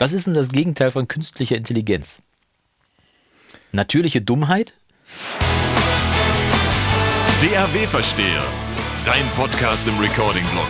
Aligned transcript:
Was 0.00 0.14
ist 0.14 0.26
denn 0.26 0.32
das 0.32 0.48
Gegenteil 0.48 0.90
von 0.90 1.08
künstlicher 1.08 1.56
Intelligenz? 1.56 2.20
Natürliche 3.70 4.22
Dummheit? 4.22 4.72
DAW-Versteher, 7.42 8.42
dein 9.04 9.28
Podcast 9.36 9.86
im 9.86 9.98
Recording-Blog 9.98 10.68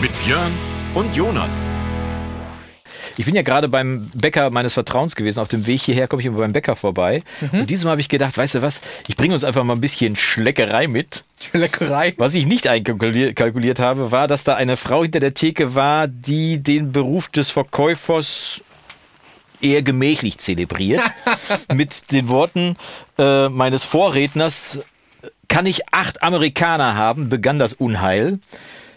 mit 0.00 0.10
Björn 0.24 0.50
und 0.92 1.14
Jonas. 1.14 1.72
Ich 3.16 3.26
bin 3.26 3.34
ja 3.36 3.42
gerade 3.42 3.68
beim 3.68 4.10
Bäcker 4.14 4.50
meines 4.50 4.74
Vertrauens 4.74 5.14
gewesen. 5.14 5.38
Auf 5.38 5.48
dem 5.48 5.66
Weg 5.66 5.82
hierher 5.82 6.08
komme 6.08 6.20
ich 6.20 6.26
immer 6.26 6.38
beim 6.38 6.52
Bäcker 6.52 6.74
vorbei. 6.74 7.22
Mhm. 7.40 7.60
Und 7.60 7.70
diesem 7.70 7.88
habe 7.88 8.00
ich 8.00 8.08
gedacht, 8.08 8.36
weißt 8.36 8.56
du 8.56 8.62
was, 8.62 8.80
ich 9.06 9.16
bringe 9.16 9.34
uns 9.34 9.44
einfach 9.44 9.62
mal 9.62 9.74
ein 9.74 9.80
bisschen 9.80 10.16
Schleckerei 10.16 10.88
mit. 10.88 11.24
Schleckerei? 11.40 12.14
Was 12.16 12.34
ich 12.34 12.46
nicht 12.46 12.66
einkalkuliert 12.66 13.78
habe, 13.78 14.10
war, 14.10 14.26
dass 14.26 14.42
da 14.42 14.56
eine 14.56 14.76
Frau 14.76 15.02
hinter 15.02 15.20
der 15.20 15.34
Theke 15.34 15.74
war, 15.76 16.08
die 16.08 16.60
den 16.62 16.90
Beruf 16.90 17.28
des 17.28 17.50
Verkäufers 17.50 18.63
eher 19.60 19.82
gemächlich 19.82 20.38
zelebriert. 20.38 21.02
mit 21.74 22.12
den 22.12 22.28
Worten 22.28 22.76
äh, 23.18 23.48
meines 23.48 23.84
Vorredners, 23.84 24.78
kann 25.48 25.66
ich 25.66 25.92
acht 25.92 26.22
Amerikaner 26.22 26.96
haben, 26.96 27.28
begann 27.28 27.58
das 27.58 27.74
Unheil. 27.74 28.40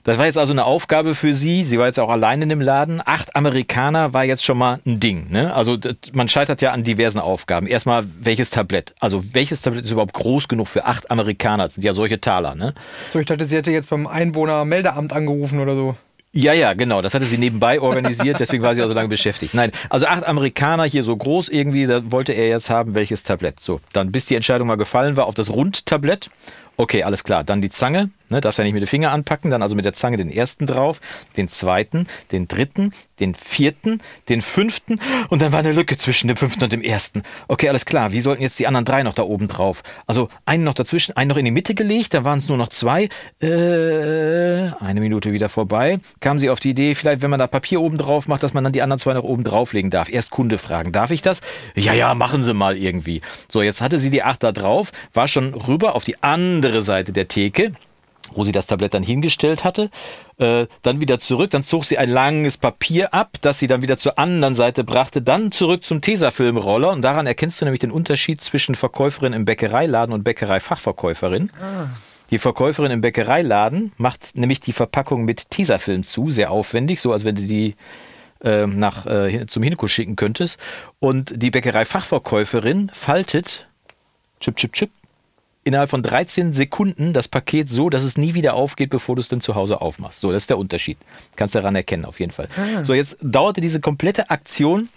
Das 0.07 0.17
war 0.17 0.25
jetzt 0.25 0.37
also 0.37 0.53
eine 0.53 0.63
Aufgabe 0.63 1.15
für 1.15 1.33
sie. 1.33 1.65
Sie 1.65 1.77
war 1.77 1.87
jetzt 1.87 1.99
auch 1.99 2.09
allein 2.09 2.41
in 2.41 2.47
dem 2.47 2.61
Laden. 2.61 3.01
Acht 3.03 3.35
Amerikaner 3.35 4.13
war 4.13 4.23
jetzt 4.23 4.45
schon 4.45 4.57
mal 4.57 4.79
ein 4.85 5.01
Ding. 5.01 5.27
Ne? 5.29 5.53
Also 5.53 5.77
man 6.13 6.29
scheitert 6.29 6.61
ja 6.61 6.71
an 6.71 6.85
diversen 6.85 7.19
Aufgaben. 7.19 7.67
Erstmal, 7.67 8.05
welches 8.21 8.49
Tablett? 8.49 8.95
Also 9.01 9.21
welches 9.33 9.61
Tablett 9.61 9.83
ist 9.83 9.91
überhaupt 9.91 10.13
groß 10.13 10.47
genug 10.47 10.69
für 10.69 10.85
acht 10.85 11.11
Amerikaner? 11.11 11.63
Das 11.63 11.73
sind 11.73 11.83
ja 11.83 11.93
solche 11.93 12.21
Taler. 12.21 12.55
Ne? 12.55 12.73
So, 13.09 13.19
ich 13.19 13.25
dachte, 13.25 13.43
sie 13.43 13.57
hätte 13.57 13.71
jetzt 13.71 13.89
beim 13.89 14.07
Einwohnermeldeamt 14.07 15.11
angerufen 15.11 15.59
oder 15.59 15.75
so. 15.75 15.97
Ja, 16.33 16.53
ja, 16.53 16.73
genau. 16.73 17.01
Das 17.01 17.13
hatte 17.13 17.25
sie 17.25 17.37
nebenbei 17.37 17.79
organisiert, 17.79 18.39
deswegen 18.39 18.63
war 18.63 18.75
sie 18.75 18.83
auch 18.83 18.87
so 18.87 18.93
lange 18.93 19.09
beschäftigt. 19.09 19.53
Nein, 19.53 19.71
also 19.89 20.05
acht 20.05 20.25
Amerikaner 20.25 20.83
hier 20.83 21.03
so 21.03 21.15
groß 21.15 21.49
irgendwie, 21.49 21.87
da 21.87 22.11
wollte 22.11 22.33
er 22.33 22.47
jetzt 22.49 22.69
haben, 22.69 22.93
welches 22.93 23.23
Tablett. 23.23 23.59
So, 23.59 23.79
dann 23.93 24.11
bis 24.11 24.25
die 24.25 24.35
Entscheidung 24.35 24.67
mal 24.67 24.75
gefallen 24.75 25.17
war 25.17 25.25
auf 25.25 25.33
das 25.33 25.49
Rundtablett. 25.49 26.29
Okay, 26.77 27.01
alles 27.03 27.23
klar. 27.23 27.43
Dann 27.43 27.61
die 27.61 27.71
Zange, 27.71 28.11
ne, 28.29 28.39
darfst 28.39 28.59
ja 28.59 28.63
nicht 28.63 28.73
mit 28.73 28.83
den 28.83 28.87
Finger 28.87 29.11
anpacken, 29.11 29.49
dann 29.49 29.63
also 29.63 29.75
mit 29.75 29.83
der 29.83 29.93
Zange 29.93 30.17
den 30.17 30.29
ersten 30.29 30.67
drauf, 30.67 31.01
den 31.35 31.49
zweiten, 31.49 32.05
den 32.31 32.47
dritten, 32.47 32.93
den 33.19 33.33
vierten, 33.33 33.99
den 34.29 34.43
fünften 34.43 34.99
und 35.29 35.41
dann 35.41 35.51
war 35.51 35.59
eine 35.59 35.71
Lücke 35.71 35.97
zwischen 35.97 36.27
dem 36.27 36.37
fünften 36.37 36.63
und 36.63 36.71
dem 36.71 36.83
ersten. 36.83 37.23
Okay, 37.47 37.67
alles 37.67 37.85
klar. 37.85 38.11
Wie 38.11 38.21
sollten 38.21 38.43
jetzt 38.43 38.59
die 38.59 38.67
anderen 38.67 38.85
drei 38.85 39.01
noch 39.01 39.15
da 39.15 39.23
oben 39.23 39.47
drauf? 39.47 39.81
Also 40.05 40.29
einen 40.45 40.63
noch 40.63 40.75
dazwischen, 40.75 41.17
einen 41.17 41.29
noch 41.29 41.37
in 41.37 41.45
die 41.45 41.51
Mitte 41.51 41.73
gelegt, 41.73 42.13
da 42.13 42.23
waren 42.23 42.37
es 42.37 42.47
nur 42.47 42.57
noch 42.57 42.69
zwei. 42.69 43.09
Äh, 43.41 44.71
eine 44.79 44.99
Minute 44.99 45.33
wieder 45.33 45.49
vorbei. 45.49 45.99
Kam 46.19 46.37
sie 46.37 46.51
auf 46.51 46.59
die 46.59 46.69
Idee, 46.69 46.93
vielleicht 46.93 47.23
wenn 47.23 47.31
man 47.31 47.39
da 47.39 47.47
Papier 47.47 47.81
oben 47.81 47.97
drauf 47.97 48.27
macht, 48.27 48.43
dass 48.43 48.53
man 48.53 48.63
dann 48.63 48.73
die 48.73 48.83
anderen 48.83 48.99
zwei 48.99 49.13
noch 49.13 49.23
oben 49.23 49.43
drauflegen 49.43 49.89
darf. 49.89 50.09
Erst 50.09 50.29
Kunde 50.29 50.59
fragen, 50.59 50.91
darf 50.91 51.09
ich 51.09 51.23
das? 51.23 51.41
Ja, 51.75 51.93
ja, 51.93 52.13
machen 52.13 52.43
Sie 52.43 52.53
mal 52.53 52.77
irgendwie. 52.77 53.21
So, 53.49 53.63
jetzt 53.63 53.81
hatte 53.81 53.97
sie 53.99 54.11
die 54.11 54.21
acht 54.21 54.43
da 54.43 54.51
drauf, 54.51 54.91
war 55.13 55.27
schon 55.27 55.55
rüber 55.55 55.95
auf 55.95 56.03
die 56.03 56.21
andere 56.21 56.66
Seite 56.81 57.11
der 57.13 57.27
Theke 57.27 57.73
wo 58.33 58.43
sie 58.43 58.51
das 58.51 58.67
Tablett 58.67 58.93
dann 58.93 59.03
hingestellt 59.03 59.63
hatte, 59.63 59.89
äh, 60.37 60.67
dann 60.81 60.99
wieder 60.99 61.19
zurück, 61.19 61.51
dann 61.51 61.63
zog 61.63 61.85
sie 61.85 61.97
ein 61.97 62.09
langes 62.09 62.57
Papier 62.57 63.13
ab, 63.13 63.37
das 63.41 63.59
sie 63.59 63.67
dann 63.67 63.81
wieder 63.81 63.97
zur 63.97 64.19
anderen 64.19 64.55
Seite 64.55 64.83
brachte, 64.83 65.21
dann 65.21 65.51
zurück 65.51 65.83
zum 65.85 66.01
Tesafilmroller 66.01 66.91
und 66.91 67.01
daran 67.01 67.27
erkennst 67.27 67.61
du 67.61 67.65
nämlich 67.65 67.79
den 67.79 67.91
Unterschied 67.91 68.41
zwischen 68.41 68.75
Verkäuferin 68.75 69.33
im 69.33 69.45
Bäckereiladen 69.45 70.13
und 70.13 70.23
Bäckereifachverkäuferin. 70.23 71.51
Ah. 71.59 71.87
Die 72.29 72.39
Verkäuferin 72.39 72.91
im 72.91 73.01
Bäckereiladen 73.01 73.93
macht 73.97 74.37
nämlich 74.37 74.59
die 74.59 74.73
Verpackung 74.73 75.23
mit 75.23 75.49
Tesafilm 75.49 76.03
zu, 76.03 76.29
sehr 76.29 76.51
aufwendig, 76.51 76.99
so 76.99 77.13
als 77.13 77.23
wenn 77.23 77.35
du 77.35 77.43
die 77.43 77.75
äh, 78.43 78.67
nach, 78.67 79.05
äh, 79.05 79.45
zum 79.47 79.63
Hinko 79.63 79.87
schicken 79.87 80.17
könntest. 80.17 80.59
Und 80.99 81.41
die 81.41 81.51
Bäckereifachverkäuferin 81.51 82.91
faltet, 82.93 83.69
chip, 84.41 84.57
chip, 84.57 84.73
chip, 84.73 84.91
innerhalb 85.67 85.89
von 85.89 86.01
13 86.01 86.53
Sekunden 86.53 87.13
das 87.13 87.27
Paket 87.27 87.69
so, 87.69 87.89
dass 87.89 88.03
es 88.03 88.17
nie 88.17 88.33
wieder 88.33 88.55
aufgeht, 88.55 88.89
bevor 88.89 89.15
du 89.15 89.21
es 89.21 89.27
dann 89.27 89.41
zu 89.41 89.55
Hause 89.55 89.81
aufmachst. 89.81 90.19
So, 90.19 90.31
das 90.31 90.43
ist 90.43 90.49
der 90.49 90.57
Unterschied. 90.57 90.97
Kannst 91.35 91.53
du 91.53 91.59
daran 91.59 91.75
erkennen, 91.75 92.05
auf 92.05 92.19
jeden 92.19 92.31
Fall. 92.31 92.47
Ah. 92.57 92.83
So, 92.83 92.93
jetzt 92.93 93.17
dauerte 93.21 93.61
diese 93.61 93.79
komplette 93.79 94.29
Aktion 94.29 94.89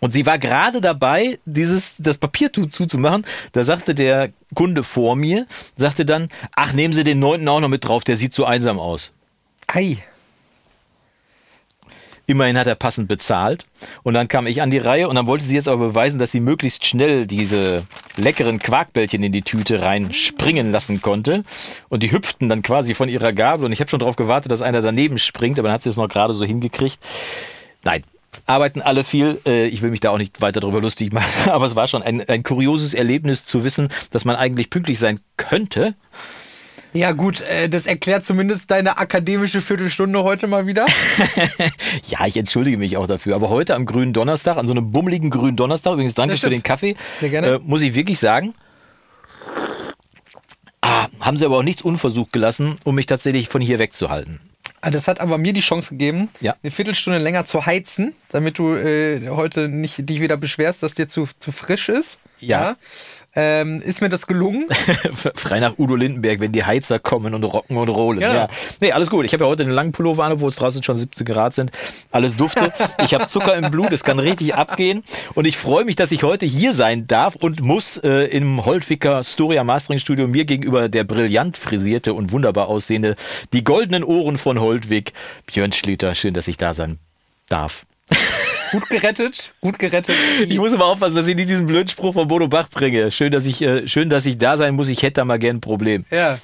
und 0.00 0.12
sie 0.12 0.26
war 0.26 0.38
gerade 0.38 0.80
dabei, 0.80 1.38
dieses, 1.44 1.96
das 1.98 2.18
Papier 2.18 2.52
zuzumachen. 2.52 3.24
Da 3.52 3.64
sagte 3.64 3.94
der 3.94 4.30
Kunde 4.54 4.82
vor 4.82 5.16
mir, 5.16 5.46
sagte 5.76 6.04
dann, 6.04 6.28
ach, 6.54 6.72
nehmen 6.72 6.94
Sie 6.94 7.04
den 7.04 7.18
neunten 7.18 7.48
auch 7.48 7.60
noch 7.60 7.68
mit 7.68 7.84
drauf, 7.84 8.04
der 8.04 8.16
sieht 8.16 8.34
so 8.34 8.44
einsam 8.44 8.78
aus. 8.78 9.12
Ei. 9.66 9.98
Immerhin 12.26 12.58
hat 12.58 12.66
er 12.66 12.74
passend 12.74 13.08
bezahlt. 13.08 13.66
Und 14.02 14.14
dann 14.14 14.28
kam 14.28 14.46
ich 14.46 14.60
an 14.62 14.70
die 14.70 14.78
Reihe 14.78 15.08
und 15.08 15.14
dann 15.14 15.26
wollte 15.26 15.44
sie 15.44 15.54
jetzt 15.54 15.68
aber 15.68 15.88
beweisen, 15.88 16.18
dass 16.18 16.32
sie 16.32 16.40
möglichst 16.40 16.84
schnell 16.84 17.26
diese 17.26 17.84
leckeren 18.16 18.58
Quarkbällchen 18.58 19.22
in 19.22 19.32
die 19.32 19.42
Tüte 19.42 19.80
reinspringen 19.80 20.72
lassen 20.72 21.00
konnte. 21.00 21.44
Und 21.88 22.02
die 22.02 22.10
hüpften 22.10 22.48
dann 22.48 22.62
quasi 22.62 22.94
von 22.94 23.08
ihrer 23.08 23.32
Gabel. 23.32 23.66
Und 23.66 23.72
ich 23.72 23.80
habe 23.80 23.88
schon 23.88 24.00
darauf 24.00 24.16
gewartet, 24.16 24.50
dass 24.50 24.62
einer 24.62 24.82
daneben 24.82 25.18
springt, 25.18 25.58
aber 25.58 25.68
dann 25.68 25.74
hat 25.74 25.82
sie 25.82 25.90
es 25.90 25.96
noch 25.96 26.08
gerade 26.08 26.34
so 26.34 26.44
hingekriegt. 26.44 26.98
Nein, 27.84 28.02
arbeiten 28.46 28.82
alle 28.82 29.04
viel. 29.04 29.40
Äh, 29.46 29.66
ich 29.66 29.82
will 29.82 29.90
mich 29.90 30.00
da 30.00 30.10
auch 30.10 30.18
nicht 30.18 30.40
weiter 30.40 30.60
darüber 30.60 30.80
lustig 30.80 31.12
machen, 31.12 31.50
aber 31.50 31.66
es 31.66 31.76
war 31.76 31.86
schon 31.86 32.02
ein, 32.02 32.28
ein 32.28 32.42
kurioses 32.42 32.94
Erlebnis 32.94 33.46
zu 33.46 33.64
wissen, 33.64 33.88
dass 34.10 34.24
man 34.24 34.36
eigentlich 34.36 34.70
pünktlich 34.70 34.98
sein 34.98 35.20
könnte. 35.36 35.94
Ja, 36.96 37.12
gut, 37.12 37.42
äh, 37.42 37.68
das 37.68 37.84
erklärt 37.84 38.24
zumindest 38.24 38.70
deine 38.70 38.96
akademische 38.96 39.60
Viertelstunde 39.60 40.22
heute 40.22 40.46
mal 40.46 40.66
wieder. 40.66 40.86
ja, 42.08 42.24
ich 42.24 42.38
entschuldige 42.38 42.78
mich 42.78 42.96
auch 42.96 43.06
dafür. 43.06 43.34
Aber 43.34 43.50
heute 43.50 43.74
am 43.74 43.84
grünen 43.84 44.14
Donnerstag, 44.14 44.56
an 44.56 44.66
so 44.66 44.72
einem 44.72 44.92
bummeligen 44.92 45.28
grünen 45.28 45.56
Donnerstag, 45.56 45.92
übrigens 45.92 46.14
danke 46.14 46.38
für 46.38 46.48
den 46.48 46.62
Kaffee, 46.62 46.96
Sehr 47.20 47.28
gerne. 47.28 47.46
Äh, 47.48 47.58
muss 47.62 47.82
ich 47.82 47.94
wirklich 47.94 48.18
sagen, 48.18 48.54
ah, 50.80 51.08
haben 51.20 51.36
sie 51.36 51.44
aber 51.44 51.58
auch 51.58 51.62
nichts 51.62 51.82
unversucht 51.82 52.32
gelassen, 52.32 52.78
um 52.84 52.94
mich 52.94 53.04
tatsächlich 53.04 53.50
von 53.50 53.60
hier 53.60 53.78
wegzuhalten. 53.78 54.40
Ah, 54.80 54.90
das 54.90 55.06
hat 55.06 55.20
aber 55.20 55.36
mir 55.36 55.52
die 55.52 55.60
Chance 55.60 55.90
gegeben, 55.90 56.30
ja. 56.40 56.56
eine 56.62 56.70
Viertelstunde 56.70 57.18
länger 57.18 57.44
zu 57.44 57.66
heizen, 57.66 58.14
damit 58.30 58.58
du 58.58 58.74
äh, 58.74 59.28
heute 59.28 59.68
nicht 59.68 60.08
dich 60.08 60.20
wieder 60.22 60.38
beschwerst, 60.38 60.82
dass 60.82 60.94
dir 60.94 61.08
zu, 61.08 61.28
zu 61.40 61.52
frisch 61.52 61.90
ist. 61.90 62.20
Ja. 62.40 62.76
ähm, 63.34 63.82
ist 63.82 64.00
mir 64.00 64.08
das 64.08 64.26
gelungen. 64.26 64.68
Frei 65.34 65.60
nach 65.60 65.78
Udo 65.78 65.94
Lindenberg, 65.94 66.40
wenn 66.40 66.52
die 66.52 66.64
Heizer 66.64 66.98
kommen 66.98 67.34
und 67.34 67.44
rocken 67.44 67.76
und 67.76 67.88
rollen. 67.88 68.20
Ja. 68.20 68.34
ja. 68.34 68.48
Nee, 68.80 68.92
alles 68.92 69.10
gut. 69.10 69.24
Ich 69.24 69.32
habe 69.32 69.44
ja 69.44 69.48
heute 69.48 69.62
einen 69.62 69.72
langen 69.72 69.92
Pullover 69.92 70.24
an, 70.24 70.40
wo 70.40 70.48
es 70.48 70.56
draußen 70.56 70.82
schon 70.82 70.96
17 70.96 71.26
Grad 71.26 71.54
sind. 71.54 71.70
Alles 72.10 72.36
dufte. 72.36 72.72
Ich 73.04 73.14
habe 73.14 73.26
Zucker 73.26 73.54
im 73.54 73.70
Blut, 73.70 73.92
es 73.92 74.04
kann 74.04 74.18
richtig 74.18 74.54
abgehen. 74.54 75.04
Und 75.34 75.44
ich 75.44 75.56
freue 75.56 75.84
mich, 75.84 75.96
dass 75.96 76.12
ich 76.12 76.22
heute 76.22 76.46
hier 76.46 76.72
sein 76.72 77.06
darf 77.06 77.36
und 77.36 77.60
muss 77.60 77.98
äh, 77.98 78.24
im 78.24 78.64
Holtwicker 78.64 79.22
Storia 79.22 79.64
Mastering 79.64 79.98
Studio 79.98 80.26
mir 80.26 80.44
gegenüber 80.44 80.88
der 80.88 81.04
brillant 81.04 81.56
frisierte 81.56 82.14
und 82.14 82.32
wunderbar 82.32 82.68
aussehende, 82.68 83.16
die 83.52 83.62
goldenen 83.64 84.02
Ohren 84.02 84.38
von 84.38 84.60
Holtwig, 84.60 85.12
Björn 85.46 85.72
Schlüter. 85.72 86.14
Schön, 86.14 86.34
dass 86.34 86.48
ich 86.48 86.56
da 86.56 86.74
sein 86.74 86.98
darf. 87.48 87.86
Gut 88.72 88.88
gerettet, 88.88 89.52
gut 89.60 89.78
gerettet. 89.78 90.16
Ich 90.48 90.58
muss 90.58 90.72
aber 90.72 90.86
aufpassen, 90.86 91.14
dass 91.14 91.26
ich 91.26 91.36
nicht 91.36 91.48
diesen 91.48 91.66
blöden 91.66 91.88
Spruch 91.88 92.14
von 92.14 92.28
Bodo 92.28 92.48
Bach 92.48 92.68
bringe. 92.68 93.10
Schön, 93.10 93.30
dass 93.32 93.46
ich, 93.46 93.62
äh, 93.62 93.86
schön, 93.86 94.10
dass 94.10 94.26
ich 94.26 94.38
da 94.38 94.56
sein 94.56 94.74
muss. 94.74 94.88
Ich 94.88 95.02
hätte 95.02 95.14
da 95.14 95.24
mal 95.24 95.38
gern 95.38 95.56
ein 95.56 95.60
Problem. 95.60 96.04
Ja. 96.10 96.38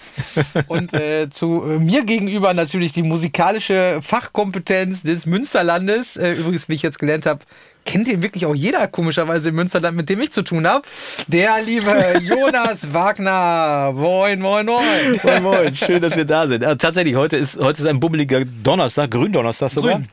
Und 0.68 0.92
äh, 0.94 1.30
zu 1.30 1.62
äh, 1.64 1.78
mir 1.78 2.04
gegenüber 2.04 2.54
natürlich 2.54 2.92
die 2.92 3.02
musikalische 3.02 4.00
Fachkompetenz 4.02 5.02
des 5.02 5.26
Münsterlandes. 5.26 6.16
Äh, 6.16 6.32
übrigens, 6.32 6.68
wie 6.68 6.74
ich 6.74 6.82
jetzt 6.82 6.98
gelernt 6.98 7.26
habe, 7.26 7.40
kennt 7.84 8.08
ihn 8.08 8.22
wirklich 8.22 8.46
auch 8.46 8.54
jeder 8.54 8.86
komischerweise 8.88 9.48
im 9.48 9.56
Münsterland, 9.56 9.96
mit 9.96 10.08
dem 10.08 10.20
ich 10.20 10.32
zu 10.32 10.42
tun 10.42 10.66
habe. 10.66 10.82
Der 11.26 11.62
liebe 11.64 12.18
Jonas 12.22 12.92
Wagner. 12.92 13.92
Moin, 13.92 14.40
moin, 14.40 14.66
moin. 14.66 15.20
Moin, 15.22 15.42
moin. 15.42 15.74
Schön, 15.74 16.00
dass 16.00 16.16
wir 16.16 16.24
da 16.24 16.46
sind. 16.46 16.62
Ja, 16.62 16.74
tatsächlich, 16.74 17.16
heute 17.16 17.36
ist, 17.36 17.58
heute 17.58 17.82
ist 17.82 17.88
ein 17.88 18.00
bummeliger 18.00 18.44
Donnerstag, 18.44 19.10
Gründonnerstag 19.10 19.70
sogar. 19.70 19.94
Grün. 19.94 20.08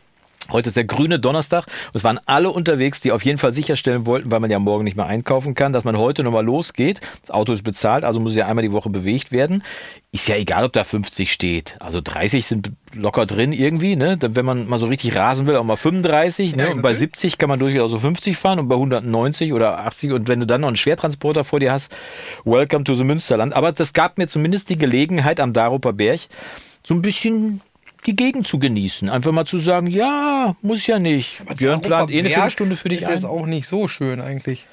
Heute 0.51 0.69
ist 0.69 0.77
der 0.77 0.85
grüne 0.85 1.19
Donnerstag. 1.19 1.65
Es 1.93 2.03
waren 2.03 2.19
alle 2.25 2.49
unterwegs, 2.49 3.01
die 3.01 3.11
auf 3.11 3.23
jeden 3.23 3.37
Fall 3.37 3.53
sicherstellen 3.53 4.05
wollten, 4.05 4.31
weil 4.31 4.39
man 4.39 4.49
ja 4.49 4.57
morgen 4.57 4.83
nicht 4.83 4.97
mehr 4.97 5.05
einkaufen 5.05 5.53
kann, 5.53 5.73
dass 5.73 5.83
man 5.83 5.97
heute 5.97 6.23
nochmal 6.23 6.43
losgeht. 6.43 7.01
Das 7.21 7.31
Auto 7.31 7.53
ist 7.53 7.63
bezahlt, 7.63 8.03
also 8.03 8.19
muss 8.19 8.35
ja 8.35 8.47
einmal 8.47 8.63
die 8.63 8.71
Woche 8.71 8.89
bewegt 8.89 9.31
werden. 9.31 9.63
Ist 10.11 10.27
ja 10.27 10.35
egal, 10.35 10.65
ob 10.65 10.73
da 10.73 10.83
50 10.83 11.31
steht. 11.31 11.75
Also 11.79 12.01
30 12.01 12.45
sind 12.45 12.71
locker 12.93 13.27
drin 13.27 13.51
irgendwie, 13.51 13.95
ne? 13.95 14.17
Wenn 14.19 14.45
man 14.45 14.67
mal 14.67 14.79
so 14.79 14.87
richtig 14.87 15.15
rasen 15.15 15.45
will, 15.45 15.55
auch 15.55 15.63
mal 15.63 15.75
35, 15.75 16.55
ne? 16.55 16.71
und 16.71 16.81
bei 16.81 16.93
70 16.93 17.37
kann 17.37 17.49
man 17.49 17.59
durchaus 17.59 17.91
so 17.91 17.99
50 17.99 18.35
fahren 18.35 18.59
und 18.59 18.67
bei 18.67 18.75
190 18.75 19.53
oder 19.53 19.85
80 19.85 20.13
und 20.13 20.27
wenn 20.27 20.39
du 20.39 20.47
dann 20.47 20.61
noch 20.61 20.67
einen 20.67 20.77
Schwertransporter 20.77 21.43
vor 21.43 21.59
dir 21.59 21.71
hast, 21.71 21.91
welcome 22.45 22.83
to 22.83 22.95
the 22.95 23.03
Münsterland. 23.03 23.53
Aber 23.53 23.71
das 23.71 23.93
gab 23.93 24.17
mir 24.17 24.27
zumindest 24.27 24.69
die 24.69 24.77
Gelegenheit 24.77 25.39
am 25.39 25.53
Daruper 25.53 25.93
Berg, 25.93 26.21
so 26.83 26.95
ein 26.95 27.01
bisschen 27.03 27.61
die 28.05 28.15
Gegend 28.15 28.47
zu 28.47 28.59
genießen. 28.59 29.09
Einfach 29.09 29.31
mal 29.31 29.45
zu 29.45 29.57
sagen, 29.57 29.87
ja, 29.87 30.55
muss 30.61 30.87
ja 30.87 30.99
nicht. 30.99 31.41
Aber 31.41 31.55
Björn 31.55 31.81
plant 31.81 32.11
eh 32.11 32.19
eine 32.19 32.29
Viertelstunde 32.29 32.75
für 32.75 32.89
dich 32.89 33.01
ist 33.01 33.07
ein. 33.07 33.13
jetzt 33.15 33.25
auch 33.25 33.45
nicht 33.45 33.67
so 33.67 33.87
schön 33.87 34.21
eigentlich. 34.21 34.67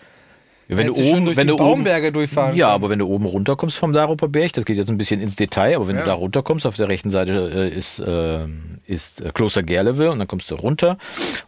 Wenn 0.68 0.88
du 0.88 0.94
oben, 0.94 1.24
durch 1.26 1.36
wenn 1.36 1.46
du 1.46 1.54
oben, 1.54 1.64
Baumberge 1.64 2.10
durchfahren 2.10 2.56
Ja, 2.56 2.70
aber 2.70 2.90
wenn 2.90 2.98
du 2.98 3.06
oben 3.06 3.24
runterkommst 3.24 3.76
vom 3.76 3.92
Daruper 3.92 4.26
Berg, 4.28 4.52
das 4.54 4.64
geht 4.64 4.76
jetzt 4.76 4.90
ein 4.90 4.98
bisschen 4.98 5.20
ins 5.20 5.36
Detail, 5.36 5.76
aber 5.76 5.86
wenn 5.86 5.96
Ja. 5.96 6.02
du 6.02 6.08
da 6.08 6.14
runterkommst, 6.14 6.66
auf 6.66 6.74
der 6.76 6.88
rechten 6.88 7.10
Seite 7.10 7.50
äh, 7.72 7.76
ist, 7.76 8.00
äh, 8.00 8.40
ist 8.86 9.20
äh, 9.20 9.30
Kloster 9.32 9.62
Gerlewe 9.62 10.10
und 10.10 10.18
dann 10.18 10.26
kommst 10.26 10.50
du 10.50 10.56
runter 10.56 10.98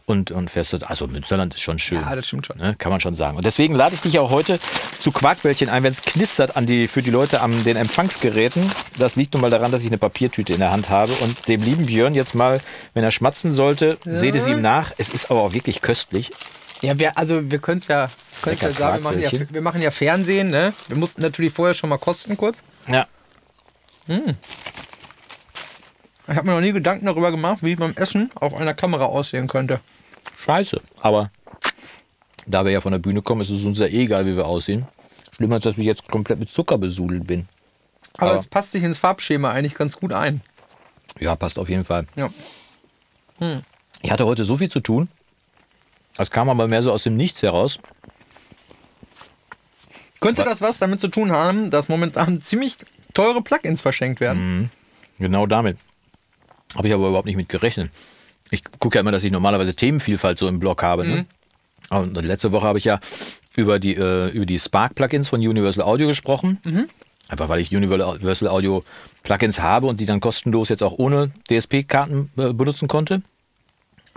und, 0.07 0.31
und 0.31 0.51
fährst 0.51 0.73
du, 0.73 0.79
also 0.89 1.09
Münsterland 1.09 1.55
ist 1.55 1.63
schon 1.63 1.79
schön. 1.81 2.01
Ja, 2.01 2.15
das 2.15 2.27
stimmt 2.29 2.47
schon. 2.47 2.59
Ne, 2.59 2.77
kann 2.79 2.91
man 2.93 3.01
schon 3.01 3.15
sagen. 3.17 3.37
Und 3.37 3.45
deswegen 3.45 3.75
lade 3.75 3.95
ich 3.95 4.01
dich 4.01 4.19
auch 4.21 4.31
heute 4.31 4.61
zu 5.01 5.11
Quarkbällchen 5.11 5.69
ein, 5.69 5.83
wenn 5.83 5.93
es 5.93 6.03
knistert 6.03 6.57
an 6.57 6.67
die, 6.67 6.87
für 6.87 7.03
die 7.03 7.11
Leute 7.11 7.41
an 7.41 7.65
den 7.65 7.77
Empfangsgeräten. 7.77 8.63
Das 8.99 9.17
liegt 9.17 9.35
nun 9.35 9.41
mal 9.41 9.51
daran, 9.51 9.73
dass 9.73 9.83
ich 9.83 9.89
eine 9.89 9.99
Papiertüte 9.99 10.53
in 10.53 10.61
der 10.61 10.71
Hand 10.71 10.91
habe 10.91 11.13
und 11.23 11.49
dem 11.49 11.63
lieben 11.63 11.87
Björn 11.87 12.15
jetzt 12.15 12.35
mal, 12.37 12.61
wenn 12.95 13.03
er 13.03 13.11
schmatzen 13.11 13.53
sollte, 13.53 13.99
seht 14.05 14.35
es 14.37 14.47
ihm 14.47 14.61
nach. 14.63 14.93
Es 14.99 15.11
ist 15.11 15.31
aber 15.31 15.43
auch 15.43 15.53
wirklich 15.55 15.83
köstlich. 15.83 16.31
Ja, 16.83 16.99
wir, 16.99 17.17
also 17.19 17.51
wir 17.51 17.59
können 17.59 17.81
es 17.81 17.89
ja, 17.89 18.09
können's 18.43 18.61
ja 18.61 18.73
sagen, 18.73 19.03
wir 19.03 19.11
machen 19.11 19.21
ja, 19.21 19.31
wir 19.51 19.63
machen 19.63 19.83
ja 19.83 19.91
Fernsehen, 19.91 20.51
ne? 20.51 20.73
Wir 20.87 20.97
mussten 20.97 21.23
natürlich 21.23 21.53
vorher 21.53 21.75
schon 21.75 21.91
mal 21.91 21.99
kosten 21.99 22.37
kurz. 22.37 22.63
Ja. 22.87 23.07
Ich 24.07 24.15
habe 26.37 26.47
mir 26.47 26.53
noch 26.55 26.61
nie 26.61 26.73
Gedanken 26.73 27.07
darüber 27.07 27.31
gemacht, 27.31 27.59
wie 27.63 27.75
beim 27.75 27.93
Essen 27.97 28.31
auf 28.35 28.55
einer 28.55 28.75
Kamera 28.75 29.07
aussehen 29.07 29.49
könnte. 29.49 29.81
Scheiße. 30.39 30.81
Aber 31.01 31.31
da 32.47 32.65
wir 32.65 32.73
ja 32.73 32.81
von 32.81 32.93
der 32.93 32.99
Bühne 32.99 33.23
kommen, 33.23 33.41
ist 33.41 33.51
es 33.51 33.65
uns 33.65 33.79
ja 33.79 33.87
eh 33.87 34.03
egal, 34.05 34.27
wie 34.27 34.37
wir 34.37 34.47
aussehen. 34.47 34.87
Schlimmer 35.35 35.57
ist, 35.57 35.67
dass 35.67 35.79
ich 35.79 35.85
jetzt 35.85 36.09
komplett 36.09 36.39
mit 36.39 36.51
Zucker 36.51 36.79
besudelt 36.79 37.27
bin. 37.27 37.49
Aber, 38.19 38.31
Aber- 38.31 38.41
es 38.41 38.47
passt 38.47 38.73
sich 38.73 38.83
ins 38.83 38.99
Farbschema 38.99 39.51
eigentlich 39.51 39.75
ganz 39.75 39.97
gut 39.97 40.13
ein. 40.13 40.41
Ja, 41.19 41.35
passt 41.37 41.59
auf 41.59 41.69
jeden 41.69 41.85
Fall. 41.85 42.07
Ja. 42.17 42.31
Ich 44.03 44.11
hatte 44.11 44.27
heute 44.27 44.45
so 44.45 44.57
viel 44.57 44.71
zu 44.71 44.81
tun. 44.81 45.09
Das 46.19 46.31
kam 46.31 46.51
aber 46.51 46.69
mehr 46.69 46.83
so 46.83 46.93
aus 46.93 47.05
dem 47.05 47.17
Nichts 47.17 47.43
heraus. 47.43 47.79
Könnte 50.21 50.45
das 50.45 50.61
was 50.61 50.79
damit 50.79 51.01
zu 51.01 51.09
tun 51.09 51.31
haben, 51.31 51.71
dass 51.71 51.89
momentan 51.89 52.41
ziemlich 52.43 52.77
teure 53.15 53.41
Plugins 53.41 53.81
verschenkt 53.81 54.21
werden? 54.21 54.71
Genau 55.19 55.47
damit. 55.47 55.79
Habe 56.75 56.89
ich 56.89 56.95
aber 56.95 57.09
überhaupt 57.09 57.27
nicht 57.27 57.37
mit 57.37 57.49
gerechnet. 57.49 57.91
Ich 58.51 58.63
gucke 58.81 58.97
ja 58.97 59.01
immer, 59.01 59.13
dass 59.13 59.25
ich 59.25 59.33
normalerweise 59.33 59.75
Themenvielfalt 59.75 60.39
so 60.39 60.49
im 60.49 60.59
Blog 60.59 60.83
habe. 60.83 61.07
Ne? 61.07 61.27
Und 61.91 62.15
letzte 62.15 62.51
Woche 62.53 62.67
habe 62.67 62.79
ich 62.79 62.85
ja 62.85 62.99
über 63.57 63.79
die, 63.79 63.95
äh, 63.95 64.29
über 64.31 64.45
die 64.45 64.59
Spark-Plugins 64.59 65.29
von 65.29 65.41
Universal 65.41 65.85
Audio 65.85 66.09
gesprochen. 66.09 66.59
Einfach 67.29 67.49
weil 67.49 67.61
ich 67.61 67.75
Universal 67.75 68.49
Audio 68.49 68.85
Plugins 69.23 69.61
habe 69.61 69.87
und 69.87 70.01
die 70.01 70.07
dann 70.07 70.21
kostenlos 70.21 70.69
jetzt 70.69 70.83
auch 70.83 70.95
ohne 70.99 71.31
DSP-Karten 71.49 72.31
äh, 72.39 72.53
benutzen 72.53 72.89
konnte. 72.89 73.23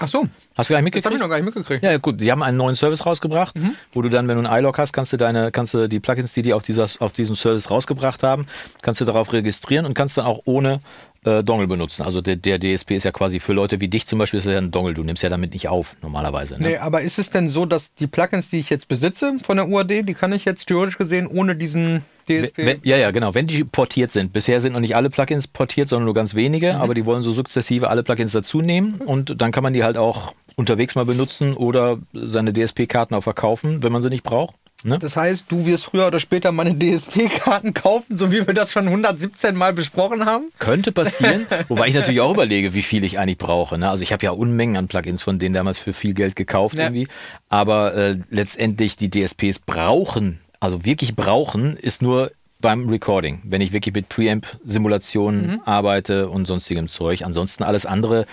Ach 0.04 0.08
so, 0.08 0.28
Hast 0.56 0.70
du 0.70 0.74
gar 0.74 0.82
nicht 0.82 0.96
das 0.96 1.06
habe 1.06 1.14
mitgekriegt? 1.14 1.16
ich 1.16 1.20
noch 1.22 1.30
gar 1.30 1.36
nicht 1.38 1.46
mitgekriegt. 1.46 1.84
Ja, 1.84 1.98
gut, 1.98 2.20
die 2.20 2.32
haben 2.32 2.42
einen 2.44 2.58
neuen 2.58 2.76
Service 2.76 3.06
rausgebracht, 3.06 3.56
wo 3.94 4.02
du 4.02 4.10
dann, 4.10 4.28
wenn 4.28 4.42
du 4.42 4.50
ein 4.50 4.60
iLog 4.60 4.78
hast, 4.78 4.94
kannst 4.94 5.14
du 5.14 5.18
deine, 5.18 5.52
kannst 5.52 5.74
du 5.74 5.88
die 5.88 6.00
Plugins, 6.00 6.34
die 6.34 6.42
die 6.42 6.54
auf, 6.54 6.64
dieser, 6.64 6.88
auf 7.00 7.12
diesen 7.14 7.36
Service 7.36 7.70
rausgebracht 7.70 8.24
haben, 8.24 8.48
kannst 8.82 9.00
du 9.02 9.06
darauf 9.06 9.32
registrieren 9.32 9.86
und 9.86 9.94
kannst 9.94 10.18
dann 10.18 10.26
auch 10.26 10.42
ohne 10.46 10.80
äh, 11.24 11.44
Dongle 11.44 11.68
benutzen. 11.68 12.04
Also 12.04 12.22
der, 12.22 12.36
der 12.36 12.60
DSP 12.60 12.92
ist 12.92 13.04
ja 13.04 13.12
quasi 13.12 13.40
für 13.40 13.54
Leute 13.54 13.80
wie 13.80 13.88
dich 13.88 14.08
zum 14.08 14.20
Beispiel, 14.20 14.40
ist 14.40 14.48
ja 14.48 14.58
ein 14.58 14.72
Dongle, 14.72 14.94
du 14.94 15.04
nimmst 15.04 15.24
ja 15.24 15.30
damit 15.30 15.54
nicht 15.54 15.68
auf, 15.68 15.96
normalerweise. 16.02 16.58
Ne? 16.58 16.70
Nee, 16.70 16.78
aber 16.78 17.02
ist 17.02 17.20
es 17.20 17.30
denn 17.30 17.50
so, 17.50 17.66
dass 17.66 17.94
die 17.94 18.08
Plugins, 18.08 18.50
die 18.50 18.60
ich 18.60 18.70
jetzt 18.70 18.88
besitze 18.88 19.34
von 19.44 19.58
der 19.58 19.70
UAD, 19.70 20.04
die 20.04 20.14
kann 20.14 20.34
ich 20.34 20.46
jetzt 20.46 20.66
theoretisch 20.66 20.98
gesehen 20.98 21.28
ohne 21.28 21.56
diesen 21.56 22.04
DSP? 22.28 22.58
Wenn, 22.58 22.80
ja, 22.84 22.98
ja, 22.98 23.12
genau. 23.12 23.34
Wenn 23.34 23.48
die 23.48 23.64
portiert 23.64 24.12
sind. 24.12 24.34
Bisher 24.34 24.62
sind 24.62 24.74
noch 24.74 24.80
nicht 24.80 24.96
alle 24.96 25.10
Plugins 25.10 25.48
portiert, 25.48 25.90
sondern 25.90 26.06
nur 26.06 26.14
ganz 26.14 26.36
wenige, 26.36 26.76
aber 26.78 26.94
die 26.94 27.06
wollen 27.06 27.24
so 27.24 27.32
sukzessive 27.32 27.90
alle 27.90 28.04
Plugins 28.04 28.32
dazu 28.32 28.62
nehmen 28.62 28.96
und 29.06 29.42
dann 29.42 29.52
kann 29.52 29.64
man 29.64 29.74
die 29.74 29.84
halt 29.84 29.98
auch 29.98 30.34
unterwegs 30.56 30.96
mal 30.96 31.06
benutzen 31.06 31.54
oder 31.54 32.00
seine 32.14 32.54
DSP-Karten 32.54 33.16
auch 33.16 33.22
verkaufen, 33.22 33.84
wenn 33.84 33.92
man 33.92 34.02
sie 34.02 34.10
nicht 34.10 34.24
braucht. 34.24 34.56
Ne? 34.84 34.98
Das 35.00 35.16
heißt, 35.16 35.52
du 35.52 35.66
wirst 35.66 35.86
früher 35.86 36.08
oder 36.08 36.20
später 36.20 36.52
meine 36.52 36.76
DSP-Karten 36.78 37.74
kaufen, 37.74 38.18
so 38.18 38.32
wie 38.32 38.46
wir 38.46 38.54
das 38.54 38.72
schon 38.72 38.88
117 38.88 39.56
Mal 39.56 39.74
besprochen 39.74 40.26
haben? 40.26 40.46
Könnte 40.60 40.92
passieren, 40.92 41.46
wobei 41.68 41.88
ich 41.88 41.96
natürlich 41.96 42.22
auch 42.22 42.34
überlege, 42.34 42.74
wie 42.74 42.82
viel 42.84 43.04
ich 43.04 43.20
eigentlich 43.20 43.38
brauche. 43.38 43.78
Ne? 43.78 43.90
Also 43.90 44.04
ich 44.04 44.12
habe 44.14 44.26
ja 44.26 44.32
Unmengen 44.32 44.78
an 44.78 44.88
Plugins 44.88 45.22
von 45.22 45.40
denen 45.40 45.54
damals 45.54 45.78
für 45.78 45.94
viel 45.94 46.14
Geld 46.14 46.36
gekauft 46.36 46.78
Ja. 46.78 46.86
irgendwie. 46.86 47.08
Aber 47.50 47.94
äh, 47.96 48.18
letztendlich 48.30 48.96
die 48.96 49.10
DSPs 49.10 49.60
brauchen, 49.60 50.40
also 50.60 50.86
wirklich 50.86 51.16
brauchen, 51.16 51.76
ist 51.78 52.02
nur 52.02 52.32
beim 52.60 52.88
Recording, 52.90 53.42
wenn 53.46 53.62
ich 53.62 53.74
wirklich 53.74 53.96
mit 53.96 54.08
Preamp-Simulationen 54.10 55.62
arbeite 55.66 56.30
und 56.30 56.46
sonstigem 56.46 56.88
Zeug. 56.88 57.24
Ansonsten 57.24 57.64
alles 57.64 57.86
andere 57.86 58.26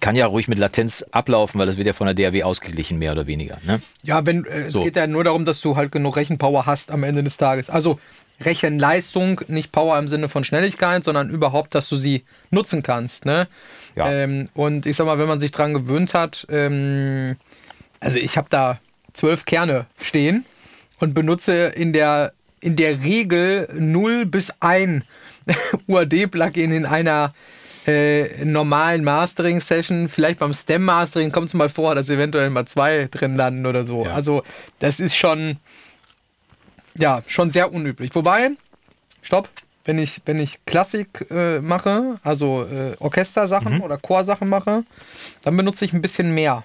kann 0.00 0.16
ja 0.16 0.26
ruhig 0.26 0.48
mit 0.48 0.58
Latenz 0.58 1.04
ablaufen, 1.10 1.58
weil 1.58 1.66
das 1.66 1.76
wird 1.76 1.86
ja 1.86 1.92
von 1.92 2.06
der 2.06 2.14
DAW 2.14 2.42
ausgeglichen, 2.44 2.98
mehr 2.98 3.12
oder 3.12 3.26
weniger. 3.26 3.58
Ne? 3.64 3.80
Ja, 4.02 4.24
wenn, 4.26 4.44
äh, 4.44 4.68
So. 4.68 4.80
es 4.80 4.84
geht 4.84 4.96
ja 4.96 5.06
nur 5.06 5.24
darum, 5.24 5.44
dass 5.44 5.60
du 5.60 5.76
halt 5.76 5.92
genug 5.92 6.16
Rechenpower 6.16 6.66
hast 6.66 6.90
am 6.90 7.04
Ende 7.04 7.22
des 7.22 7.36
Tages. 7.36 7.70
Also 7.70 7.98
Rechenleistung, 8.40 9.40
nicht 9.48 9.72
Power 9.72 9.98
im 9.98 10.08
Sinne 10.08 10.28
von 10.28 10.44
Schnelligkeit, 10.44 11.04
sondern 11.04 11.30
überhaupt, 11.30 11.74
dass 11.74 11.88
du 11.88 11.96
sie 11.96 12.24
nutzen 12.50 12.82
kannst. 12.82 13.24
Ne? 13.24 13.48
Ja. 13.96 14.10
Ähm, 14.10 14.48
und 14.54 14.86
ich 14.86 14.96
sag 14.96 15.06
mal, 15.06 15.18
wenn 15.18 15.28
man 15.28 15.40
sich 15.40 15.50
dran 15.50 15.74
gewöhnt 15.74 16.14
hat, 16.14 16.46
ähm, 16.48 17.36
also 18.00 18.18
ich 18.18 18.36
habe 18.36 18.46
da 18.50 18.78
zwölf 19.12 19.44
Kerne 19.44 19.86
stehen 20.00 20.44
und 21.00 21.14
benutze 21.14 21.72
in 21.74 21.92
der, 21.92 22.32
in 22.60 22.76
der 22.76 23.02
Regel 23.02 23.68
0 23.72 24.26
bis 24.26 24.52
1 24.60 25.02
UAD-Plugin 25.88 26.72
in 26.72 26.86
einer 26.86 27.34
äh, 27.88 28.44
normalen 28.44 29.02
Mastering-Session. 29.02 30.08
Vielleicht 30.08 30.38
beim 30.38 30.54
Stem-Mastering 30.54 31.32
kommt 31.32 31.48
es 31.48 31.54
mal 31.54 31.68
vor, 31.68 31.94
dass 31.94 32.10
eventuell 32.10 32.50
mal 32.50 32.66
zwei 32.66 33.08
drin 33.10 33.36
landen 33.36 33.66
oder 33.66 33.84
so. 33.84 34.04
Ja. 34.04 34.12
Also 34.12 34.42
das 34.78 35.00
ist 35.00 35.16
schon, 35.16 35.56
ja, 36.94 37.22
schon 37.26 37.50
sehr 37.50 37.72
unüblich. 37.72 38.14
Wobei, 38.14 38.50
stopp, 39.22 39.48
wenn 39.84 39.98
ich, 39.98 40.20
wenn 40.26 40.38
ich 40.38 40.64
Klassik 40.66 41.26
äh, 41.30 41.60
mache, 41.60 42.20
also 42.22 42.66
äh, 42.70 42.94
Orchestersachen 42.98 43.80
oder 43.80 43.96
Chorsachen 43.96 44.48
mache, 44.48 44.84
dann 45.42 45.56
benutze 45.56 45.86
ich 45.86 45.94
ein 45.94 46.02
bisschen 46.02 46.34
mehr 46.34 46.64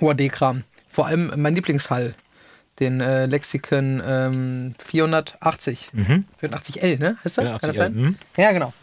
UAD-Kram. 0.00 0.64
Vor 0.90 1.06
allem 1.06 1.32
mein 1.36 1.54
Lieblingshall, 1.54 2.14
den 2.78 3.00
äh, 3.00 3.24
Lexikon 3.24 4.02
ähm, 4.06 4.74
480. 4.84 5.92
480L, 6.42 6.98
ne? 6.98 7.16
Heißt 7.24 7.38
das? 7.38 7.44
Kann 7.44 7.58
das 7.62 7.70
480L, 7.70 7.74
sein? 7.76 7.94
mhm. 7.94 8.16
Ja, 8.36 8.52
genau. 8.52 8.74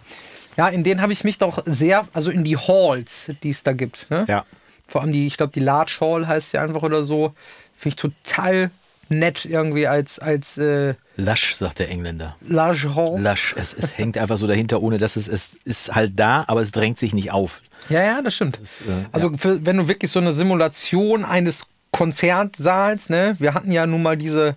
Ja, 0.58 0.68
in 0.68 0.84
denen 0.84 1.02
habe 1.02 1.14
ich 1.14 1.24
mich 1.24 1.38
doch 1.38 1.64
sehr, 1.66 2.08
also 2.14 2.30
in 2.30 2.44
die 2.44 2.58
Halls, 2.58 3.32
die 3.44 3.50
es 3.50 3.64
da 3.64 3.74
gibt. 3.74 4.08
Ne? 4.10 4.26
Ja. 4.28 4.46
Vor 4.88 5.02
allem 5.02 5.12
die, 5.12 5.28
ich 5.28 5.38
glaube, 5.38 5.54
die 5.54 5.60
Large 5.60 5.98
Hall 6.02 6.28
heißt 6.28 6.52
sie 6.52 6.58
einfach 6.58 6.84
oder 6.84 7.04
so. 7.04 7.34
Finde 7.76 7.90
ich 7.90 7.96
total 7.96 8.72
nett 9.10 9.46
irgendwie 9.46 9.88
als, 9.88 10.20
als 10.20 10.58
äh, 10.58 10.96
Lasch, 11.16 11.56
sagt 11.56 11.80
der 11.80 11.90
Engländer. 11.90 12.36
Large 12.42 12.96
Hall. 12.96 13.22
Lasch, 13.22 13.54
es, 13.58 13.74
es 13.74 13.98
hängt 13.98 14.18
einfach 14.18 14.38
so 14.38 14.48
dahinter, 14.48 14.82
ohne 14.82 14.98
dass 14.98 15.16
es, 15.16 15.28
es 15.28 15.52
ist 15.64 15.94
halt 15.94 16.14
da, 16.16 16.44
aber 16.48 16.62
es 16.62 16.72
drängt 16.72 16.98
sich 16.98 17.14
nicht 17.14 17.32
auf. 17.32 17.62
Ja, 17.90 18.04
ja, 18.04 18.22
das 18.22 18.36
stimmt. 18.36 18.58
äh, 18.58 19.06
also 19.12 19.32
für, 19.38 19.66
wenn 19.66 19.78
du 19.78 19.88
wirklich 19.88 20.10
so 20.10 20.20
eine 20.20 20.32
Simulation 20.32 21.24
eines 21.24 21.68
Konzertsaals, 21.92 23.10
ne, 23.10 23.36
wir 23.38 23.54
hatten 23.54 23.72
ja 23.72 23.86
nun 23.86 24.02
mal 24.02 24.18
diese, 24.18 24.56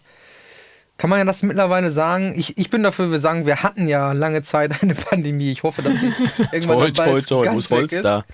kann 0.98 1.10
man 1.10 1.18
ja 1.18 1.24
das 1.24 1.42
mittlerweile 1.42 1.92
sagen, 1.92 2.34
ich, 2.36 2.56
ich 2.56 2.70
bin 2.70 2.82
dafür, 2.82 3.10
wir 3.10 3.20
sagen, 3.20 3.44
wir 3.44 3.62
hatten 3.62 3.86
ja 3.86 4.12
lange 4.12 4.42
Zeit 4.42 4.82
eine 4.82 4.94
Pandemie. 4.94 5.50
Ich 5.50 5.62
hoffe, 5.62 5.82
dass 5.82 5.94
sie 5.96 6.12
irgendwann 6.52 6.80
dann 6.80 6.92
bald 6.94 6.96
toi, 6.96 7.20
toi, 7.20 7.44
ganz 7.44 7.54
muss 7.54 7.70
weg 7.70 7.92
ist. 7.92 8.04
da. 8.04 8.24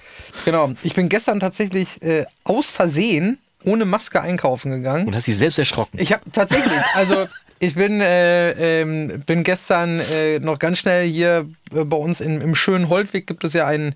Genau. 0.44 0.72
Ich 0.82 0.94
bin 0.94 1.08
gestern 1.08 1.40
tatsächlich 1.40 2.00
äh, 2.02 2.24
aus 2.44 2.70
Versehen 2.70 3.38
ohne 3.64 3.84
Maske 3.84 4.20
einkaufen 4.20 4.70
gegangen. 4.70 5.06
Und 5.06 5.14
hast 5.14 5.26
dich 5.26 5.36
selbst 5.36 5.58
erschrocken. 5.58 5.98
Ich 6.00 6.12
habe 6.12 6.22
tatsächlich, 6.32 6.72
also 6.94 7.26
ich 7.58 7.74
bin, 7.74 8.00
äh, 8.00 8.80
ähm, 8.80 9.22
bin 9.24 9.44
gestern 9.44 10.00
äh, 10.00 10.38
noch 10.40 10.58
ganz 10.58 10.78
schnell 10.78 11.06
hier 11.06 11.48
äh, 11.72 11.84
bei 11.84 11.96
uns 11.96 12.20
im, 12.20 12.40
im 12.40 12.54
schönen 12.54 12.88
Holtweg 12.88 13.26
gibt 13.26 13.44
es 13.44 13.52
ja 13.52 13.66
einen, 13.66 13.94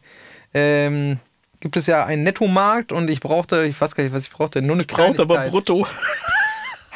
ähm, 0.54 1.18
gibt 1.60 1.76
es 1.76 1.86
ja 1.86 2.04
einen 2.04 2.22
Nettomarkt 2.22 2.92
und 2.92 3.10
ich 3.10 3.20
brauchte, 3.20 3.64
ich 3.64 3.80
weiß 3.80 3.94
gar 3.94 4.04
nicht, 4.04 4.12
was 4.12 4.24
ich 4.24 4.30
brauchte, 4.30 4.62
nur 4.62 4.76
eine 4.76 4.84
Kleinigkeit. 4.84 5.50
brutto. 5.50 5.86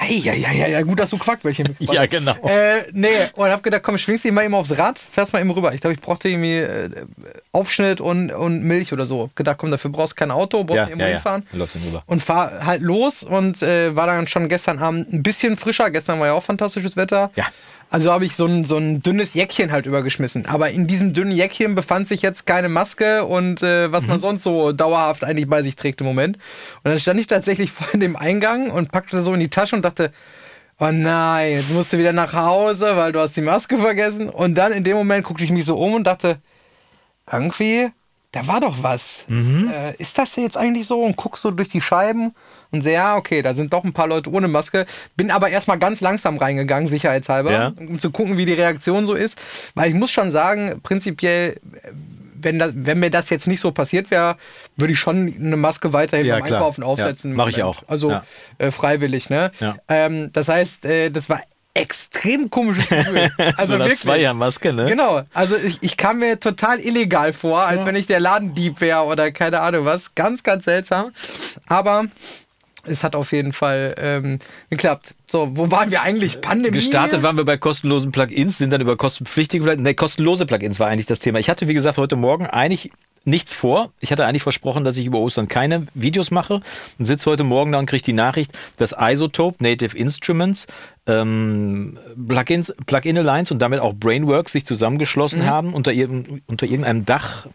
Hey, 0.03 0.19
ja, 0.19 0.33
ja, 0.33 0.51
ja, 0.51 0.67
ja, 0.67 0.81
gut, 0.81 0.99
dass 0.99 1.11
du 1.11 1.19
Quackwäldchen 1.19 1.69
mitgebracht 1.79 1.95
Ja, 1.95 2.07
genau. 2.07 2.33
Äh, 2.49 2.85
nee, 2.93 3.09
und 3.35 3.51
hab 3.51 3.63
gedacht, 3.63 3.83
komm, 3.83 3.99
schwingst 3.99 4.25
dich 4.25 4.33
mal 4.33 4.45
eben 4.45 4.55
aufs 4.55 4.77
Rad, 4.77 4.99
fährst 4.99 5.35
mal 5.35 5.41
eben 5.41 5.51
rüber. 5.51 5.75
Ich 5.75 5.83
glaube, 5.83 5.93
ich 5.93 6.01
brauchte 6.01 6.31
irgendwie 6.31 6.57
äh, 6.57 6.91
Aufschnitt 7.53 8.01
und, 8.01 8.33
und 8.33 8.63
Milch 8.63 8.95
oder 8.95 9.05
so. 9.05 9.29
Gedacht, 9.35 9.59
komm, 9.59 9.71
dafür 9.71 9.91
brauchst 9.91 10.13
du 10.13 10.17
kein 10.17 10.31
Auto, 10.31 10.65
brauchst 10.65 10.79
Ja, 10.79 10.85
nicht 10.85 10.93
irgendwo 10.93 11.05
ja, 11.05 11.09
ja. 11.09 11.15
hinfahren. 11.17 11.47
Du 11.53 11.59
rüber. 11.87 12.03
Und 12.07 12.23
fahr 12.23 12.65
halt 12.65 12.81
los 12.81 13.23
und 13.23 13.63
äh, 13.63 13.95
war 13.95 14.07
dann 14.07 14.27
schon 14.27 14.49
gestern 14.49 14.79
Abend 14.79 15.13
ein 15.13 15.23
bisschen 15.23 15.59
frischer. 15.59 15.91
Gestern 15.91 16.19
war 16.19 16.29
ja 16.29 16.33
auch 16.33 16.45
fantastisches 16.45 16.97
Wetter. 16.97 17.31
Ja. 17.37 17.47
Also 17.93 18.13
habe 18.13 18.25
ich 18.25 18.37
so 18.37 18.47
ein, 18.47 18.65
so 18.65 18.77
ein 18.77 19.03
dünnes 19.03 19.35
Jäckchen 19.35 19.73
halt 19.73 19.85
übergeschmissen. 19.87 20.47
Aber 20.47 20.71
in 20.71 20.87
diesem 20.87 21.13
dünnen 21.13 21.33
Jäckchen 21.33 21.75
befand 21.75 22.07
sich 22.07 22.23
jetzt 22.23 22.47
keine 22.47 22.69
Maske 22.69 23.25
und 23.25 23.63
äh, 23.63 23.91
was 23.91 24.05
Mhm. 24.05 24.09
man 24.11 24.21
sonst 24.21 24.45
so 24.45 24.71
dauerhaft 24.73 25.25
eigentlich 25.25 25.49
bei 25.49 25.63
sich 25.65 25.75
trägt 25.75 26.01
im 26.01 26.07
Moment. 26.07 26.37
Und 26.85 26.93
dann 26.93 27.01
stand 27.01 27.19
ich 27.19 27.27
tatsächlich 27.27 27.73
vor 27.73 27.99
dem 27.99 28.15
Eingang 28.15 28.71
und 28.71 28.93
packte 28.93 29.21
so 29.23 29.35
in 29.35 29.41
die 29.41 29.51
Tasche 29.51 29.75
und 29.75 29.85
dachte, 29.85 30.13
oh 30.79 30.89
nein, 30.93 31.53
jetzt 31.53 31.71
musst 31.73 31.93
du 31.93 31.99
wieder 31.99 32.13
nach 32.13 32.33
Hause, 32.33 32.97
weil 32.97 33.11
du 33.13 33.19
hast 33.21 33.37
die 33.37 33.43
Maske 33.43 33.77
vergessen. 33.77 34.29
Und 34.31 34.55
dann 34.55 34.73
in 34.73 34.85
dem 34.85 34.97
Moment 34.97 35.27
guckte 35.27 35.43
ich 35.43 35.51
mich 35.51 35.65
so 35.65 35.77
um 35.77 35.95
und 35.95 36.05
dachte, 36.07 36.39
irgendwie 37.31 37.91
da 38.33 38.47
war 38.47 38.61
doch 38.61 38.83
was. 38.83 39.25
Mhm. 39.29 39.71
Äh, 39.75 39.95
ist 39.97 40.17
das 40.19 40.37
jetzt 40.37 40.57
eigentlich 40.57 40.87
so? 40.87 41.01
Und 41.03 41.17
guckst 41.17 41.43
so 41.43 41.51
durch 41.51 41.69
die 41.69 41.81
Scheiben 41.81 42.33
und 42.71 42.83
sehe, 42.83 42.93
ja, 42.95 43.17
okay, 43.17 43.43
da 43.43 43.55
sind 43.55 43.73
doch 43.73 43.83
ein 43.83 43.93
paar 43.93 44.07
Leute 44.07 44.31
ohne 44.31 44.47
Maske. 44.47 44.87
Bin 45.17 45.31
aber 45.33 45.51
erstmal 45.51 45.79
ganz 45.81 46.01
langsam 46.01 46.39
reingegangen, 46.39 46.89
sicherheitshalber, 46.89 47.53
Ja. 47.53 47.73
um 47.77 47.99
zu 47.99 48.11
gucken, 48.13 48.37
wie 48.37 48.45
die 48.45 48.53
Reaktion 48.53 49.05
so 49.07 49.15
ist. 49.15 49.37
Weil 49.75 49.89
ich 49.91 49.95
muss 49.97 50.11
schon 50.13 50.31
sagen, 50.31 50.81
prinzipiell, 50.83 51.59
wenn, 52.43 52.59
das, 52.59 52.73
wenn 52.75 53.01
mir 53.01 53.11
das 53.11 53.29
jetzt 53.31 53.47
nicht 53.49 53.61
so 53.61 53.73
passiert 53.73 54.11
wäre, 54.11 54.37
würde 54.77 54.93
ich 54.95 54.99
schon 55.01 55.35
eine 55.39 55.57
Maske 55.57 55.93
weiterhin 55.93 56.25
Ja, 56.27 56.37
beim. 56.39 56.45
Einkaufen 56.45 56.83
Ja, 56.83 56.87
aufsetzen. 56.87 57.33
im 57.33 57.37
mach 57.37 57.49
ich 57.49 57.63
auch. 57.65 57.83
Also 57.89 58.13
Ja. 58.13 58.25
äh, 58.59 58.71
freiwillig, 58.71 59.29
ne? 59.29 59.51
Ja. 59.61 59.77
Ähm, 59.89 60.31
das 60.33 60.49
heißt, 60.49 60.85
äh, 60.87 61.11
das 61.11 61.29
war 61.29 61.41
extrem 61.75 62.51
komisches 62.51 62.89
Gefühl. 62.89 63.31
Also 63.57 63.75
so 63.75 63.79
wirklich. 63.79 64.01
Zweiermaske, 64.01 64.73
ne? 64.73 64.87
Genau, 64.87 65.23
also 65.33 65.57
ich, 65.57 65.79
ich 65.83 65.97
kam 65.97 66.19
mir 66.19 66.41
total 66.41 66.81
illegal 66.81 67.33
vor, 67.33 67.63
als 67.63 67.85
wenn 67.85 67.97
ich 67.97 68.07
der 68.07 68.21
Ladendieb 68.21 68.81
wäre 68.81 69.05
oder 69.05 69.31
keine 69.33 69.61
Ahnung 69.61 69.85
was. 69.85 70.15
Ganz, 70.15 70.43
ganz 70.43 70.65
seltsam. 70.65 71.13
Aber 71.67 72.07
es 72.85 73.05
hat 73.05 73.15
auf 73.15 73.33
jeden 73.33 73.53
Fall 73.53 73.95
ähm, 73.99 74.39
geklappt. 74.71 75.15
So, 75.27 75.51
wo 75.57 75.71
waren 75.71 75.91
wir 75.91 76.03
eigentlich? 76.03 76.41
Pandemie? 76.41 76.77
Gestartet 76.77 77.23
waren 77.23 77.37
wir 77.37 77.45
bei 77.45 77.57
kostenlosen 77.57 78.13
Plugins, 78.13 78.59
sind 78.59 78.71
dann 78.71 78.81
über 78.81 78.97
kostenpflichtige 78.97 79.65
Plugins. 79.65 79.83
Nee, 79.83 79.95
kostenlose 79.95 80.47
Plugins 80.47 80.81
war 80.81 80.89
eigentlich 80.89 81.07
das 81.07 81.21
Thema. 81.21 81.39
Ich 81.39 81.51
hatte, 81.51 81.69
wie 81.69 81.75
gesagt, 81.75 81.99
heute 81.99 82.17
Morgen 82.17 82.47
eigentlich 82.47 82.91
nichts 83.25 83.53
vor. 83.53 83.93
Ich 84.01 84.13
hatte 84.13 84.25
eigentlich 84.25 84.43
versprochen, 84.43 84.85
dass 84.85 84.97
ich 84.97 85.07
über 85.07 85.19
Ostern 85.19 85.49
keine 85.49 85.87
Videos 85.95 86.31
mache 86.31 86.63
und 86.99 87.05
sitze 87.05 87.31
heute 87.31 87.45
Morgen 87.45 87.73
da 87.73 87.79
und 87.79 87.87
kriege 87.87 88.03
die 88.03 88.13
Nachricht, 88.13 88.53
dass 88.79 88.95
Isotope, 88.99 89.63
Native 89.63 89.97
Instruments, 89.97 90.67
ähm, 91.07 91.99
Plugins, 92.29 92.75
Plugin 92.87 93.19
Alliance 93.19 93.53
und 93.53 93.61
damit 93.61 93.81
auch 93.81 93.95
Brainworks 93.95 94.53
sich 94.53 94.67
zusammengeschlossen 94.67 95.47
haben 95.47 95.75
unter, 95.75 95.93
ihrem, 95.93 96.43
unter 96.47 96.67
irgendeinem 96.67 97.05
Dach. 97.05 97.47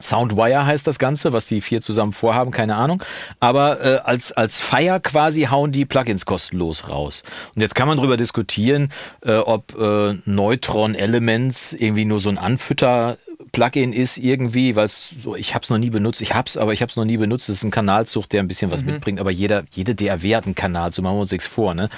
Soundwire 0.00 0.66
heißt 0.66 0.86
das 0.86 0.98
Ganze, 0.98 1.32
was 1.32 1.46
die 1.46 1.60
vier 1.60 1.80
zusammen 1.80 2.12
vorhaben, 2.12 2.50
keine 2.50 2.76
Ahnung. 2.76 3.02
Aber 3.40 3.82
äh, 3.82 3.98
als, 4.04 4.32
als 4.32 4.60
Feier 4.60 5.00
quasi 5.00 5.44
hauen 5.44 5.72
die 5.72 5.84
Plugins 5.86 6.26
kostenlos 6.26 6.88
raus. 6.88 7.22
Und 7.54 7.62
jetzt 7.62 7.74
kann 7.74 7.88
man 7.88 7.96
darüber 7.96 8.16
diskutieren, 8.16 8.90
äh, 9.24 9.36
ob 9.36 9.74
äh, 9.78 10.14
Neutron 10.24 10.94
Elements 10.94 11.72
irgendwie 11.72 12.04
nur 12.04 12.20
so 12.20 12.28
ein 12.28 12.38
Anfütter-Plugin 12.38 13.92
ist 13.92 14.18
irgendwie, 14.18 14.76
weil 14.76 14.88
so, 14.88 15.36
ich 15.36 15.54
habe 15.54 15.62
es 15.62 15.70
noch 15.70 15.78
nie 15.78 15.90
benutzt. 15.90 16.20
Ich 16.20 16.34
habe 16.34 16.48
es, 16.48 16.56
aber 16.56 16.72
ich 16.72 16.82
habe 16.82 16.90
es 16.90 16.96
noch 16.96 17.06
nie 17.06 17.16
benutzt. 17.16 17.48
Das 17.48 17.56
ist 17.56 17.64
ein 17.64 17.70
Kanalzug, 17.70 18.28
der 18.28 18.42
ein 18.42 18.48
bisschen 18.48 18.70
was 18.70 18.84
mitbringt. 18.84 19.20
Aber 19.20 19.30
jeder, 19.30 19.64
jede 19.70 19.94
DAW 19.94 20.36
hat 20.36 20.44
einen 20.44 20.54
Kanal, 20.54 20.92
so 20.92 21.02
machen 21.02 21.16
wir 21.16 21.20
uns 21.22 21.32
nichts 21.32 21.46
vor. 21.46 21.74
Ne? 21.74 21.88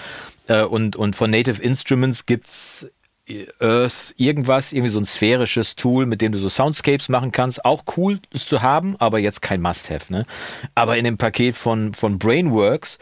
Äh, 0.46 0.62
und, 0.62 0.96
und 0.96 1.16
von 1.16 1.30
Native 1.30 1.62
Instruments 1.62 2.26
gibt's 2.26 2.88
Earth 3.60 4.14
irgendwas, 4.16 4.72
irgendwie 4.72 4.90
so 4.90 5.00
ein 5.00 5.04
sphärisches 5.04 5.74
Tool, 5.74 6.06
mit 6.06 6.20
dem 6.20 6.32
du 6.32 6.38
so 6.38 6.48
Soundscapes 6.48 7.08
machen 7.08 7.32
kannst. 7.32 7.64
Auch 7.64 7.84
cool, 7.96 8.20
es 8.32 8.46
zu 8.46 8.62
haben, 8.62 8.96
aber 8.98 9.18
jetzt 9.18 9.42
kein 9.42 9.60
Must-Have. 9.60 10.12
Ne? 10.12 10.26
Aber 10.74 10.96
in 10.96 11.04
dem 11.04 11.18
Paket 11.18 11.56
von, 11.56 11.92
von 11.92 12.18
Brainworks, 12.18 12.98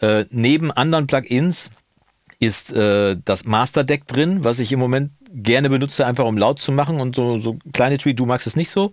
äh, 0.00 0.24
neben 0.30 0.72
anderen 0.72 1.06
Plugins, 1.06 1.70
ist 2.40 2.72
äh, 2.72 3.16
das 3.24 3.44
Master 3.44 3.84
Deck 3.84 4.06
drin, 4.06 4.44
was 4.44 4.60
ich 4.60 4.72
im 4.72 4.78
Moment 4.78 5.10
gerne 5.32 5.68
benutze, 5.68 6.06
einfach 6.06 6.24
um 6.24 6.38
laut 6.38 6.60
zu 6.60 6.72
machen 6.72 7.00
und 7.00 7.16
so, 7.16 7.38
so 7.38 7.58
kleine 7.72 7.98
Tweet. 7.98 8.18
Du 8.18 8.26
magst 8.26 8.46
es 8.46 8.56
nicht 8.56 8.70
so? 8.70 8.92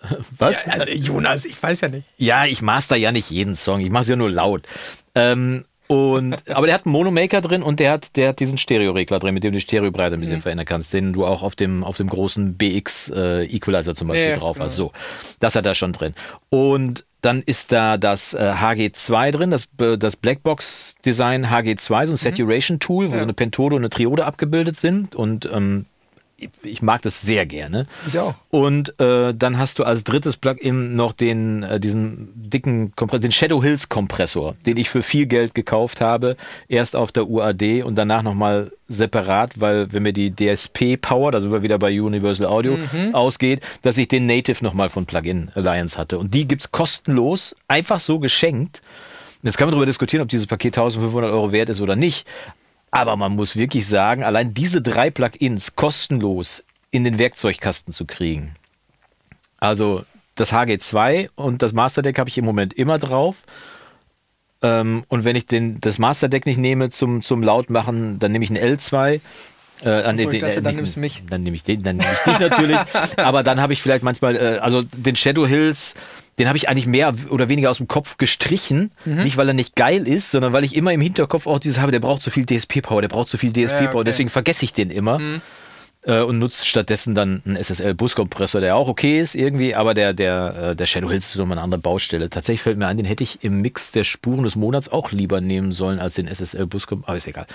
Was? 0.38 0.64
Ja, 0.64 0.72
also 0.72 0.90
Jonas, 0.90 1.44
ich 1.44 1.62
weiß 1.62 1.82
ja 1.82 1.88
nicht. 1.88 2.06
Ja, 2.16 2.46
ich 2.46 2.62
master 2.62 2.96
ja 2.96 3.12
nicht 3.12 3.30
jeden 3.30 3.54
Song, 3.54 3.80
ich 3.80 3.90
mache 3.90 4.02
es 4.02 4.08
ja 4.08 4.16
nur 4.16 4.30
laut. 4.30 4.66
Ähm, 5.14 5.66
und, 5.86 6.48
aber 6.50 6.66
der 6.66 6.74
hat 6.74 6.86
einen 6.86 6.92
Monomaker 6.92 7.40
drin 7.40 7.62
und 7.62 7.78
der 7.80 7.90
hat, 7.92 8.16
der 8.16 8.30
hat 8.30 8.40
diesen 8.40 8.58
Stereoregler 8.58 9.18
drin, 9.18 9.34
mit 9.34 9.44
dem 9.44 9.52
du 9.52 9.58
die 9.58 9.62
Stereobreite 9.62 10.14
ein 10.16 10.20
bisschen 10.20 10.40
verändern 10.40 10.66
kannst, 10.66 10.92
den 10.92 11.12
du 11.12 11.26
auch 11.26 11.42
auf 11.42 11.56
dem, 11.56 11.84
auf 11.84 11.96
dem 11.98 12.08
großen 12.08 12.56
BX 12.56 13.10
äh, 13.14 13.44
Equalizer 13.44 13.94
zum 13.94 14.08
Beispiel 14.08 14.30
Ja, 14.30 14.36
drauf 14.36 14.58
hast. 14.58 14.76
So, 14.76 14.92
das 15.40 15.56
hat 15.56 15.66
er 15.66 15.74
schon 15.74 15.92
drin. 15.92 16.14
Und 16.48 17.04
dann 17.20 17.42
ist 17.42 17.72
da 17.72 17.96
das 17.96 18.34
äh, 18.34 18.52
HG2 18.58 19.30
drin, 19.32 19.50
das, 19.50 19.64
äh, 19.78 19.96
das 19.96 20.16
Blackbox 20.16 20.96
Design 21.04 21.46
HG2, 21.46 22.06
so 22.06 22.12
ein 22.12 22.16
Saturation 22.16 22.80
Tool, 22.80 23.10
wo 23.10 23.16
so 23.16 23.22
eine 23.22 23.32
Pentode 23.32 23.76
und 23.76 23.82
eine 23.82 23.90
Triode 23.90 24.26
abgebildet 24.26 24.78
sind. 24.78 25.14
Und 25.14 25.48
ähm, 25.52 25.86
ich, 26.62 26.82
mag 26.82 27.02
das 27.02 27.22
sehr 27.22 27.46
gerne. 27.46 27.86
Ich 28.06 28.18
auch. 28.18 28.34
Und 28.50 28.98
äh, 29.00 29.34
dann 29.34 29.58
hast 29.58 29.78
du 29.78 29.84
als 29.84 30.04
drittes 30.04 30.36
Plugin 30.36 30.94
noch 30.94 31.12
den, 31.12 31.62
äh, 31.62 31.80
diesen 31.80 32.32
dicken 32.34 32.94
Kompressor, 32.96 33.20
den 33.20 33.32
Shadow 33.32 33.62
Hills 33.62 33.88
Kompressor, 33.88 34.54
den 34.66 34.76
ich 34.76 34.88
für 34.88 35.02
viel 35.02 35.26
Geld 35.26 35.54
gekauft 35.54 36.00
habe. 36.00 36.36
Erst 36.68 36.96
auf 36.96 37.12
der 37.12 37.28
UAD 37.28 37.82
und 37.84 37.96
danach 37.96 38.22
nochmal 38.22 38.72
separat, 38.88 39.60
weil 39.60 39.92
wenn 39.92 40.02
mir 40.02 40.12
die 40.12 40.34
DSP 40.34 40.96
Power, 41.00 41.32
da 41.32 41.40
sind 41.40 41.52
wir 41.52 41.62
wieder 41.62 41.78
bei 41.78 42.00
Universal 42.00 42.46
Audio, 42.46 42.78
ausgeht, 43.12 43.66
dass 43.82 43.96
ich 43.98 44.08
den 44.08 44.26
Native 44.26 44.62
nochmal 44.62 44.90
von 44.90 45.06
Plugin 45.06 45.50
Alliance 45.54 45.98
hatte. 45.98 46.18
Und 46.18 46.34
die 46.34 46.46
gibt's 46.46 46.70
kostenlos, 46.70 47.56
einfach 47.68 48.00
so 48.00 48.18
geschenkt. 48.18 48.82
Jetzt 49.42 49.58
kann 49.58 49.66
man 49.66 49.72
darüber 49.72 49.86
diskutieren, 49.86 50.22
ob 50.22 50.28
dieses 50.28 50.46
Paket 50.46 50.78
1500 50.78 51.30
Euro 51.30 51.52
wert 51.52 51.68
ist 51.68 51.80
oder 51.80 51.96
nicht. 51.96 52.26
Aber 52.94 53.16
man 53.16 53.34
muss 53.34 53.56
wirklich 53.56 53.88
sagen, 53.88 54.22
allein 54.22 54.54
diese 54.54 54.80
drei 54.80 55.10
Plugins 55.10 55.74
kostenlos 55.74 56.62
in 56.92 57.02
den 57.02 57.18
Werkzeugkasten 57.18 57.92
zu 57.92 58.04
kriegen. 58.06 58.54
Also 59.58 60.04
das 60.36 60.52
HG2 60.52 61.30
und 61.34 61.62
das 61.62 61.72
Master 61.72 62.02
Deck 62.02 62.20
habe 62.20 62.30
ich 62.30 62.38
im 62.38 62.44
Moment 62.44 62.72
immer 62.72 63.00
drauf. 63.00 63.42
Ähm, 64.62 65.02
und 65.08 65.24
wenn 65.24 65.34
ich 65.34 65.46
den, 65.46 65.80
das 65.80 65.98
Master 65.98 66.28
Deck 66.28 66.46
nicht 66.46 66.58
nehme 66.58 66.88
zum, 66.90 67.22
zum 67.22 67.42
Lautmachen, 67.42 68.20
dann 68.20 68.30
nehme 68.30 68.44
ich 68.44 68.50
ein 68.50 68.58
L2. 68.58 69.20
Äh, 69.82 69.88
an 69.88 70.14
Achso, 70.14 70.30
den- 70.30 70.40
dachte, 70.40 70.54
äh, 70.58 70.62
dann 70.62 70.76
nimmst 70.76 70.94
du 70.94 71.00
mich. 71.00 71.22
Dann 71.28 71.42
nehme 71.42 71.56
ich 71.56 71.64
den, 71.64 71.82
dann 71.82 71.96
nehme 71.96 72.08
ich 72.12 72.18
dich 72.20 72.38
natürlich. 72.38 72.78
Aber 73.16 73.42
dann 73.42 73.60
habe 73.60 73.72
ich 73.72 73.82
vielleicht 73.82 74.04
manchmal, 74.04 74.36
äh, 74.36 74.58
also 74.58 74.82
den 74.82 75.16
Shadow 75.16 75.48
Hills, 75.48 75.94
den 76.38 76.48
habe 76.48 76.56
ich 76.56 76.68
eigentlich 76.68 76.86
mehr 76.86 77.14
oder 77.30 77.48
weniger 77.48 77.70
aus 77.70 77.78
dem 77.78 77.88
Kopf 77.88 78.16
gestrichen. 78.16 78.90
Mhm. 79.04 79.24
Nicht, 79.24 79.36
weil 79.36 79.48
er 79.48 79.54
nicht 79.54 79.76
geil 79.76 80.08
ist, 80.08 80.32
sondern 80.32 80.52
weil 80.52 80.64
ich 80.64 80.74
immer 80.74 80.92
im 80.92 81.00
Hinterkopf 81.00 81.46
auch 81.46 81.58
dieses 81.58 81.80
habe, 81.80 81.92
der 81.92 82.00
braucht 82.00 82.22
so 82.22 82.30
viel 82.30 82.44
DSP-Power, 82.46 83.02
der 83.02 83.08
braucht 83.08 83.28
so 83.28 83.38
viel 83.38 83.52
DSP-Power. 83.52 83.82
Ja, 83.82 83.88
okay. 83.88 83.98
Mhm. 84.00 84.04
Deswegen 84.04 84.28
vergesse 84.28 84.64
ich 84.64 84.72
den 84.72 84.90
immer. 84.90 85.20
Äh, 86.06 86.20
und 86.20 86.38
nutze 86.38 86.66
stattdessen 86.66 87.14
dann 87.14 87.42
einen 87.46 87.56
SSL-Buskompressor, 87.56 88.60
der 88.60 88.76
auch 88.76 88.88
okay 88.88 89.20
ist 89.20 89.34
irgendwie, 89.34 89.74
aber 89.74 89.94
der, 89.94 90.12
der, 90.12 90.70
äh, 90.70 90.76
der 90.76 90.86
Shadow 90.86 91.10
Hills 91.10 91.26
ist 91.26 91.32
so 91.32 91.46
mal 91.46 91.54
eine 91.54 91.62
andere 91.62 91.80
Baustelle. 91.80 92.28
Tatsächlich 92.28 92.62
fällt 92.62 92.78
mir 92.78 92.86
ein, 92.86 92.96
den 92.98 93.06
hätte 93.06 93.22
ich 93.22 93.42
im 93.42 93.62
Mix 93.62 93.90
der 93.90 94.04
Spuren 94.04 94.44
des 94.44 94.54
Monats 94.54 94.90
auch 94.90 95.12
lieber 95.12 95.40
nehmen 95.40 95.72
sollen 95.72 95.98
als 95.98 96.14
den 96.14 96.28
SSL-Buskompressor, 96.28 97.08
aber 97.08 97.16
ist 97.16 97.26
egal. 97.26 97.46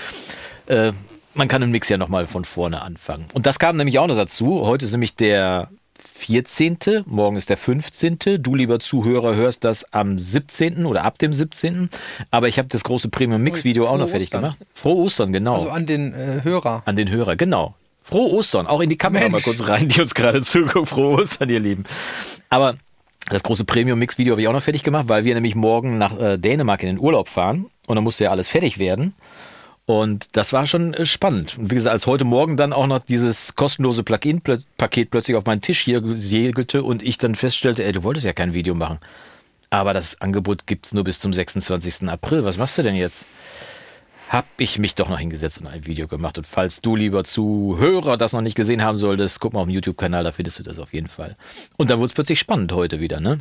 Äh, 0.66 0.94
man 1.36 1.48
kann 1.48 1.62
im 1.62 1.70
Mix 1.70 1.90
ja 1.90 1.98
nochmal 1.98 2.26
von 2.26 2.44
vorne 2.44 2.82
anfangen. 2.82 3.28
Und 3.34 3.46
das 3.46 3.60
kam 3.60 3.78
nämlich 3.78 4.00
auch 4.00 4.08
noch 4.08 4.16
dazu. 4.16 4.66
Heute 4.66 4.86
ist 4.86 4.92
nämlich 4.92 5.16
der 5.16 5.70
14., 6.02 6.78
morgen 7.06 7.36
ist 7.38 7.50
der 7.50 7.58
15. 7.58 8.20
Du, 8.42 8.56
lieber 8.56 8.80
Zuhörer, 8.80 9.36
hörst 9.36 9.64
das 9.64 9.94
am 9.94 10.18
17. 10.20 10.86
oder 10.86 11.04
ab 11.04 11.18
dem 11.18 11.34
17. 11.34 11.90
Aber 12.32 12.48
ich 12.48 12.58
habe 12.58 12.68
das 12.68 12.84
große 12.84 13.10
Premium-Mix-Video 13.10 13.86
auch 13.86 13.90
Frohe 13.90 14.00
noch 14.00 14.10
fertig 14.10 14.28
Ostern. 14.28 14.42
gemacht. 14.42 14.60
Frohe 14.74 14.96
Ostern, 14.96 15.34
genau. 15.34 15.54
Also 15.54 15.70
an 15.70 15.86
den 15.86 16.14
äh, 16.14 16.42
Hörer. 16.44 16.84
An 16.86 16.96
den 16.96 17.10
Hörer, 17.10 17.36
genau. 17.36 17.76
Frohe 18.02 18.32
Ostern, 18.32 18.68
auch 18.68 18.82
in 18.82 18.90
die 18.90 18.98
Kamera 18.98 19.24
Mensch. 19.30 19.34
mal 19.34 19.42
kurz 19.42 19.68
rein, 19.68 19.88
die 19.90 20.02
uns 20.02 20.16
gerade 20.16 20.42
zuguckt. 20.42 20.88
Frohe 20.88 21.22
Ostern, 21.22 21.50
ihr 21.50 21.60
Lieben. 21.60 21.84
Aber 22.50 22.76
das 23.30 23.44
große 23.44 23.66
Premium-Mix-Video 23.66 24.34
habe 24.34 24.42
ich 24.42 24.48
auch 24.48 24.54
noch 24.54 24.64
fertig 24.64 24.84
gemacht, 24.84 25.08
weil 25.08 25.24
wir 25.24 25.36
nämlich 25.36 25.56
morgen 25.56 25.98
nach 25.98 26.20
äh, 26.20 26.38
Dänemark 26.38 26.82
in 26.82 26.90
den 26.90 27.00
Urlaub 27.00 27.28
fahren 27.28 27.68
und 27.86 27.96
dann 27.96 28.04
musste 28.04 28.24
ja 28.24 28.32
alles 28.32 28.48
fertig 28.48 28.80
werden. 28.80 29.14
Und 29.90 30.38
das 30.38 30.54
war 30.54 30.68
schon 30.68 30.94
äh, 30.94 31.04
spannend. 31.04 31.58
Und 31.58 31.72
wie 31.72 31.74
gesagt, 31.74 31.94
als 31.94 32.06
heute 32.06 32.24
Morgen 32.24 32.58
dann 32.58 32.74
auch 32.74 32.86
noch 32.86 33.00
dieses 33.00 33.56
kostenlose 33.56 34.04
Plugin-Paket 34.04 35.10
plötzlich 35.10 35.36
auf 35.36 35.48
meinen 35.48 35.62
Tisch 35.62 35.80
hier 35.80 36.04
segelte 36.16 36.84
und 36.84 37.02
ich 37.02 37.18
dann 37.18 37.34
feststellte, 37.34 37.84
ey, 37.84 37.92
du 37.92 38.04
wolltest 38.04 38.24
ja 38.24 38.34
kein 38.34 38.54
Video 38.54 38.76
machen. 38.76 39.00
Aber 39.72 39.96
das 39.96 40.22
Angebot 40.22 40.68
gibt 40.68 40.86
es 40.86 40.94
nur 40.94 41.06
bis 41.06 41.20
zum 41.20 41.34
26. 41.34 42.08
April. 42.08 42.46
Was 42.46 42.60
machst 42.60 42.78
du 42.78 42.84
denn 42.84 42.94
jetzt? 42.94 43.26
Hab 44.30 44.46
ich 44.58 44.78
mich 44.78 44.94
doch 44.94 45.10
noch 45.10 45.18
hingesetzt 45.18 45.60
und 45.60 45.66
ein 45.66 45.88
Video 45.88 46.08
gemacht. 46.08 46.38
Und 46.38 46.46
falls 46.46 46.82
du, 46.82 46.96
lieber 46.96 47.24
Zuhörer, 47.24 48.16
das 48.16 48.32
noch 48.32 48.42
nicht 48.42 48.56
gesehen 48.56 48.84
haben 48.84 49.00
solltest, 49.00 49.40
guck 49.40 49.54
mal 49.54 49.62
auf 49.62 49.66
dem 49.66 49.74
YouTube-Kanal, 49.74 50.24
da 50.24 50.32
findest 50.32 50.60
du 50.60 50.64
das 50.64 50.78
auf 50.78 50.94
jeden 50.94 51.08
Fall. 51.08 51.36
Und 51.78 51.90
dann 51.90 51.98
wurde 51.98 52.10
es 52.10 52.14
plötzlich 52.14 52.38
spannend 52.38 52.74
heute 52.74 53.00
wieder, 53.00 53.20
ne? 53.20 53.40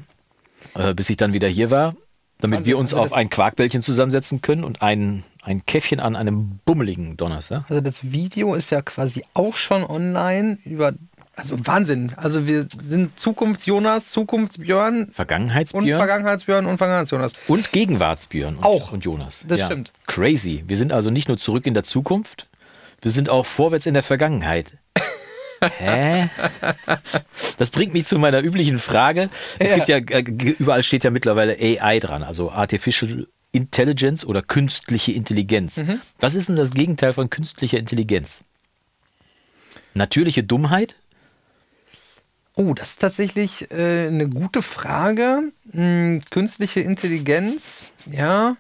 Äh, 0.75 0.95
bis 0.95 1.11
ich 1.11 1.19
dann 1.19 1.35
wieder 1.35 1.49
hier 1.49 1.71
war, 1.71 1.95
damit 2.41 2.65
wir 2.65 2.79
uns 2.79 2.95
also 2.95 3.05
auf 3.05 3.13
ein 3.13 3.31
Quarkbällchen 3.31 3.83
zusammensetzen 3.83 4.43
können 4.43 4.65
und 4.65 4.83
ein, 4.83 5.25
ein 5.43 5.67
Käffchen 5.67 6.01
an 6.01 6.17
einem 6.17 6.61
bummeligen 6.65 7.17
Donnerstag. 7.17 7.65
Also 7.69 7.81
das 7.81 8.13
Video 8.13 8.55
ist 8.55 8.71
ja 8.71 8.83
quasi 8.83 9.25
auch 9.35 9.55
schon 9.55 9.85
online 9.85 10.59
über. 10.65 10.93
Also 11.35 11.57
Wahnsinn. 11.67 12.13
Also 12.17 12.49
wir 12.49 12.67
sind 12.85 13.17
Zukunfts-Jonas, 13.19 14.11
Zukunftsbjörn 14.11 15.05
und 15.05 15.15
Vergangenheitsbjörn 15.15 15.87
Vergangenheitsbjörn 15.87 16.67
und 16.67 16.79
Vergangenheits-Jonas. 16.79 17.35
und 17.47 17.71
Gegenwartsbjörn 17.71 18.57
und, 18.57 18.65
Auch. 18.65 18.91
und 18.91 19.05
Jonas. 19.05 19.45
Das 19.47 19.65
stimmt. 19.65 19.93
Crazy. 20.09 20.65
Wir 20.67 20.77
sind 20.77 20.93
also 20.93 21.11
nicht 21.11 21.29
nur 21.29 21.39
zurück 21.39 21.65
in 21.67 21.75
der 21.75 21.85
Zukunft, 21.85 22.49
wir 23.03 23.13
sind 23.13 23.31
auch 23.31 23.47
vorwärts 23.47 23.87
in 23.87 23.95
der 23.95 24.03
Vergangenheit. 24.03 24.73
Hä? 25.79 26.29
Das 27.59 27.71
bringt 27.71 27.93
mich 27.93 28.07
zu 28.07 28.19
meiner 28.19 28.41
üblichen 28.41 28.79
Frage. 28.79 29.31
Es 29.59 29.71
Ja. 29.71 29.77
gibt 29.77 29.89
ja, 29.89 29.97
äh, 29.97 30.21
überall 30.59 30.83
steht 30.83 31.05
ja 31.05 31.11
mittlerweile 31.11 31.57
AI 31.59 31.99
dran, 31.99 32.23
also 32.23 32.51
Artificial 32.51 33.27
Intelligence 33.53 34.25
oder 34.25 34.43
künstliche 34.43 35.13
Intelligenz. 35.13 35.79
Mhm. 35.79 36.01
Was 36.21 36.35
ist 36.35 36.49
denn 36.49 36.57
das 36.57 36.71
Gegenteil 36.71 37.13
von 37.13 37.31
künstlicher 37.31 37.79
Intelligenz? 37.79 38.41
Natürliche 39.95 40.45
Dummheit? 40.45 40.97
Oh, 42.55 42.75
das 42.75 42.91
ist 42.91 43.01
tatsächlich 43.01 43.71
äh, 43.71 44.09
eine 44.09 44.29
gute 44.29 44.63
Frage. 44.63 45.53
Hm, 45.71 46.23
künstliche 46.31 46.81
Intelligenz, 46.81 47.93
ja. 48.11 48.57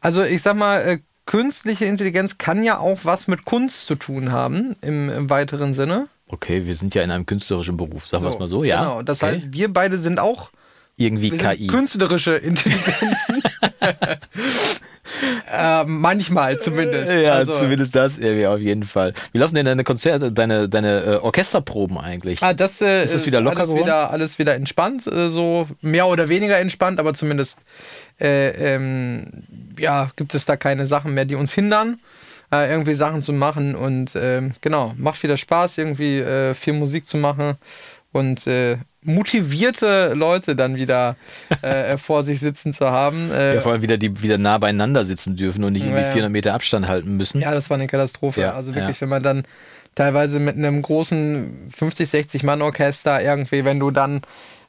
Also 0.00 0.22
ich 0.24 0.42
sag 0.42 0.56
mal, 0.56 0.80
äh, 0.80 0.98
künstliche 1.26 1.84
Intelligenz 1.84 2.38
kann 2.38 2.64
ja 2.64 2.78
auch 2.78 3.00
was 3.04 3.28
mit 3.28 3.44
Kunst 3.44 3.86
zu 3.86 3.94
tun 3.94 4.32
haben, 4.32 4.74
im, 4.80 5.10
im 5.10 5.28
weiteren 5.30 5.74
Sinne. 5.74 6.08
Okay, 6.28 6.66
wir 6.66 6.74
sind 6.74 6.94
ja 6.94 7.02
in 7.02 7.10
einem 7.10 7.26
künstlerischen 7.26 7.76
Beruf, 7.76 8.06
sagen 8.06 8.24
wir 8.24 8.30
es 8.30 8.38
mal 8.38 8.48
so, 8.48 8.64
ja. 8.64 8.80
Genau, 8.80 9.02
das 9.02 9.22
okay. 9.22 9.32
heißt, 9.34 9.52
wir 9.52 9.72
beide 9.72 9.98
sind 9.98 10.18
auch 10.18 10.50
irgendwie 10.96 11.30
wir 11.30 11.38
KI. 11.38 11.66
künstlerische 11.66 12.34
Intelligenzen. 12.36 13.42
äh, 15.52 15.84
manchmal 15.84 16.58
zumindest. 16.60 17.12
Ja, 17.12 17.34
Also- 17.34 17.52
zumindest 17.52 17.94
das 17.94 18.18
irgendwie 18.18 18.46
auf 18.46 18.58
jeden 18.60 18.82
Fall. 18.84 19.12
Wie 19.32 19.38
laufen 19.38 19.54
denn 19.54 19.66
deine 19.66 19.84
Konzerte, 19.84 20.32
deine, 20.32 20.68
deine 20.68 21.00
äh, 21.02 21.16
Orchesterproben 21.16 21.98
eigentlich? 21.98 22.42
Ah, 22.42 22.54
das 22.54 22.80
äh, 22.80 23.04
Ist 23.04 23.14
das 23.14 23.26
wieder 23.26 23.40
locker 23.40 23.58
alles 23.58 23.68
geworden? 23.68 23.84
wieder, 23.86 24.10
alles 24.10 24.38
wieder 24.38 24.54
entspannt, 24.54 25.06
äh, 25.06 25.30
so 25.30 25.68
mehr 25.80 26.06
oder 26.06 26.28
weniger 26.28 26.58
entspannt, 26.58 26.98
aber 26.98 27.14
zumindest 27.14 27.58
äh, 28.20 28.74
ähm, 28.74 29.44
ja, 29.78 30.08
gibt 30.16 30.34
es 30.34 30.44
da 30.44 30.56
keine 30.56 30.86
Sachen 30.86 31.14
mehr, 31.14 31.24
die 31.26 31.34
uns 31.34 31.52
hindern, 31.52 32.00
äh, 32.52 32.70
irgendwie 32.70 32.94
Sachen 32.94 33.22
zu 33.22 33.32
machen. 33.32 33.74
Und 33.74 34.14
ähm, 34.16 34.52
genau, 34.60 34.94
macht 34.96 35.22
wieder 35.22 35.36
Spaß, 35.36 35.78
irgendwie 35.78 36.18
äh, 36.20 36.54
viel 36.54 36.74
Musik 36.74 37.06
zu 37.06 37.16
machen 37.16 37.54
und 38.12 38.46
äh, 38.46 38.78
motivierte 39.02 40.12
Leute 40.14 40.56
dann 40.56 40.76
wieder 40.76 41.16
äh, 41.62 41.96
vor 41.98 42.22
sich 42.22 42.40
sitzen 42.40 42.72
zu 42.72 42.90
haben. 42.90 43.30
Äh, 43.30 43.56
Ja, 43.56 43.60
vor 43.60 43.72
allem 43.72 43.82
wieder, 43.82 43.98
die 43.98 44.22
wieder 44.22 44.38
nah 44.38 44.58
beieinander 44.58 45.04
sitzen 45.04 45.36
dürfen 45.36 45.62
und 45.64 45.74
nicht 45.74 45.82
irgendwie 45.84 46.00
Ja, 46.00 46.08
ja. 46.08 46.12
400 46.12 46.32
Meter 46.32 46.54
Abstand 46.54 46.88
halten 46.88 47.16
müssen. 47.16 47.40
Ja, 47.40 47.54
das 47.54 47.70
war 47.70 47.76
eine 47.76 47.86
Katastrophe. 47.86 48.40
Ja, 48.40 48.54
also 48.54 48.74
wirklich, 48.74 48.96
ja. 48.96 49.00
wenn 49.02 49.10
man 49.10 49.22
dann 49.22 49.42
teilweise 49.94 50.40
mit 50.40 50.56
einem 50.56 50.82
großen 50.82 51.70
50, 51.74 52.08
60 52.08 52.42
Mann 52.42 52.62
Orchester 52.62 53.22
irgendwie, 53.22 53.64
wenn 53.64 53.80
du 53.80 53.90
dann 53.90 54.22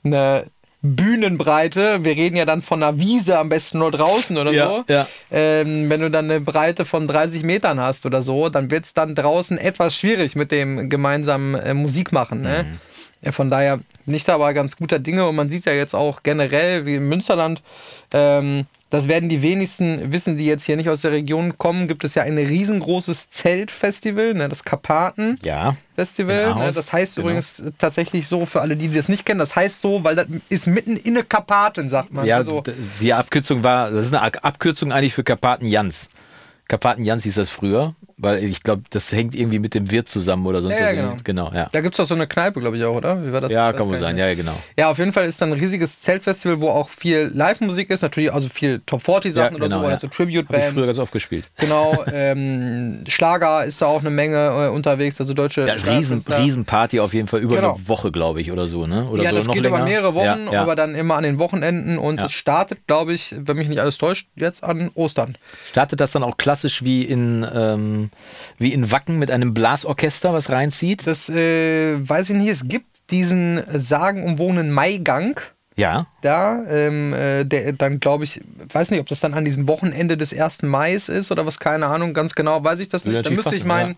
eine 0.03 0.45
Bühnenbreite, 0.81 2.03
wir 2.03 2.15
reden 2.15 2.35
ja 2.35 2.45
dann 2.45 2.61
von 2.61 2.81
einer 2.83 2.99
Wiese, 2.99 3.37
am 3.39 3.49
besten 3.49 3.79
nur 3.79 3.91
draußen 3.91 4.37
oder 4.37 4.51
Ja, 4.51 4.67
so. 4.69 4.83
ja. 4.87 5.07
Ähm, 5.31 5.89
wenn 5.89 6.01
du 6.01 6.09
dann 6.11 6.25
eine 6.25 6.39
Breite 6.41 6.85
von 6.85 7.07
30 7.07 7.43
Metern 7.43 7.79
hast 7.79 8.05
oder 8.05 8.21
so, 8.21 8.49
dann 8.49 8.69
wird 8.71 8.85
es 8.85 8.93
dann 8.93 9.15
draußen 9.15 9.57
etwas 9.57 9.95
schwierig 9.95 10.35
mit 10.35 10.51
dem 10.51 10.89
gemeinsamen 10.89 11.55
äh, 11.55 11.73
Musik 11.73 12.11
machen. 12.11 12.41
Ne? 12.41 12.65
Mhm. 12.69 12.79
Ja, 13.23 13.31
von 13.31 13.49
daher 13.49 13.79
bin 14.05 14.13
ich 14.15 14.23
da 14.23 14.35
aber 14.35 14.53
ganz 14.53 14.75
guter 14.77 14.99
Dinge 14.99 15.27
und 15.27 15.35
man 15.35 15.49
sieht 15.49 15.65
ja 15.65 15.73
jetzt 15.73 15.95
auch 15.95 16.21
generell, 16.23 16.85
wie 16.85 16.95
im 16.95 17.09
Münsterland, 17.09 17.61
ähm, 18.13 18.65
das 18.89 19.07
werden 19.07 19.27
die 19.27 19.41
wenigsten 19.41 20.13
wissen, 20.13 20.37
die 20.37 20.45
jetzt 20.45 20.63
hier 20.63 20.77
nicht 20.77 20.89
aus 20.89 21.01
der 21.01 21.11
Region 21.11 21.57
kommen, 21.57 21.87
gibt 21.87 22.03
es 22.03 22.15
ja 22.15 22.23
ein 22.23 22.37
riesengroßes 22.37 23.29
Zeltfestival, 23.29 24.33
ne, 24.33 24.47
das 24.47 24.63
Karpaten. 24.63 25.39
Ja. 25.43 25.75
Festival. 25.95 26.55
Ne? 26.55 26.71
Das 26.71 26.93
heißt 26.93 27.15
genau. 27.15 27.27
übrigens 27.27 27.63
tatsächlich 27.77 28.27
so, 28.27 28.45
für 28.45 28.61
alle, 28.61 28.77
die 28.77 28.93
das 28.93 29.09
nicht 29.09 29.25
kennen, 29.25 29.39
das 29.39 29.55
heißt 29.55 29.81
so, 29.81 30.03
weil 30.03 30.15
das 30.15 30.27
ist 30.49 30.67
mitten 30.67 30.95
in 30.95 31.15
der 31.15 31.23
Karpaten, 31.23 31.89
sagt 31.89 32.13
man. 32.13 32.25
Ja, 32.25 32.37
also, 32.37 32.63
die 33.01 33.13
Abkürzung 33.13 33.63
war, 33.63 33.91
das 33.91 34.05
ist 34.05 34.13
eine 34.13 34.21
Ab- 34.21 34.39
Abkürzung 34.43 34.91
eigentlich 34.91 35.13
für 35.13 35.23
Karpaten 35.23 35.65
Jans. 35.65 36.09
Karpaten 36.67 37.03
Jans 37.03 37.23
hieß 37.23 37.35
das 37.35 37.49
früher, 37.49 37.95
weil 38.19 38.43
ich 38.43 38.63
glaube, 38.63 38.83
das 38.89 39.11
hängt 39.11 39.35
irgendwie 39.35 39.59
mit 39.59 39.73
dem 39.75 39.91
Wirt 39.91 40.09
zusammen 40.09 40.45
oder 40.47 40.61
sonst 40.61 40.79
Ja, 40.79 40.91
ja, 40.91 41.11
was. 41.11 41.23
genau. 41.23 41.47
Genau, 41.47 41.51
ja. 41.53 41.69
da 41.71 41.81
gibt 41.81 41.93
es 41.93 41.97
doch 41.97 42.05
so 42.05 42.15
eine 42.15 42.25
Kneipe, 42.25 42.59
glaube 42.59 42.75
ich 42.77 42.83
auch, 42.83 42.95
oder? 42.95 43.23
Wie 43.23 43.31
war 43.31 43.41
das? 43.41 43.51
Ja, 43.51 43.69
weiß 43.69 43.77
kann 43.77 43.89
wohl 43.89 43.97
sein, 43.99 44.17
ja, 44.17 44.33
genau. 44.33 44.55
Ja, 44.77 44.89
auf 44.89 44.97
jeden 44.97 45.11
Fall 45.11 45.27
ist 45.27 45.39
dann 45.41 45.51
ein 45.53 45.59
riesiges 45.59 46.01
Zeltfestival, 46.01 46.59
wo 46.59 46.69
auch 46.69 46.89
viel 46.89 47.29
Live-Musik 47.33 47.89
ist, 47.91 48.01
natürlich 48.01 48.33
also 48.33 48.49
viel 48.49 48.81
Top 48.85 49.01
40 49.03 49.33
Sachen 49.33 49.51
Ja, 49.53 49.55
oder 49.57 49.65
genau, 49.67 49.77
so, 49.79 49.83
oder 49.85 49.93
ja. 49.93 49.99
so 49.99 50.07
ich 50.07 50.13
früher 50.15 50.25
Tribute-Bands. 50.27 50.75
ganz 50.87 50.97
oft 50.99 51.11
gespielt. 51.13 51.45
Genau, 51.57 52.03
ähm, 52.11 53.03
Schlager 53.07 53.65
ist 53.65 53.81
da 53.81 53.85
auch 53.85 53.99
eine 54.01 54.09
Menge 54.09 54.67
äh, 54.67 54.69
unterwegs, 54.69 55.19
also 55.19 55.33
deutsche 55.33 55.67
Ja, 55.67 55.73
riesen. 55.73 56.23
Riesenparty 56.27 56.99
auf 56.99 57.13
jeden 57.13 57.27
Fall 57.27 57.39
über 57.41 57.55
Genau. 57.57 57.75
eine 57.75 57.87
Woche, 57.87 58.11
glaube 58.11 58.41
ich, 58.41 58.51
oder 58.51 58.67
so, 58.67 58.87
ne? 58.87 59.05
Oder 59.09 59.23
ja, 59.23 59.29
so 59.29 59.35
das 59.37 59.47
geht 59.49 59.63
länger. 59.63 59.75
über 59.77 59.85
mehrere 59.85 60.15
Wochen, 60.15 60.47
aber 60.55 60.75
dann 60.75 60.95
immer 60.95 61.15
an 61.15 61.23
den 61.23 61.39
Wochenenden 61.39 61.97
und 61.97 62.21
es 62.21 62.31
startet, 62.31 62.79
glaube 62.87 63.13
ich, 63.13 63.35
wenn 63.37 63.57
mich 63.57 63.67
nicht 63.67 63.79
alles 63.79 63.97
täuscht, 63.97 64.27
jetzt 64.35 64.63
an 64.63 64.89
Ostern. 64.95 65.37
Startet 65.69 65.99
das 65.99 66.11
dann 66.11 66.23
auch 66.23 66.37
klassisch 66.37 66.83
wie 66.83 67.03
in, 67.03 67.45
ähm, 67.53 68.06
wie 68.57 68.73
in 68.73 68.91
Wacken 68.91 69.19
mit 69.19 69.31
einem 69.31 69.53
Blasorchester, 69.53 70.33
was 70.33 70.49
reinzieht? 70.49 71.07
Das 71.07 71.29
äh, 71.29 71.97
weiß 71.97 72.29
ich 72.29 72.35
nicht, 72.35 72.49
es 72.49 72.67
gibt 72.67 72.87
diesen 73.09 73.63
sagenumwogenen 73.71 74.71
Maigang. 74.71 75.39
Ja. 75.77 76.07
da, 76.21 76.63
ähm, 76.71 77.13
äh, 77.13 77.43
der 77.45 77.71
dann 77.71 77.99
glaube 77.99 78.23
ich, 78.23 78.41
weiß 78.73 78.89
nicht, 78.89 78.99
ob 78.99 79.07
das 79.09 79.19
dann 79.19 79.35
an 79.35 79.45
diesem 79.45 79.67
Wochenende 79.67 80.17
des 80.17 80.33
1. 80.33 80.63
Mai 80.63 80.95
ist 80.95 81.31
oder 81.31 81.45
was, 81.45 81.59
keine 81.59 81.85
Ahnung, 81.85 82.15
ganz 82.15 82.33
genau 82.33 82.63
weiß 82.63 82.79
ich 82.79 82.87
das 82.87 83.05
nicht. 83.05 83.13
Dann 83.13 83.21
natürlich 83.21 83.45
müsste 83.45 83.55
ich 83.55 83.63
meinen 83.63 83.95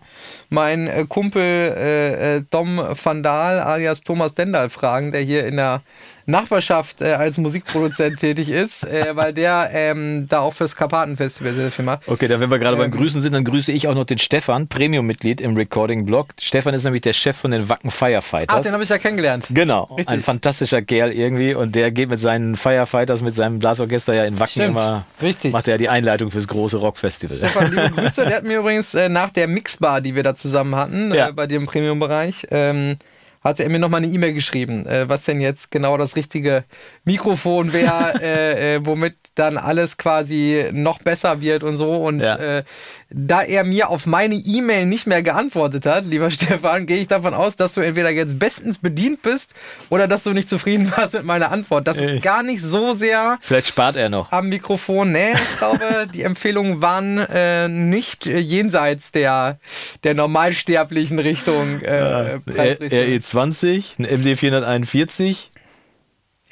mein, 0.50 0.86
äh, 0.88 1.06
Kumpel 1.08 1.40
äh, 1.42 2.36
äh, 2.36 2.42
Dom 2.50 2.78
van 3.02 3.22
Daal 3.22 3.60
alias 3.60 4.02
Thomas 4.02 4.34
Dendal 4.34 4.68
fragen, 4.68 5.10
der 5.10 5.22
hier 5.22 5.46
in 5.46 5.56
der 5.56 5.80
Nachbarschaft 6.26 7.00
äh, 7.00 7.12
als 7.12 7.38
Musikproduzent 7.38 8.18
tätig 8.20 8.48
ist, 8.50 8.84
äh, 8.84 9.14
weil 9.16 9.32
der 9.32 9.70
ähm, 9.72 10.26
da 10.28 10.40
auch 10.40 10.52
fürs 10.54 10.76
Karpatenfestival 10.76 11.54
sehr 11.54 11.70
viel 11.70 11.84
macht. 11.84 12.08
Okay, 12.08 12.28
dann 12.28 12.40
wenn 12.40 12.50
wir 12.50 12.58
gerade 12.58 12.76
beim 12.76 12.86
Ähm. 12.86 12.90
Grüßen 12.98 13.20
sind, 13.20 13.32
dann 13.32 13.44
grüße 13.44 13.72
ich 13.72 13.88
auch 13.88 13.94
noch 13.94 14.04
den 14.04 14.18
Stefan, 14.18 14.68
Premium-Mitglied 14.68 15.40
im 15.40 15.56
Recording-Blog. 15.56 16.28
Stefan 16.40 16.74
ist 16.74 16.84
nämlich 16.84 17.02
der 17.02 17.12
Chef 17.12 17.36
von 17.36 17.50
den 17.50 17.68
Wacken 17.68 17.90
Firefighters. 17.90 18.56
Ach, 18.58 18.62
den 18.62 18.72
habe 18.72 18.82
ich 18.82 18.88
ja 18.88 18.98
kennengelernt. 18.98 19.46
Genau, 19.50 19.84
Richtig. 19.84 20.08
ein 20.08 20.20
fantastischer 20.22 20.82
Kerl 20.82 21.12
irgendwie 21.12 21.54
und 21.54 21.74
der 21.74 21.90
geht 21.90 22.10
mit 22.10 22.20
seinen 22.20 22.56
Firefighters, 22.56 23.22
mit 23.22 23.34
seinem 23.34 23.58
Blasorchester 23.58 24.14
ja 24.14 24.24
in 24.24 24.38
Wacken 24.38 24.50
Stimmt, 24.50 24.68
immer, 24.70 25.04
richtig. 25.22 25.52
macht 25.52 25.68
er 25.68 25.74
ja 25.74 25.78
die 25.78 25.88
Einleitung 25.88 26.30
fürs 26.30 26.48
große 26.48 26.76
Rockfestival. 26.78 27.36
Stefan, 27.36 27.70
liebe 27.70 27.90
Grüße. 27.96 28.24
Der 28.26 28.36
hat 28.36 28.44
mir 28.44 28.58
übrigens 28.58 28.94
äh, 28.94 29.08
nach 29.08 29.30
der 29.30 29.48
Mixbar, 29.48 30.00
die 30.00 30.14
wir 30.14 30.22
da 30.22 30.34
zusammen 30.34 30.74
hatten, 30.76 31.12
Ja. 31.14 31.28
äh, 31.28 31.32
bei 31.32 31.46
dir 31.46 31.56
im 31.56 31.66
Premium-Bereich, 31.66 32.46
ähm, 32.50 32.96
hatte 33.42 33.62
er 33.64 33.70
mir 33.70 33.78
nochmal 33.78 34.02
eine 34.02 34.12
E-Mail 34.12 34.34
geschrieben, 34.34 34.86
äh, 34.86 35.08
was 35.08 35.24
denn 35.24 35.40
jetzt 35.40 35.70
genau 35.70 35.96
das 35.96 36.14
richtige 36.16 36.64
Mikrofon 37.04 37.72
wäre, 37.72 38.14
äh, 38.22 38.76
äh, 38.76 38.80
womit 38.86 39.14
dann 39.34 39.56
alles 39.56 39.96
quasi 39.96 40.66
noch 40.72 40.98
besser 40.98 41.40
wird 41.40 41.62
und 41.64 41.76
so. 41.76 41.94
Und 41.94 42.20
Ja. 42.20 42.36
äh, 42.36 42.62
da 43.08 43.42
er 43.42 43.64
mir 43.64 43.88
auf 43.88 44.04
meine 44.06 44.34
E-Mail 44.34 44.86
nicht 44.86 45.06
mehr 45.06 45.22
geantwortet 45.22 45.86
hat, 45.86 46.04
lieber 46.04 46.30
Stefan, 46.30 46.86
gehe 46.86 46.98
ich 46.98 47.08
davon 47.08 47.32
aus, 47.32 47.56
dass 47.56 47.74
du 47.74 47.80
entweder 47.80 48.10
jetzt 48.10 48.38
bestens 48.38 48.78
bedient 48.78 49.22
bist 49.22 49.54
oder 49.88 50.06
dass 50.06 50.22
du 50.24 50.32
nicht 50.32 50.48
zufrieden 50.48 50.92
warst 50.96 51.14
mit 51.14 51.24
meiner 51.24 51.50
Antwort. 51.50 51.86
Das 51.88 51.96
ist 51.96 52.22
gar 52.22 52.42
nicht 52.42 52.62
so 52.62 52.94
sehr 52.94 53.38
Vielleicht 53.40 53.68
spart 53.68 53.96
er 53.96 54.08
noch. 54.10 54.30
am 54.32 54.48
Mikrofon. 54.50 55.12
Nee, 55.12 55.32
ich 55.32 55.58
glaube, 55.58 56.06
die 56.12 56.22
Empfehlungen 56.22 56.82
waren 56.82 57.18
äh, 57.18 57.68
nicht 57.68 58.26
äh, 58.26 58.38
jenseits 58.38 59.12
der, 59.12 59.58
der 60.04 60.14
normalsterblichen 60.14 61.18
Richtung. 61.18 61.80
Äh, 61.80 61.86
R- 61.86 62.40
Preisrichtung. 62.44 62.98
RE20, 63.34 63.98
ein 63.98 64.04
MD 64.20 64.36
441, 64.36 65.50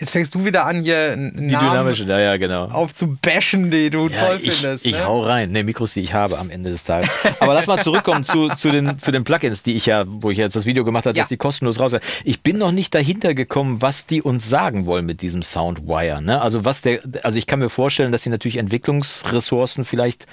Jetzt 0.00 0.10
fängst 0.10 0.32
du 0.32 0.44
wieder 0.44 0.64
an, 0.64 0.84
hier 0.84 1.16
die 1.16 1.48
dynamische, 1.48 2.04
ja, 2.04 2.20
ja, 2.20 2.36
genau. 2.36 2.66
aufzubashen, 2.66 3.68
die 3.72 3.90
du 3.90 4.08
Ja, 4.08 4.26
toll 4.28 4.38
ich, 4.40 4.52
findest. 4.54 4.86
ich 4.86 4.92
ne? 4.92 5.04
hau 5.04 5.24
rein. 5.24 5.50
Ne, 5.50 5.64
Mikros, 5.64 5.92
die 5.92 6.02
ich 6.02 6.14
habe 6.14 6.38
am 6.38 6.50
Ende 6.50 6.70
des 6.70 6.84
Tages. 6.84 7.10
Aber 7.40 7.52
lass 7.52 7.66
mal 7.66 7.80
zurückkommen 7.82 8.22
zu, 8.22 8.48
zu, 8.50 8.70
den, 8.70 9.00
zu 9.00 9.10
den 9.10 9.24
Plugins, 9.24 9.64
die 9.64 9.74
ich 9.74 9.86
ja, 9.86 10.04
wo 10.06 10.30
ich 10.30 10.38
jetzt 10.38 10.54
das 10.54 10.66
Video 10.66 10.84
gemacht 10.84 11.04
habe, 11.06 11.16
Ja. 11.16 11.24
dass 11.24 11.28
die 11.30 11.36
kostenlos 11.36 11.80
raus 11.80 11.90
sind. 11.90 12.04
Ich 12.22 12.42
bin 12.44 12.58
noch 12.58 12.70
nicht 12.70 12.94
dahinter 12.94 13.34
gekommen, 13.34 13.82
was 13.82 14.06
die 14.06 14.22
uns 14.22 14.48
sagen 14.48 14.86
wollen 14.86 15.04
mit 15.04 15.20
diesem 15.20 15.42
Soundwire. 15.42 16.22
Ne? 16.22 16.40
Also 16.40 16.64
was 16.64 16.80
der, 16.80 17.00
also 17.24 17.36
ich 17.36 17.48
kann 17.48 17.58
mir 17.58 17.68
vorstellen, 17.68 18.12
dass 18.12 18.22
sie 18.22 18.30
natürlich 18.30 18.58
Entwicklungsressourcen 18.58 19.84
vielleicht 19.84 20.26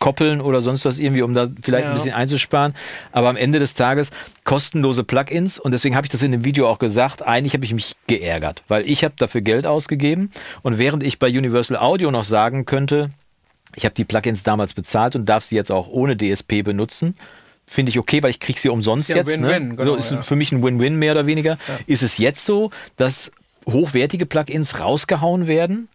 koppeln 0.00 0.40
oder 0.40 0.60
sonst 0.62 0.84
was 0.84 0.98
irgendwie, 0.98 1.22
um 1.22 1.32
da 1.34 1.48
vielleicht 1.62 1.84
Ja. 1.84 1.90
ein 1.90 1.94
bisschen 1.96 2.12
einzusparen. 2.14 2.74
Aber 3.12 3.28
am 3.28 3.36
Ende 3.36 3.60
des 3.60 3.74
Tages 3.74 4.10
kostenlose 4.42 5.04
Plugins 5.04 5.60
und 5.60 5.70
deswegen 5.70 5.94
habe 5.94 6.06
ich 6.06 6.10
das 6.10 6.22
in 6.22 6.32
dem 6.32 6.44
Video 6.44 6.68
auch 6.68 6.80
gesagt. 6.80 7.22
Eigentlich 7.22 7.54
habe 7.54 7.64
ich 7.64 7.72
mich 7.72 7.94
geärgert, 8.08 8.64
weil 8.66 8.88
ich 8.88 9.04
habe 9.04 9.14
dafür 9.18 9.42
Geld 9.42 9.66
ausgegeben 9.66 10.30
und 10.62 10.78
während 10.78 11.04
ich 11.04 11.20
bei 11.20 11.28
Universal 11.28 11.76
Audio 11.76 12.10
noch 12.10 12.24
sagen 12.24 12.64
könnte, 12.64 13.10
ich 13.76 13.84
habe 13.84 13.94
die 13.94 14.04
Plugins 14.04 14.42
damals 14.42 14.74
bezahlt 14.74 15.14
und 15.14 15.26
darf 15.28 15.44
sie 15.44 15.54
jetzt 15.54 15.70
auch 15.70 15.86
ohne 15.86 16.16
DSP 16.16 16.62
benutzen. 16.64 17.14
Finde 17.66 17.90
ich 17.90 18.00
okay, 18.00 18.20
weil 18.20 18.30
ich 18.30 18.40
kriege 18.40 18.58
sie 18.58 18.68
umsonst 18.68 19.08
Ist 19.10 19.14
ja 19.14 19.16
jetzt. 19.18 19.40
Win-Win, 19.40 19.68
ne? 19.68 19.76
genau, 19.76 19.92
so 19.92 19.96
ist 19.96 20.10
ja. 20.10 20.22
für 20.22 20.34
mich 20.34 20.50
ein 20.50 20.60
Win-Win 20.60 20.96
mehr 20.96 21.12
oder 21.12 21.26
weniger. 21.26 21.56
Ist 21.86 22.02
es 22.02 22.18
jetzt 22.18 22.44
so, 22.44 22.70
dass 22.96 23.30
hochwertige 23.68 24.26
Plugins 24.26 24.80
rausgehauen 24.80 25.46
werden? 25.46 25.88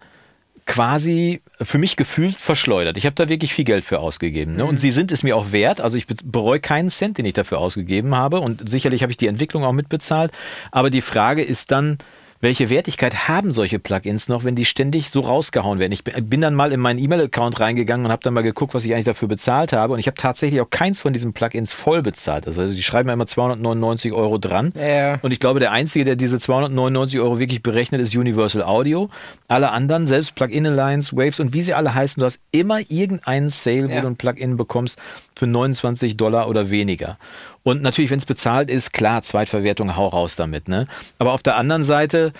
Quasi 0.65 1.41
für 1.61 1.77
mich 1.77 1.95
gefühlt 1.95 2.37
verschleudert. 2.37 2.97
Ich 2.97 3.05
habe 3.05 3.15
da 3.15 3.29
wirklich 3.29 3.53
viel 3.53 3.65
Geld 3.65 3.85
für 3.85 3.99
ausgegeben. 3.99 4.55
Ne? 4.55 4.63
Mhm. 4.63 4.69
Und 4.69 4.79
sie 4.79 4.91
sind 4.91 5.11
es 5.11 5.21
mir 5.23 5.37
auch 5.37 5.51
wert. 5.51 5.79
Also 5.79 5.97
ich 5.97 6.07
be- 6.07 6.15
bereue 6.23 6.59
keinen 6.59 6.89
Cent, 6.89 7.17
den 7.17 7.25
ich 7.25 7.33
dafür 7.33 7.59
ausgegeben 7.59 8.15
habe. 8.15 8.39
Und 8.39 8.67
sicherlich 8.67 9.03
habe 9.03 9.11
ich 9.11 9.17
die 9.17 9.27
Entwicklung 9.27 9.63
auch 9.63 9.73
mitbezahlt. 9.73 10.31
Aber 10.71 10.89
die 10.89 11.01
Frage 11.01 11.43
ist 11.43 11.71
dann, 11.71 11.97
welche 12.41 12.69
Wertigkeit 12.69 13.27
haben 13.27 13.51
solche 13.51 13.79
Plugins 13.79 14.27
noch, 14.27 14.43
wenn 14.43 14.55
die 14.55 14.65
ständig 14.65 15.09
so 15.09 15.21
rausgehauen 15.21 15.79
werden? 15.79 15.93
Ich 15.93 16.03
bin 16.03 16.41
dann 16.41 16.53
mal 16.53 16.71
in 16.73 16.79
meinen 16.79 16.99
E-Mail-Account 16.99 17.59
reingegangen 17.59 18.05
und 18.05 18.11
habe 18.11 18.21
dann 18.23 18.33
mal 18.33 18.43
geguckt, 18.43 18.73
was 18.73 18.85
ich 18.85 18.93
eigentlich 18.93 19.05
dafür 19.05 19.27
bezahlt 19.27 19.73
habe. 19.73 19.93
Und 19.93 19.99
ich 19.99 20.07
habe 20.07 20.17
tatsächlich 20.17 20.61
auch 20.61 20.69
keins 20.69 21.01
von 21.01 21.13
diesen 21.13 21.33
Plugins 21.33 21.73
voll 21.73 22.01
bezahlt. 22.01 22.45
Also 22.45 22.67
die 22.67 22.83
schreiben 22.83 23.09
ja 23.09 23.13
immer 23.13 23.25
299 23.25 24.11
Euro 24.13 24.37
dran. 24.37 24.73
Ja. 24.75 25.17
Und 25.21 25.31
ich 25.31 25.39
glaube, 25.39 25.59
der 25.59 25.71
Einzige, 25.71 26.05
der 26.05 26.15
diese 26.17 26.39
299 26.39 27.19
Euro 27.19 27.39
wirklich 27.39 27.63
berechnet, 27.63 28.01
ist 28.01 28.15
Universal 28.15 28.63
Audio. 28.63 29.09
Alle 29.47 29.71
anderen, 29.71 30.05
selbst 30.05 30.35
Plugin 30.35 30.67
Alliance, 30.67 31.15
Waves 31.15 31.39
und 31.39 31.53
wie 31.53 31.61
sie 31.61 31.73
alle 31.73 31.95
heißen, 31.95 32.19
du 32.19 32.25
hast 32.25 32.39
immer 32.51 32.79
irgendeinen 32.91 33.49
Sale, 33.49 33.89
wo 33.89 33.93
Ja. 33.93 34.01
du 34.01 34.07
ein 34.07 34.17
Plugin 34.17 34.57
bekommst 34.57 35.01
für 35.35 35.47
29 35.47 36.17
Dollar 36.17 36.47
oder 36.49 36.69
weniger. 36.69 37.17
Und 37.65 37.81
natürlich, 37.81 38.11
wenn 38.11 38.19
es 38.19 38.27
bezahlt 38.27 38.69
ist, 38.69 38.93
klar, 38.93 39.23
Zweitverwertung, 39.23 39.95
hau 39.97 40.07
raus 40.07 40.35
damit. 40.35 40.67
Ne? 40.67 40.87
Aber 41.17 41.33
auf 41.33 41.41
der 41.41 41.57
anderen 41.57 41.83
Seite 41.83 42.31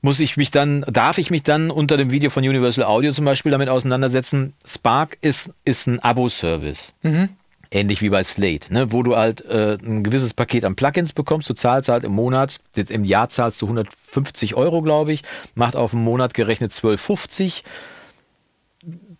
muss 0.00 0.20
ich 0.20 0.36
mich 0.36 0.52
dann, 0.52 0.84
darf 0.88 1.18
ich 1.18 1.32
mich 1.32 1.42
dann 1.42 1.72
unter 1.72 1.96
dem 1.96 2.12
Video 2.12 2.30
von 2.30 2.44
Universal 2.44 2.84
Audio 2.84 3.10
zum 3.10 3.24
Beispiel 3.24 3.50
damit 3.50 3.68
auseinandersetzen? 3.68 4.52
Spark 4.64 5.18
ist, 5.22 5.50
ist 5.64 5.88
ein 5.88 5.98
Abo-Service. 5.98 6.94
Mhm. 7.02 7.30
Ähnlich 7.72 8.00
wie 8.00 8.10
bei 8.10 8.22
Slate, 8.22 8.72
ne? 8.72 8.92
wo 8.92 9.02
du 9.02 9.16
halt 9.16 9.44
äh, 9.44 9.76
ein 9.82 10.04
gewisses 10.04 10.34
Paket 10.34 10.64
an 10.64 10.76
Plugins 10.76 11.12
bekommst. 11.12 11.50
Du 11.50 11.54
zahlst 11.54 11.88
halt 11.88 12.04
im 12.04 12.12
Monat, 12.12 12.60
jetzt 12.76 12.92
im 12.92 13.02
Jahr 13.02 13.30
zahlst 13.30 13.60
du 13.60 13.66
150 13.66 14.54
Euro, 14.54 14.82
glaube 14.82 15.12
ich, 15.12 15.22
macht 15.56 15.74
auf 15.74 15.92
einen 15.92 16.04
Monat 16.04 16.32
gerechnet 16.32 16.70
12,50 16.70 17.64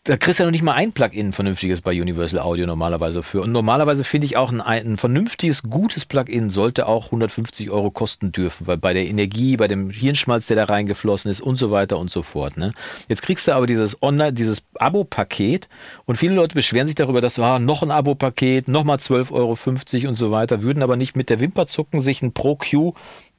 da 0.07 0.19
kriegst 0.19 0.39
du 0.39 0.43
ja 0.43 0.47
noch 0.47 0.53
nicht 0.53 0.63
mal 0.63 0.75
ein 0.75 0.93
Plugin 0.93 1.33
vernünftiges 1.33 1.81
bei 1.81 1.99
Universal 1.99 2.39
Audio 2.39 2.67
normalerweise 2.67 3.23
für. 3.23 3.41
Und 3.41 3.53
normalerweise 3.53 4.05
finde 4.05 4.27
ich 4.27 4.37
auch 4.37 4.53
ein, 4.53 4.61
ein 4.61 4.99
vernünftiges, 4.99 5.63
gutes 5.63 6.05
Plugin 6.05 6.51
sollte 6.51 6.87
auch 6.87 7.07
150 7.07 7.71
Euro 7.71 7.91
kosten 7.91 8.31
dürfen, 8.31 8.67
weil 8.67 8.77
bei 8.77 8.93
der 8.93 9.07
Energie, 9.07 9.57
bei 9.57 9.67
dem 9.67 9.89
Hirnschmalz, 9.89 10.47
der 10.47 10.57
da 10.57 10.65
reingeflossen 10.65 11.31
ist 11.31 11.41
und 11.41 11.57
so 11.57 11.71
weiter 11.71 11.97
und 11.99 12.11
so 12.11 12.23
fort. 12.23 12.59
Ne? 12.59 12.75
Jetzt 13.09 13.23
kriegst 13.23 13.49
du 13.49 13.53
aber 13.53 13.67
dieses 13.67 14.03
Online, 14.03 14.35
dieses 14.35 14.67
Abo-Paket 14.75 15.71
und 16.05 16.17
viele 16.17 16.35
Leute 16.35 16.55
beschweren 16.55 16.87
sich 16.87 16.97
darüber, 16.97 17.23
dass 17.23 17.39
ah, 17.39 17.59
noch 17.59 17.83
ein 17.83 17.91
Abo-Paket, 17.91 18.69
nochmal 18.69 18.99
12,50 18.99 19.33
Euro 19.33 20.09
und 20.09 20.17
so 20.17 20.31
weiter, 20.31 20.61
würden 20.61 20.83
aber 20.83 20.97
nicht 20.97 21.17
mit 21.17 21.31
der 21.31 21.41
Wimper 21.41 21.67
zucken, 21.67 22.03
sich 22.03 22.21
ein 22.21 22.35
Pro-Q 22.35 22.93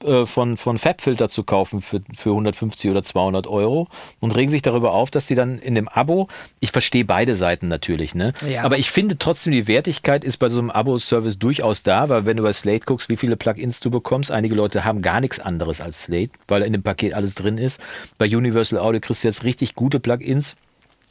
äh, 0.06 0.26
von, 0.26 0.58
von 0.58 0.78
Fabfilter 0.78 1.30
zu 1.30 1.44
kaufen 1.44 1.82
für, 1.82 2.02
für 2.16 2.30
150 2.32 2.92
oder 2.92 3.04
200 3.04 3.48
Euro 3.48 3.88
und 4.20 4.32
regen 4.32 4.52
sich 4.52 4.62
darüber 4.62 4.94
auf, 4.94 5.12
dass 5.12 5.28
sie 5.28 5.36
dann 5.36 5.60
in 5.60 5.76
dem 5.76 5.88
Abo, 5.88 6.28
ich 6.60 6.72
verstehe 6.72 7.06
beide 7.06 7.36
Seiten 7.36 7.68
natürlich, 7.68 8.16
ne? 8.16 8.34
Ja. 8.50 8.64
aber 8.64 8.78
ich 8.78 8.92
finde 8.92 9.18
trotzdem, 9.18 9.54
die 9.54 9.68
Wertigkeit 9.68 10.24
ist 10.24 10.38
bei 10.38 10.50
so 10.50 10.60
einem 10.60 10.70
Abo-Service 10.70 11.40
durchaus 11.40 11.84
da, 11.84 12.10
weil 12.10 12.26
wenn 12.26 12.38
du 12.38 12.44
bei 12.44 12.54
Slate 12.54 12.86
guckst, 12.86 13.10
wie 13.10 13.18
viele 13.18 13.36
Plugins 13.36 13.80
du 13.80 13.90
bekommst, 13.90 14.32
einige 14.32 14.56
Leute 14.56 14.86
haben 14.86 15.02
gar 15.02 15.20
nichts 15.22 15.40
anderes 15.40 15.82
als 15.82 16.04
Slate, 16.04 16.32
weil 16.48 16.62
in 16.64 16.74
dem 16.74 16.84
Paket 16.84 17.14
alles 17.14 17.36
drin 17.36 17.58
ist. 17.58 17.82
Bei 18.18 18.26
Universal 18.26 18.80
Audio 18.80 19.02
kriegst 19.02 19.24
du 19.24 19.28
jetzt 19.28 19.44
richtig 19.44 19.76
gute 19.76 20.00
Plugins 20.00 20.56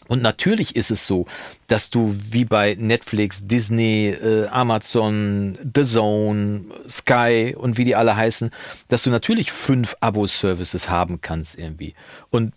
und 0.08 0.22
natürlich 0.22 0.76
ist 0.76 0.90
es 0.90 1.06
so, 1.06 1.26
dass 1.66 1.90
du 1.90 2.16
wie 2.30 2.44
bei 2.44 2.76
Netflix, 2.78 3.46
Disney, 3.46 4.08
äh, 4.08 4.46
Amazon, 4.48 5.58
The 5.74 5.84
Zone, 5.84 6.64
Sky 6.88 7.54
und 7.56 7.78
wie 7.78 7.84
die 7.84 7.96
alle 7.96 8.16
heißen, 8.16 8.50
dass 8.88 9.02
du 9.02 9.10
natürlich 9.10 9.52
fünf 9.52 9.96
Abo-Services 10.00 10.88
haben 10.88 11.20
kannst 11.20 11.58
irgendwie. 11.58 11.94
Und 12.30 12.52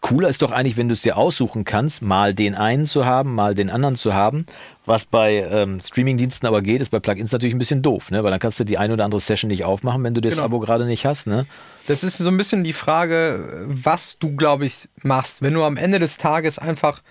cooler 0.00 0.28
ist 0.28 0.42
doch 0.42 0.52
eigentlich, 0.52 0.76
wenn 0.76 0.88
du 0.88 0.92
es 0.92 1.02
dir 1.02 1.16
aussuchen 1.16 1.64
kannst, 1.64 2.02
mal 2.02 2.34
den 2.34 2.54
einen 2.54 2.86
zu 2.86 3.04
haben, 3.04 3.34
mal 3.34 3.54
den 3.54 3.70
anderen 3.70 3.96
zu 3.96 4.14
haben. 4.14 4.46
Was 4.86 5.04
bei 5.04 5.46
ähm, 5.50 5.80
Streamingdiensten 5.80 6.46
aber 6.46 6.62
geht, 6.62 6.80
ist 6.80 6.90
bei 6.90 7.00
Plugins 7.00 7.32
natürlich 7.32 7.54
ein 7.54 7.58
bisschen 7.58 7.82
doof, 7.82 8.10
ne? 8.10 8.22
weil 8.22 8.30
dann 8.30 8.40
kannst 8.40 8.60
du 8.60 8.64
die 8.64 8.78
eine 8.78 8.94
oder 8.94 9.04
andere 9.04 9.20
Session 9.20 9.48
nicht 9.48 9.64
aufmachen, 9.64 10.02
wenn 10.04 10.14
du 10.14 10.20
das 10.20 10.34
genau. 10.34 10.44
Abo 10.44 10.60
gerade 10.60 10.86
nicht 10.86 11.04
hast. 11.06 11.26
Ne? 11.26 11.46
Das 11.86 12.04
ist 12.04 12.18
so 12.18 12.28
ein 12.28 12.36
bisschen 12.36 12.64
die 12.64 12.72
Frage, 12.72 13.66
was 13.66 14.18
du, 14.18 14.36
glaube 14.36 14.66
ich, 14.66 14.88
machst. 15.02 15.42
Wenn 15.42 15.54
du 15.54 15.64
am 15.64 15.76
Ende 15.76 15.98
des 15.98 16.18
Tages 16.18 16.58
einfach 16.58 17.02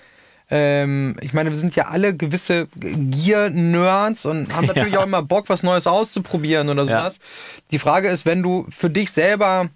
ähm, 0.51 1.15
ich 1.21 1.33
meine, 1.33 1.51
wir 1.51 1.57
sind 1.57 1.75
ja 1.75 1.89
alle 1.89 2.15
gewisse 2.15 2.67
Gear-Nerds 2.75 4.25
und 4.25 4.55
haben 4.55 4.65
natürlich 4.67 4.93
ja. 4.93 5.01
auch 5.01 5.05
immer 5.05 5.21
Bock, 5.21 5.47
was 5.47 5.63
Neues 5.63 5.85
auszuprobieren 5.85 6.69
oder 6.69 6.85
sowas. 6.85 7.17
Ja. 7.17 7.61
Die 7.71 7.79
Frage 7.79 8.09
ist, 8.09 8.25
wenn 8.25 8.41
du 8.41 8.65
für 8.69 8.89
dich 8.89 9.11
selber 9.11 9.69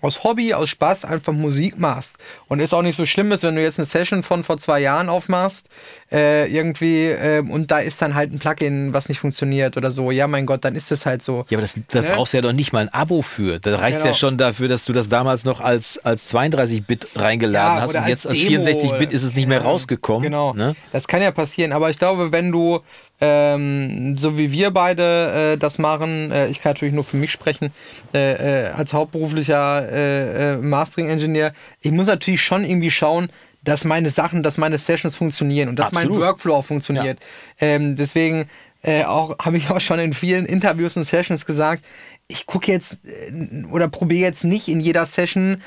aus 0.00 0.24
Hobby, 0.24 0.54
aus 0.54 0.68
Spaß 0.70 1.04
einfach 1.04 1.32
Musik 1.32 1.78
machst. 1.78 2.16
Und 2.48 2.60
ist 2.60 2.72
auch 2.72 2.82
nicht 2.82 2.96
so 2.96 3.06
schlimm 3.06 3.32
ist, 3.32 3.42
wenn 3.42 3.54
du 3.54 3.62
jetzt 3.62 3.78
eine 3.78 3.86
Session 3.86 4.22
von 4.22 4.44
vor 4.44 4.58
zwei 4.58 4.80
Jahren 4.80 5.08
aufmachst, 5.08 5.66
äh, 6.10 6.50
irgendwie, 6.50 7.06
äh, 7.06 7.40
und 7.40 7.70
da 7.70 7.78
ist 7.80 8.00
dann 8.02 8.14
halt 8.14 8.32
ein 8.32 8.38
Plugin, 8.38 8.92
was 8.92 9.08
nicht 9.08 9.18
funktioniert 9.18 9.76
oder 9.76 9.90
so. 9.90 10.10
Ja, 10.10 10.26
mein 10.26 10.46
Gott, 10.46 10.64
dann 10.64 10.74
ist 10.74 10.90
das 10.90 11.06
halt 11.06 11.22
so. 11.22 11.44
Ja, 11.48 11.58
aber 11.58 11.62
das, 11.62 11.74
da 11.88 12.00
ne? 12.00 12.12
brauchst 12.14 12.32
du 12.32 12.38
ja 12.38 12.42
doch 12.42 12.52
nicht 12.52 12.72
mal 12.72 12.80
ein 12.80 12.88
Abo 12.88 13.22
für. 13.22 13.58
Da 13.58 13.76
reicht 13.76 13.98
es 13.98 14.02
genau. 14.02 14.14
ja 14.14 14.18
schon 14.18 14.38
dafür, 14.38 14.68
dass 14.68 14.84
du 14.84 14.92
das 14.92 15.08
damals 15.08 15.44
noch 15.44 15.60
als, 15.60 15.98
als 15.98 16.32
32-Bit 16.32 17.08
reingeladen 17.16 17.76
ja, 17.76 17.82
hast 17.82 17.90
und 17.90 17.96
als 17.96 18.08
jetzt 18.08 18.26
als 18.26 18.36
64-Bit 18.36 19.12
ist 19.12 19.22
es 19.22 19.34
nicht 19.34 19.48
mehr 19.48 19.62
rausgekommen. 19.62 20.22
Genau. 20.22 20.54
Ne? 20.54 20.74
Das 20.92 21.06
kann 21.06 21.22
ja 21.22 21.30
passieren, 21.30 21.72
aber 21.72 21.90
ich 21.90 21.98
glaube, 21.98 22.32
wenn 22.32 22.50
du 22.50 22.80
ähm, 23.20 24.16
so 24.16 24.38
wie 24.38 24.50
wir 24.50 24.70
beide 24.70 25.52
äh, 25.52 25.58
das 25.58 25.78
machen, 25.78 26.30
äh, 26.32 26.48
ich 26.48 26.60
kann 26.60 26.72
natürlich 26.72 26.94
nur 26.94 27.04
für 27.04 27.18
mich 27.18 27.30
sprechen, 27.30 27.70
äh, 28.14 28.68
äh 28.68 28.70
als 28.70 28.94
hauptberuflicher 28.94 29.88
äh, 29.90 30.52
äh, 30.52 30.56
Mastering-Engineer, 30.56 31.52
ich 31.80 31.90
muss 31.90 32.06
natürlich 32.06 32.40
schon 32.42 32.64
irgendwie 32.64 32.90
schauen, 32.90 33.30
dass 33.62 33.84
meine 33.84 34.08
Sachen, 34.08 34.42
dass 34.42 34.56
meine 34.56 34.78
Sessions 34.78 35.16
funktionieren 35.16 35.68
und 35.68 35.78
dass 35.78 35.88
Absolut. 35.88 36.12
mein 36.12 36.20
Workflow 36.20 36.54
auch 36.54 36.64
funktioniert. 36.64 37.18
Ja. 37.60 37.66
Ähm, 37.66 37.94
deswegen 37.94 38.48
auch 38.82 39.38
habe 39.44 39.58
ich 39.58 39.68
auch 39.68 39.80
schon 39.80 39.98
in 39.98 40.14
vielen 40.14 40.46
Interviews 40.46 40.96
und 40.96 41.04
Sessions 41.04 41.44
gesagt, 41.44 41.84
ich 42.28 42.46
gucke 42.46 42.72
jetzt 42.72 42.96
oder 43.70 43.88
probiere 43.88 44.22
jetzt 44.22 44.44
nicht 44.44 44.68
in 44.68 44.80
jeder 44.80 45.04
Session 45.04 45.60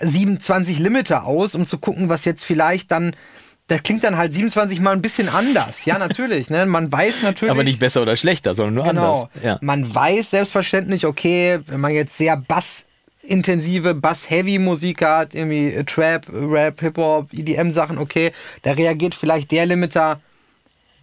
27 0.00 0.78
Limiter 0.78 1.24
aus, 1.24 1.54
um 1.54 1.64
zu 1.64 1.78
gucken, 1.78 2.10
was 2.10 2.26
jetzt 2.26 2.44
vielleicht 2.44 2.90
dann 2.90 3.16
der 3.70 3.78
klingt 3.78 4.02
dann 4.04 4.16
halt 4.16 4.34
27 4.34 4.80
Mal 4.80 4.92
ein 4.92 5.00
bisschen 5.00 5.28
anders. 5.28 5.84
Ja, 5.84 5.98
natürlich. 5.98 6.50
Ne? 6.50 6.66
Man 6.66 6.90
weiß 6.90 7.22
natürlich. 7.22 7.50
Aber 7.50 7.62
nicht 7.62 7.78
besser 7.78 8.02
oder 8.02 8.16
schlechter, 8.16 8.54
sondern 8.54 8.74
nur 8.74 8.84
genau, 8.84 9.22
anders. 9.22 9.28
Ja. 9.42 9.58
Man 9.62 9.94
weiß 9.94 10.30
selbstverständlich, 10.30 11.06
okay, 11.06 11.60
wenn 11.66 11.80
man 11.80 11.92
jetzt 11.92 12.18
sehr 12.18 12.36
bassintensive, 12.36 13.94
Bass-Heavy-Musik 13.94 15.02
hat, 15.02 15.34
irgendwie 15.34 15.82
Trap, 15.84 16.26
Rap, 16.32 16.80
Hip-Hop, 16.80 17.32
EDM-Sachen, 17.32 17.98
okay, 17.98 18.32
da 18.62 18.72
reagiert 18.72 19.14
vielleicht 19.14 19.52
der 19.52 19.66
Limiter 19.66 20.20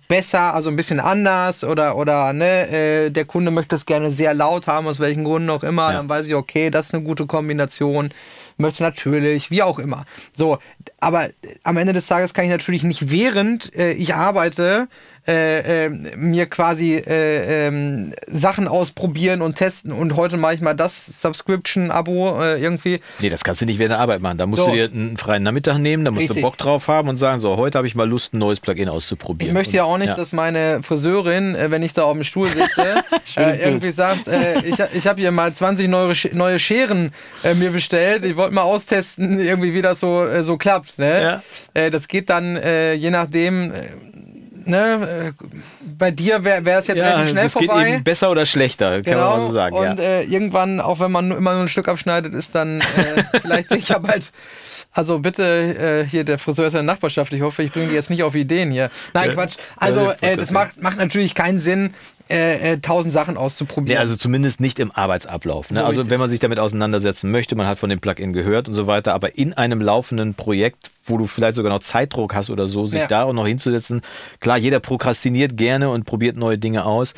besser, 0.08 0.54
also 0.54 0.70
ein 0.70 0.76
bisschen 0.76 1.00
anders 1.00 1.64
oder, 1.64 1.98
oder 1.98 2.34
ne, 2.34 2.70
äh, 2.70 3.10
der 3.10 3.26
Kunde 3.26 3.52
möchte 3.52 3.76
es 3.76 3.86
gerne 3.86 4.12
sehr 4.12 4.34
laut 4.34 4.68
haben, 4.68 4.88
aus 4.88 5.00
welchen 5.00 5.24
Gründen 5.24 5.50
auch 5.50 5.64
immer, 5.64 5.92
ja. 5.92 5.98
dann 5.98 6.10
weiß 6.10 6.28
ich, 6.28 6.36
okay, 6.36 6.70
das 6.70 6.88
ist 6.88 6.94
eine 6.94 7.04
gute 7.04 7.26
Kombination 7.26 8.12
möchte 8.58 8.84
natürlich, 8.84 9.52
wie 9.52 9.64
auch 9.64 9.80
immer. 9.80 10.06
So, 10.34 10.58
aber 11.00 11.30
am 11.64 11.78
Ende 11.78 11.94
des 11.94 12.08
Tages 12.08 12.34
kann 12.34 12.46
ich 12.46 12.52
natürlich 12.52 12.84
nicht 12.84 13.12
während 13.12 13.74
äh, 13.76 13.92
ich 13.92 14.16
arbeite 14.16 14.88
äh, 15.28 15.88
äh, 15.88 15.90
mir 16.16 16.46
quasi 16.46 16.96
äh, 16.96 17.68
ähm, 17.68 18.14
Sachen 18.28 18.66
ausprobieren 18.70 19.42
und 19.42 19.56
testen 19.56 19.92
und 19.92 20.16
heute 20.16 20.38
mache 20.38 20.54
ich 20.54 20.62
mal 20.62 20.74
das 20.74 21.06
Subscription-Abo 21.22 22.42
äh, 22.42 22.62
irgendwie. 22.62 23.02
Nee, 23.20 23.30
das 23.30 23.44
kannst 23.44 23.60
du 23.60 23.66
nicht 23.66 23.78
während 23.78 23.92
der 23.92 24.00
Arbeit 24.00 24.22
machen. 24.22 24.38
Da 24.38 24.46
musst 24.46 24.62
so. 24.62 24.70
du 24.70 24.76
dir 24.76 24.86
einen 24.86 25.18
freien 25.18 25.44
Nachmittag 25.44 25.80
nehmen, 25.80 26.06
da 26.06 26.12
musst 26.12 26.22
Richtig. 26.22 26.38
du 26.38 26.42
Bock 26.44 26.58
drauf 26.58 26.88
haben 26.88 27.10
und 27.10 27.18
sagen, 27.18 27.40
so, 27.40 27.58
heute 27.58 27.78
habe 27.78 27.88
ich 27.88 27.96
mal 27.96 28.08
Lust, 28.08 28.34
ein 28.34 28.38
neues 28.38 28.62
Plugin 28.62 28.88
auszuprobieren. 28.88 29.50
Ich 29.50 29.54
möchte 29.54 29.76
ja 29.76 29.84
auch 29.84 29.98
nicht, 29.98 30.10
ja. 30.10 30.16
dass 30.16 30.32
meine 30.32 30.82
Friseurin, 30.82 31.56
äh, 31.56 31.72
wenn 31.72 31.84
ich 31.84 31.92
da 31.92 32.04
auf 32.04 32.14
dem 32.14 32.24
Stuhl 32.24 32.48
sitze, 32.48 33.04
irgendwie 33.36 33.92
sagt, 33.92 34.30
ich, 34.64 34.80
ich 34.94 35.08
habe 35.08 35.20
hier 35.20 35.32
mal 35.32 35.54
20 35.54 35.90
neue, 35.90 36.14
neue 36.32 36.58
Scheren 36.58 37.12
mir 37.56 37.72
bestellt, 37.72 38.24
ich 38.24 38.38
wollte 38.38 38.56
mal 38.56 38.62
austesten, 38.62 39.42
irgendwie 39.42 39.74
wie 39.74 39.82
das 39.82 40.00
so, 40.00 40.42
so 40.42 40.56
klappt. 40.58 40.98
Ne? 40.98 41.42
Ja. 41.76 41.90
das 41.90 42.08
geht 42.08 42.30
dann 42.30 42.58
je 42.98 43.10
nachdem 43.10 43.74
ne, 44.68 45.34
äh, 45.40 45.46
bei 45.98 46.12
dir 46.12 46.44
wäre 46.44 46.80
es 46.80 46.88
jetzt 46.88 46.98
ja, 46.98 47.10
relativ 47.10 47.30
schnell 47.32 47.50
vorbei. 47.50 47.84
Geht 47.84 47.94
eben 47.94 48.04
besser 48.04 48.32
oder 48.32 48.46
schlechter, 48.46 49.02
genau. 49.02 49.18
kann 49.18 49.30
man 49.30 49.40
mal 49.40 49.48
so 49.48 49.54
sagen. 49.54 49.76
Und 49.76 50.00
ja. 50.00 50.04
äh, 50.04 50.24
irgendwann, 50.24 50.80
auch 50.80 51.00
wenn 51.00 51.12
man 51.12 51.32
immer 51.32 51.54
nur 51.54 51.64
ein 51.64 51.70
Stück 51.70 51.88
abschneidet, 51.88 52.34
ist 52.34 52.54
dann 52.56 52.82
äh, 52.82 53.24
vielleicht 53.42 53.70
sicher 53.70 54.00
bald. 54.00 54.32
Also 54.98 55.20
bitte, 55.20 55.44
äh, 55.44 56.10
hier 56.10 56.24
der 56.24 56.40
Friseur 56.40 56.66
ist 56.66 56.74
in 56.74 56.80
der 56.80 56.96
Nachbarschaft. 56.96 57.32
Ich 57.32 57.42
hoffe, 57.44 57.62
ich 57.62 57.72
bringe 57.72 57.94
jetzt 57.94 58.10
nicht 58.10 58.24
auf 58.24 58.34
Ideen 58.34 58.72
hier. 58.72 58.90
Nein, 59.14 59.34
Quatsch. 59.34 59.56
Also 59.76 60.12
äh, 60.22 60.36
das 60.36 60.50
macht, 60.50 60.82
macht 60.82 60.98
natürlich 60.98 61.36
keinen 61.36 61.62
Sinn, 61.62 61.94
äh, 62.32 62.74
äh, 62.74 62.78
tausend 62.80 63.14
Sachen 63.14 63.38
auszuprobieren. 63.38 63.96
Nee, 63.96 64.02
also 64.02 64.16
zumindest 64.16 64.60
nicht 64.60 64.80
im 64.80 64.92
Arbeitsablauf. 64.92 65.70
Ne? 65.70 65.78
So 65.78 65.86
also 65.86 66.10
wenn 66.10 66.20
man 66.20 66.32
sich 66.32 66.40
damit 66.40 66.58
auseinandersetzen 66.58 67.30
möchte, 67.30 67.56
man 67.56 67.68
hat 67.68 67.78
von 67.78 67.92
dem 67.92 68.00
Plugin 68.00 68.34
gehört 68.34 68.68
und 68.68 68.74
so 68.74 68.88
weiter, 68.88 69.14
aber 69.14 69.38
in 69.38 69.54
einem 69.54 69.82
laufenden 69.82 70.34
Projekt, 70.34 70.90
wo 71.06 71.20
du 71.20 71.28
vielleicht 71.28 71.54
sogar 71.54 71.72
noch 71.72 71.84
Zeitdruck 71.84 72.34
hast 72.34 72.50
oder 72.50 72.66
so, 72.66 72.88
sich 72.88 73.02
ja. 73.02 73.08
da 73.08 73.32
noch 73.32 73.46
hinzusetzen. 73.46 74.02
Klar, 74.40 74.58
jeder 74.58 74.80
prokrastiniert 74.80 75.58
gerne 75.58 75.92
und 75.92 76.06
probiert 76.06 76.38
neue 76.38 76.58
Dinge 76.58 76.86
aus. 76.86 77.14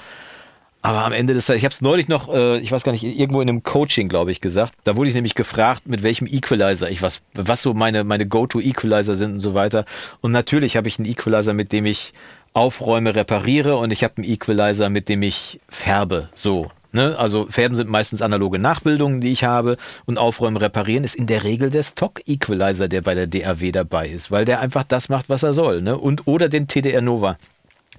Aber 0.82 1.04
am 1.04 1.12
Ende 1.12 1.34
des 1.34 1.46
Tages, 1.46 1.60
ich 1.60 1.66
habe 1.66 1.74
es 1.74 1.82
neulich 1.82 2.08
noch, 2.08 2.34
äh, 2.34 2.58
ich 2.60 2.72
weiß 2.72 2.84
gar 2.84 2.94
nicht, 2.94 3.04
irgendwo 3.04 3.42
in 3.42 3.50
einem 3.50 3.64
Coaching, 3.64 4.08
glaube 4.08 4.32
ich, 4.32 4.40
gesagt. 4.40 4.74
Da 4.86 4.96
wurde 4.96 5.10
ich 5.10 5.16
nämlich 5.16 5.36
gefragt, 5.36 5.88
mit 5.88 6.04
welchem 6.04 6.26
Equalizer 6.26 6.90
ich 6.90 7.02
was, 7.02 7.22
was 7.34 7.62
so 7.62 7.74
meine, 7.74 8.06
meine 8.06 8.26
Go-To-Equalizer 8.26 9.16
sind 9.16 9.34
und 9.34 9.40
so 9.42 9.54
weiter. 9.54 9.86
Und 10.22 10.32
natürlich 10.32 10.78
habe 10.78 10.88
ich 10.88 10.98
einen 10.98 11.10
Equalizer, 11.10 11.54
mit 11.54 11.74
dem 11.74 11.86
ich 11.86 12.14
aufräume, 12.54 13.14
repariere 13.14 13.76
und 13.78 13.92
ich 13.92 14.04
habe 14.04 14.18
einen 14.18 14.26
Equalizer, 14.26 14.90
mit 14.90 15.10
dem 15.10 15.22
ich 15.22 15.60
färbe. 15.68 16.30
So. 16.34 16.72
Ne? 16.92 17.16
Also 17.20 17.46
Färben 17.46 17.76
sind 17.76 17.90
meistens 17.90 18.22
analoge 18.22 18.58
Nachbildungen, 18.58 19.22
die 19.22 19.32
ich 19.32 19.44
habe 19.44 19.78
und 20.06 20.18
aufräumen, 20.18 20.58
reparieren 20.58 21.04
ist 21.04 21.16
in 21.16 21.28
der 21.28 21.44
Regel 21.44 21.70
der 21.70 21.84
Stock 21.84 22.22
Equalizer, 22.26 22.88
der 22.88 23.02
bei 23.02 23.14
der 23.14 23.28
DAW 23.28 23.72
dabei 23.72 24.08
ist, 24.08 24.32
weil 24.32 24.46
der 24.46 24.60
einfach 24.60 24.84
das 24.84 25.10
macht, 25.10 25.30
was 25.30 25.44
er 25.44 25.54
soll. 25.54 25.82
Ne? 25.82 25.98
Und 25.98 26.26
oder 26.26 26.50
den 26.50 26.68
TDR 26.68 27.02
Nova. 27.02 27.38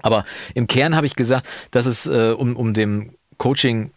Aber 0.03 0.25
im 0.55 0.67
Kern 0.67 0.97
habe 0.97 1.07
ich 1.07 1.17
gesagt, 1.17 1.47
dass 1.71 1.87
es 1.87 2.07
äh, 2.07 2.35
um, 2.37 2.57
um 2.57 2.75
dem 2.75 3.13
Coaching 3.39 3.91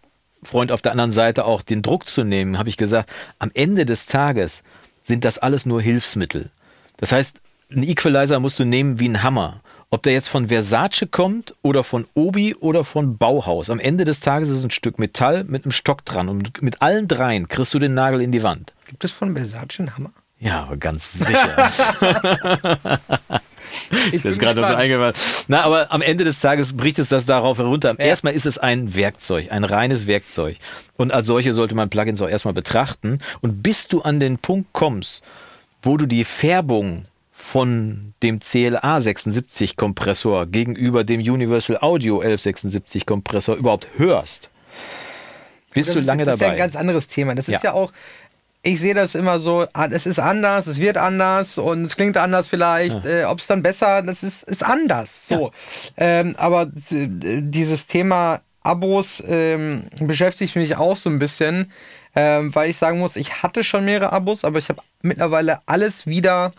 Freund 0.43 0.71
auf 0.71 0.81
der 0.81 0.91
anderen 0.91 1.11
Seite 1.11 1.45
auch 1.45 1.61
den 1.61 1.81
Druck 1.81 2.09
zu 2.09 2.23
nehmen, 2.23 2.57
habe 2.57 2.69
ich 2.69 2.77
gesagt, 2.77 3.09
am 3.39 3.51
Ende 3.53 3.85
des 3.85 4.05
Tages 4.05 4.63
sind 5.03 5.25
das 5.25 5.37
alles 5.37 5.65
nur 5.65 5.81
Hilfsmittel. 5.81 6.49
Das 6.97 7.11
heißt, 7.11 7.39
einen 7.71 7.83
Equalizer 7.83 8.39
musst 8.39 8.59
du 8.59 8.65
nehmen 8.65 8.99
wie 8.99 9.05
einen 9.05 9.23
Hammer. 9.23 9.61
ob 9.93 10.01
der 10.01 10.13
jetzt 10.13 10.29
von 10.29 10.47
Versace 10.47 11.05
kommt 11.11 11.53
oder 11.61 11.83
von 11.83 12.07
Obi 12.15 12.55
oder 12.55 12.83
von 12.83 13.19
Bauhaus. 13.19 13.69
Am 13.69 13.79
Ende 13.79 14.05
des 14.05 14.21
Tages 14.21 14.49
ist 14.49 14.57
es 14.57 14.63
ein 14.63 14.71
Stück 14.71 14.97
Metall 14.97 15.43
mit 15.43 15.65
einem 15.65 15.71
Stock 15.71 16.03
dran 16.03 16.29
und 16.29 16.63
mit 16.63 16.81
allen 16.81 17.07
dreien 17.07 17.47
kriegst 17.47 17.75
du 17.75 17.79
den 17.79 17.93
Nagel 17.93 18.19
in 18.19 18.31
die 18.31 18.41
Wand. 18.41 18.73
Gibt 18.87 19.03
es 19.03 19.11
von 19.11 19.35
Versace 19.35 19.81
einen 19.81 19.95
Hammer? 19.95 20.11
Ja, 20.43 20.63
aber 20.63 20.77
ganz 20.77 21.13
sicher. 21.13 21.71
Ich 24.07 24.13
Ist 24.15 24.23
mir 24.25 24.31
jetzt 24.31 24.39
gerade 24.39 24.59
so 24.59 24.73
eingefallen. 24.73 25.13
Na, 25.47 25.63
aber 25.63 25.91
am 25.91 26.01
Ende 26.01 26.25
des 26.25 26.39
Tages 26.41 26.75
bricht 26.75 26.99
es 26.99 27.07
das 27.09 27.25
darauf 27.25 27.57
herunter. 27.57 27.97
Erstmal 27.97 28.33
ist 28.33 28.45
es 28.45 28.57
ein 28.57 28.93
Werkzeug, 28.95 29.51
ein 29.51 29.63
reines 29.63 30.05
Werkzeug. 30.05 30.57
Und 30.97 31.11
als 31.13 31.27
solche 31.27 31.53
sollte 31.53 31.73
man 31.73 31.89
Plugins 31.89 32.21
auch 32.21 32.27
erstmal 32.29 32.53
betrachten. 32.53 33.19
Und 33.41 33.63
bis 33.63 33.87
du 33.87 34.01
an 34.01 34.19
den 34.19 34.37
Punkt 34.37 34.73
kommst, 34.73 35.23
wo 35.81 35.97
du 35.97 36.05
die 36.05 36.23
Färbung 36.25 37.05
von 37.31 38.13
dem 38.21 38.41
CLA 38.41 39.01
76 39.01 39.75
Kompressor 39.75 40.45
gegenüber 40.45 41.03
dem 41.03 41.21
Universal 41.21 41.77
Audio 41.81 42.15
1176 42.19 43.05
Kompressor 43.05 43.55
überhaupt 43.55 43.87
hörst, 43.97 44.49
bist 45.73 45.87
das 45.89 45.93
du 45.95 45.99
ist, 46.01 46.05
lange 46.05 46.25
das 46.25 46.37
dabei. 46.37 46.51
ist 46.53 46.57
ja 46.59 46.63
ein 46.63 46.69
ganz 46.71 46.75
anderes 46.75 47.07
Thema. 47.07 47.33
Das 47.33 47.47
Ja. 47.47 47.57
ist 47.57 47.63
ja 47.63 47.73
auch, 47.73 47.91
ich 48.65 48.79
sehe 48.79 48.93
das 48.93 49.13
immer 49.13 49.39
so, 49.39 49.67
ah, 49.73 49.87
es 49.91 50.05
ist 50.05 50.19
anders, 50.19 50.67
es 50.67 50.79
wird 50.79 50.97
anders 50.97 51.57
und 51.57 51.83
es 51.83 51.97
klingt 51.97 52.15
anders 52.15 52.47
vielleicht. 52.47 53.05
Äh, 53.05 53.25
Ob 53.25 53.39
es 53.39 53.47
dann 53.47 53.61
besser, 53.61 54.01
das 54.01 54.23
ist, 54.23 54.43
ist 54.43 54.63
anders. 54.63 55.27
So. 55.27 55.51
Ähm, 55.97 56.33
aber 56.37 56.71
dieses 56.73 57.87
Thema 57.87 58.39
Abos 58.61 59.21
ähm, 59.27 59.83
beschäftigt 59.99 60.55
mich 60.55 60.77
auch 60.77 60.95
so 60.95 61.09
ein 61.09 61.19
bisschen, 61.19 61.71
ähm, 62.15 62.55
weil 62.55 62.69
ich 62.69 62.77
sagen 62.77 62.99
muss, 62.99 63.17
ich 63.17 63.43
hatte 63.43 63.65
schon 63.65 63.83
mehrere 63.83 64.13
Abos, 64.13 64.45
aber 64.45 64.59
ich 64.59 64.69
habe 64.69 64.81
mittlerweile 65.01 65.59
alles 65.65 66.07
wieder 66.07 66.53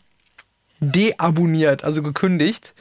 deabonniert, 0.80 1.84
also 1.84 2.02
gekündigt. 2.02 2.74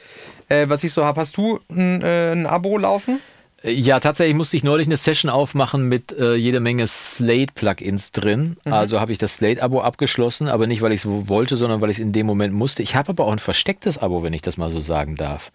Äh, 0.50 0.68
was 0.68 0.84
ich 0.84 0.92
so 0.92 1.06
habe. 1.06 1.22
Hast 1.22 1.38
du 1.38 1.60
ein, 1.70 2.02
äh, 2.02 2.32
ein 2.32 2.46
Abo 2.46 2.76
laufen? 2.76 3.20
Ja, 3.66 3.98
tatsächlich 3.98 4.36
musste 4.36 4.58
ich 4.58 4.62
neulich 4.62 4.86
eine 4.86 4.98
Session 4.98 5.30
aufmachen 5.30 5.88
mit 5.88 6.12
äh, 6.12 6.34
jede 6.34 6.60
Menge 6.60 6.86
Slate-Plugins 6.86 8.12
drin. 8.12 8.58
Also 8.66 9.00
habe 9.00 9.12
ich 9.12 9.16
das 9.16 9.36
Slate-Abo 9.36 9.80
abgeschlossen, 9.80 10.48
aber 10.48 10.66
nicht, 10.66 10.82
weil 10.82 10.92
ich 10.92 11.06
es 11.06 11.08
wollte, 11.08 11.56
sondern 11.56 11.80
weil 11.80 11.88
ich 11.88 11.96
es 11.96 12.02
in 12.02 12.12
dem 12.12 12.26
Moment 12.26 12.52
musste. 12.52 12.82
Ich 12.82 12.94
habe 12.94 13.08
aber 13.08 13.24
auch 13.24 13.32
ein 13.32 13.38
verstecktes 13.38 13.96
Abo, 13.96 14.22
wenn 14.22 14.34
ich 14.34 14.42
das 14.42 14.58
mal 14.58 14.70
so 14.70 14.80
sagen 14.80 15.16
darf. 15.16 15.50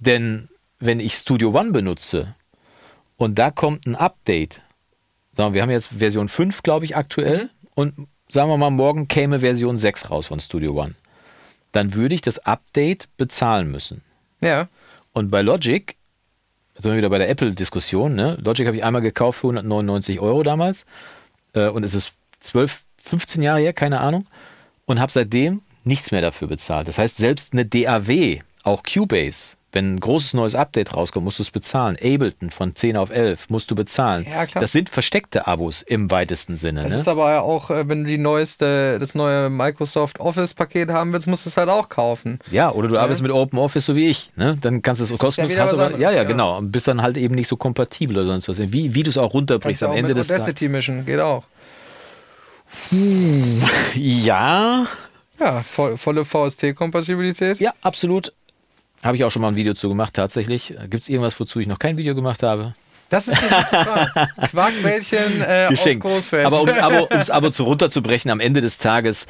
Denn 0.00 0.48
wenn 0.80 0.98
ich 0.98 1.14
Studio 1.14 1.50
One 1.56 1.70
benutze 1.70 2.34
und 3.16 3.38
da 3.38 3.52
kommt 3.52 3.86
ein 3.86 3.94
Update, 3.94 4.60
sagen 5.36 5.52
wir, 5.52 5.54
wir 5.54 5.62
haben 5.62 5.70
jetzt 5.70 5.90
Version 5.96 6.26
5, 6.26 6.64
glaube 6.64 6.84
ich, 6.84 6.96
aktuell, 6.96 7.50
und 7.76 7.94
sagen 8.28 8.50
wir 8.50 8.56
mal, 8.56 8.70
morgen 8.70 9.06
käme 9.06 9.38
Version 9.38 9.78
6 9.78 10.10
raus 10.10 10.26
von 10.26 10.40
Studio 10.40 10.72
One, 10.82 10.96
dann 11.70 11.94
würde 11.94 12.16
ich 12.16 12.22
das 12.22 12.40
Update 12.40 13.08
bezahlen 13.16 13.70
müssen. 13.70 14.02
Ja. 14.40 14.66
Und 15.12 15.30
bei 15.30 15.42
Logic, 15.42 15.94
sind 16.78 16.92
wir 16.92 16.98
wieder 16.98 17.10
bei 17.10 17.18
der 17.18 17.28
Apple-Diskussion, 17.28 18.14
ne? 18.14 18.38
Logic 18.42 18.66
habe 18.66 18.76
ich 18.76 18.84
einmal 18.84 19.02
gekauft 19.02 19.40
für 19.40 19.48
199 19.48 20.20
Euro 20.20 20.42
damals. 20.42 20.84
Äh, 21.54 21.68
und 21.68 21.84
es 21.84 21.94
ist 21.94 22.12
12, 22.40 22.82
15 23.02 23.42
Jahre 23.42 23.60
her, 23.60 23.72
keine 23.72 24.00
Ahnung. 24.00 24.26
Und 24.84 25.00
habe 25.00 25.10
seitdem 25.10 25.62
nichts 25.84 26.10
mehr 26.10 26.20
dafür 26.20 26.48
bezahlt. 26.48 26.88
Das 26.88 26.98
heißt, 26.98 27.16
selbst 27.16 27.52
eine 27.52 27.64
DAW, 27.64 28.40
auch 28.62 28.82
Cubase, 28.82 29.55
wenn 29.76 29.94
ein 29.94 30.00
großes 30.00 30.34
neues 30.34 30.54
Update 30.54 30.94
rauskommt, 30.94 31.24
musst 31.24 31.38
du 31.38 31.42
es 31.42 31.50
bezahlen. 31.50 31.96
Ableton 31.96 32.50
von 32.50 32.74
10 32.74 32.96
auf 32.96 33.10
11 33.10 33.50
musst 33.50 33.70
du 33.70 33.74
bezahlen. 33.74 34.24
Ja, 34.28 34.46
klar. 34.46 34.62
Das 34.62 34.72
sind 34.72 34.88
versteckte 34.90 35.46
Abos 35.46 35.82
im 35.82 36.10
weitesten 36.10 36.56
Sinne. 36.56 36.82
Das 36.84 36.92
Ne? 36.92 36.98
ist 37.00 37.08
aber 37.08 37.30
ja 37.30 37.40
auch, 37.42 37.70
äh, 37.70 37.88
wenn 37.88 38.04
du 38.04 38.08
die 38.08 38.18
neueste, 38.18 38.98
das 38.98 39.14
neue 39.14 39.50
Microsoft 39.50 40.18
Office-Paket 40.18 40.88
haben 40.90 41.12
willst, 41.12 41.26
musst 41.28 41.44
du 41.46 41.50
es 41.50 41.56
halt 41.56 41.68
auch 41.68 41.88
kaufen. 41.88 42.38
Ja, 42.50 42.72
oder 42.72 42.88
du 42.88 42.98
arbeitest 42.98 43.22
mit 43.22 43.30
Open 43.30 43.58
Office 43.58 43.86
so 43.86 43.94
wie 43.94 44.08
ich. 44.08 44.30
Ne? 44.36 44.56
Dann 44.60 44.82
kannst 44.82 45.00
du 45.00 45.04
es 45.12 45.18
kostenlos 45.18 45.52
wieder 45.52 45.64
hast, 45.64 45.74
aber, 45.74 45.90
ja, 45.92 46.10
ja, 46.10 46.12
ja. 46.12 46.24
genau. 46.24 46.56
Und 46.58 46.72
bist 46.72 46.88
dann 46.88 47.02
halt 47.02 47.16
eben 47.16 47.34
nicht 47.34 47.48
so 47.48 47.56
kompatibel 47.56 48.16
oder 48.16 48.26
sonst 48.26 48.48
was. 48.48 48.58
Wie, 48.72 48.94
wie 48.94 49.02
du 49.02 49.10
es 49.10 49.18
auch 49.18 49.34
runterbrichst 49.34 49.82
Kannst 49.82 49.92
am 49.92 49.98
Ende 49.98 50.14
des 50.14 50.28
Tages. 50.28 50.42
Audacity 50.44 50.68
mischen, 50.68 51.04
geht 51.06 51.20
auch. 51.20 51.44
Ja, 53.94 54.86
Ja, 55.38 55.62
voll, 55.62 55.96
volle 55.96 56.24
VST-Kompatibilität. 56.24 57.60
ja, 57.60 57.72
absolut. 57.82 58.32
Habe 59.02 59.16
ich 59.16 59.24
auch 59.24 59.30
schon 59.30 59.42
mal 59.42 59.48
ein 59.48 59.56
Video 59.56 59.74
zu 59.74 59.88
gemacht, 59.88 60.14
tatsächlich. 60.14 60.74
Gibt 60.90 61.02
es 61.02 61.08
irgendwas, 61.08 61.38
wozu 61.38 61.60
ich 61.60 61.66
noch 61.66 61.78
kein 61.78 61.96
Video 61.96 62.14
gemacht 62.14 62.42
habe? 62.42 62.74
Das 63.08 63.28
ist 63.28 63.38
eine 63.40 63.48
gute 63.48 63.66
Frage. 63.66 64.28
Quarkbällchen 64.50 65.42
äh, 65.42 65.64
aus 65.64 65.70
Geschenkt. 65.70 66.02
Großfeld. 66.02 66.46
Aber 66.46 66.60
um 66.60 66.68
es 66.68 66.78
Abo, 66.78 67.08
um's 67.10 67.30
Abo 67.30 67.50
zu 67.50 67.64
runterzubrechen, 67.64 68.30
am 68.30 68.40
Ende 68.40 68.60
des 68.60 68.78
Tages, 68.78 69.26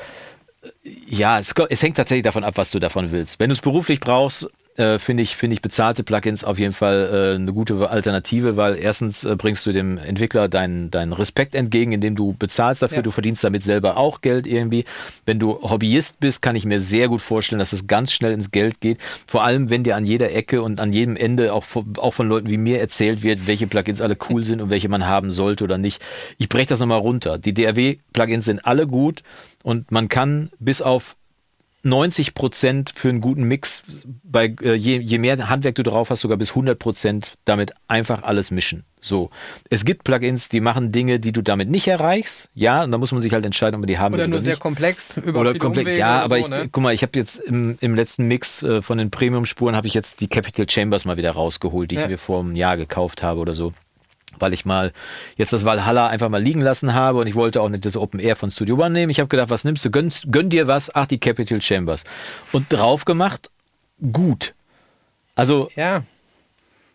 äh, 0.63 0.69
ja, 1.09 1.39
es, 1.39 1.53
es 1.69 1.83
hängt 1.83 1.97
tatsächlich 1.97 2.25
davon 2.25 2.45
ab, 2.45 2.55
was 2.57 2.71
du 2.71 2.79
davon 2.79 3.11
willst. 3.11 3.39
Wenn 3.39 3.51
du 3.51 3.55
es 3.55 3.61
beruflich 3.61 4.01
brauchst, 4.01 4.49
äh, 4.79 4.99
finde 4.99 5.23
ich, 5.23 5.37
finde 5.37 5.55
ich 5.55 5.63
bezahlte 5.63 6.03
Plugins 6.05 6.45
auf 6.45 6.59
jeden 6.59 6.73
Fall 6.73 7.33
äh, 7.33 7.35
eine 7.37 7.53
gute 7.53 7.89
Alternative, 7.91 8.57
weil 8.57 8.77
erstens 8.77 9.25
äh, 9.25 9.35
bringst 9.37 9.65
du 9.67 9.73
dem 9.73 9.99
Entwickler 9.99 10.49
deinen, 10.49 10.91
deinen 10.91 11.13
Respekt 11.13 11.55
entgegen, 11.55 11.93
indem 11.93 12.15
du 12.17 12.35
bezahlst 12.39 12.83
dafür, 12.83 12.99
Ja. 12.99 13.03
du 13.03 13.11
verdienst 13.11 13.43
damit 13.45 13.63
selber 13.63 13.97
auch 13.97 14.21
Geld 14.21 14.47
irgendwie. 14.47 14.85
Wenn 15.25 15.39
du 15.39 15.61
Hobbyist 15.63 16.21
bist, 16.21 16.43
kann 16.43 16.57
ich 16.57 16.65
mir 16.65 16.81
sehr 16.81 17.09
gut 17.09 17.21
vorstellen, 17.21 17.59
dass 17.59 17.73
es 17.73 17.87
ganz 17.87 18.13
schnell 18.13 18.33
ins 18.33 18.51
Geld 18.51 18.81
geht. 18.81 18.99
Vor 19.27 19.45
allem, 19.45 19.71
wenn 19.71 19.83
dir 19.85 19.97
an 19.97 20.07
jeder 20.07 20.33
Ecke 20.33 20.63
und 20.63 20.81
an 20.81 20.93
jedem 20.93 21.17
Ende 21.17 21.53
auch 21.53 21.65
von, 21.65 21.95
auch 21.99 22.13
von 22.13 22.29
Leuten 22.29 22.49
wie 22.51 22.59
mir 22.59 22.81
erzählt 22.81 23.23
wird, 23.23 23.47
welche 23.47 23.67
Plugins 23.67 24.01
alle 24.01 24.17
cool 24.31 24.45
sind 24.45 24.61
und 24.61 24.71
welche 24.71 24.89
man 24.89 25.07
haben 25.07 25.31
sollte 25.31 25.65
oder 25.65 25.79
nicht. 25.79 26.03
Ich 26.39 26.49
breche 26.49 26.69
das 26.69 26.81
nochmal 26.81 27.01
runter. 27.01 27.39
Die 27.39 27.55
DRW-Plugins 27.55 28.45
sind 28.45 28.65
alle 28.67 28.87
gut 28.87 29.23
und 29.63 29.91
man 29.91 30.09
kann 30.09 30.51
bis 30.59 30.83
auf 30.83 31.17
90 31.83 32.35
Prozent 32.35 32.93
für 32.95 33.09
einen 33.11 33.21
guten 33.21 33.45
Mix, 33.45 33.83
bei, 34.25 34.55
äh, 34.63 34.75
je, 34.75 34.99
je 34.99 35.19
mehr 35.19 35.49
Handwerk 35.49 35.77
du 35.77 35.83
drauf 35.85 36.11
hast, 36.11 36.21
sogar 36.21 36.37
bis 36.37 36.51
100 36.51 36.79
Prozent 36.79 37.35
damit 37.45 37.73
einfach 37.87 38.23
alles 38.25 38.51
mischen. 38.51 38.85
So. 39.01 39.31
Es 39.71 39.85
gibt 39.85 40.03
Plugins, 40.03 40.49
die 40.49 40.61
machen 40.61 40.91
Dinge, 40.91 41.21
die 41.21 41.31
du 41.31 41.43
damit 41.43 41.71
nicht 41.71 41.87
erreichst. 41.87 42.49
Ja, 42.55 42.83
und 42.83 42.91
da 42.91 42.99
muss 42.99 43.13
man 43.13 43.21
sich 43.21 43.33
halt 43.33 43.45
entscheiden, 43.45 43.77
ob 43.77 43.83
man 43.83 43.87
die 43.87 43.99
haben 43.99 44.15
oder 44.15 44.25
will 44.25 44.29
nur 44.31 44.37
oder 44.39 44.43
sehr 44.43 44.53
nicht. 44.55 44.61
komplex, 44.61 45.17
über 45.19 45.41
Oder 45.41 45.55
komplett, 45.55 45.85
Umwege 45.87 45.99
ja, 46.01 46.17
oder 46.17 46.25
aber 46.25 46.37
so, 46.39 46.43
ich, 46.43 46.49
ne? 46.49 46.69
guck 46.73 46.83
mal, 46.83 46.93
ich 46.93 47.03
habe 47.03 47.13
jetzt 47.17 47.39
im, 47.39 47.79
im 47.81 47.95
letzten 47.95 48.27
Mix 48.27 48.65
äh, 48.65 48.83
von 48.83 48.99
den 48.99 49.11
Premium-Spuren 49.13 49.77
habe 49.77 49.87
ich 49.87 49.95
jetzt 49.95 50.21
die 50.21 50.29
Capital 50.29 50.69
Chambers 50.69 51.05
mal 51.05 51.17
wieder 51.17 51.31
rausgeholt, 51.31 51.91
die 51.93 51.95
Ja. 51.97 52.03
ich 52.03 52.09
mir 52.09 52.19
vor 52.19 52.41
einem 52.41 52.57
Jahr 52.57 52.77
gekauft 52.77 53.23
habe 53.23 53.39
oder 53.39 53.55
so. 53.55 53.73
Weil 54.39 54.53
ich 54.53 54.65
mal 54.65 54.93
jetzt 55.37 55.53
das 55.53 55.65
Valhalla 55.65 56.09
einfach 56.09 56.29
mal 56.29 56.43
liegen 56.43 56.61
lassen 56.61 56.95
habe 56.95 57.19
und 57.19 57.27
ich 57.27 57.35
wollte 57.35 57.61
auch 57.61 57.69
nicht 57.69 57.85
das 57.85 57.97
Open 57.97 58.21
Air 58.21 58.37
von 58.37 58.51
Studio 58.51 58.77
One 58.77 58.91
nehmen. 58.91 59.11
Ich 59.11 59.21
habe 59.21 59.29
gedacht, 59.29 59.51
was 59.51 59.65
nimmst 59.65 59.85
du? 59.85 59.91
Gönn, 59.91 60.13
gönn 60.31 60.51
dir 60.51 60.69
was? 60.69 60.95
Ach, 60.95 61.07
die 61.07 61.19
Capital 61.19 61.61
Chambers. 61.61 62.05
Und 62.53 62.73
drauf 62.73 63.05
gemacht, 63.05 63.51
gut. 64.13 64.55
Also, 65.35 65.69
Ja, 65.77 66.03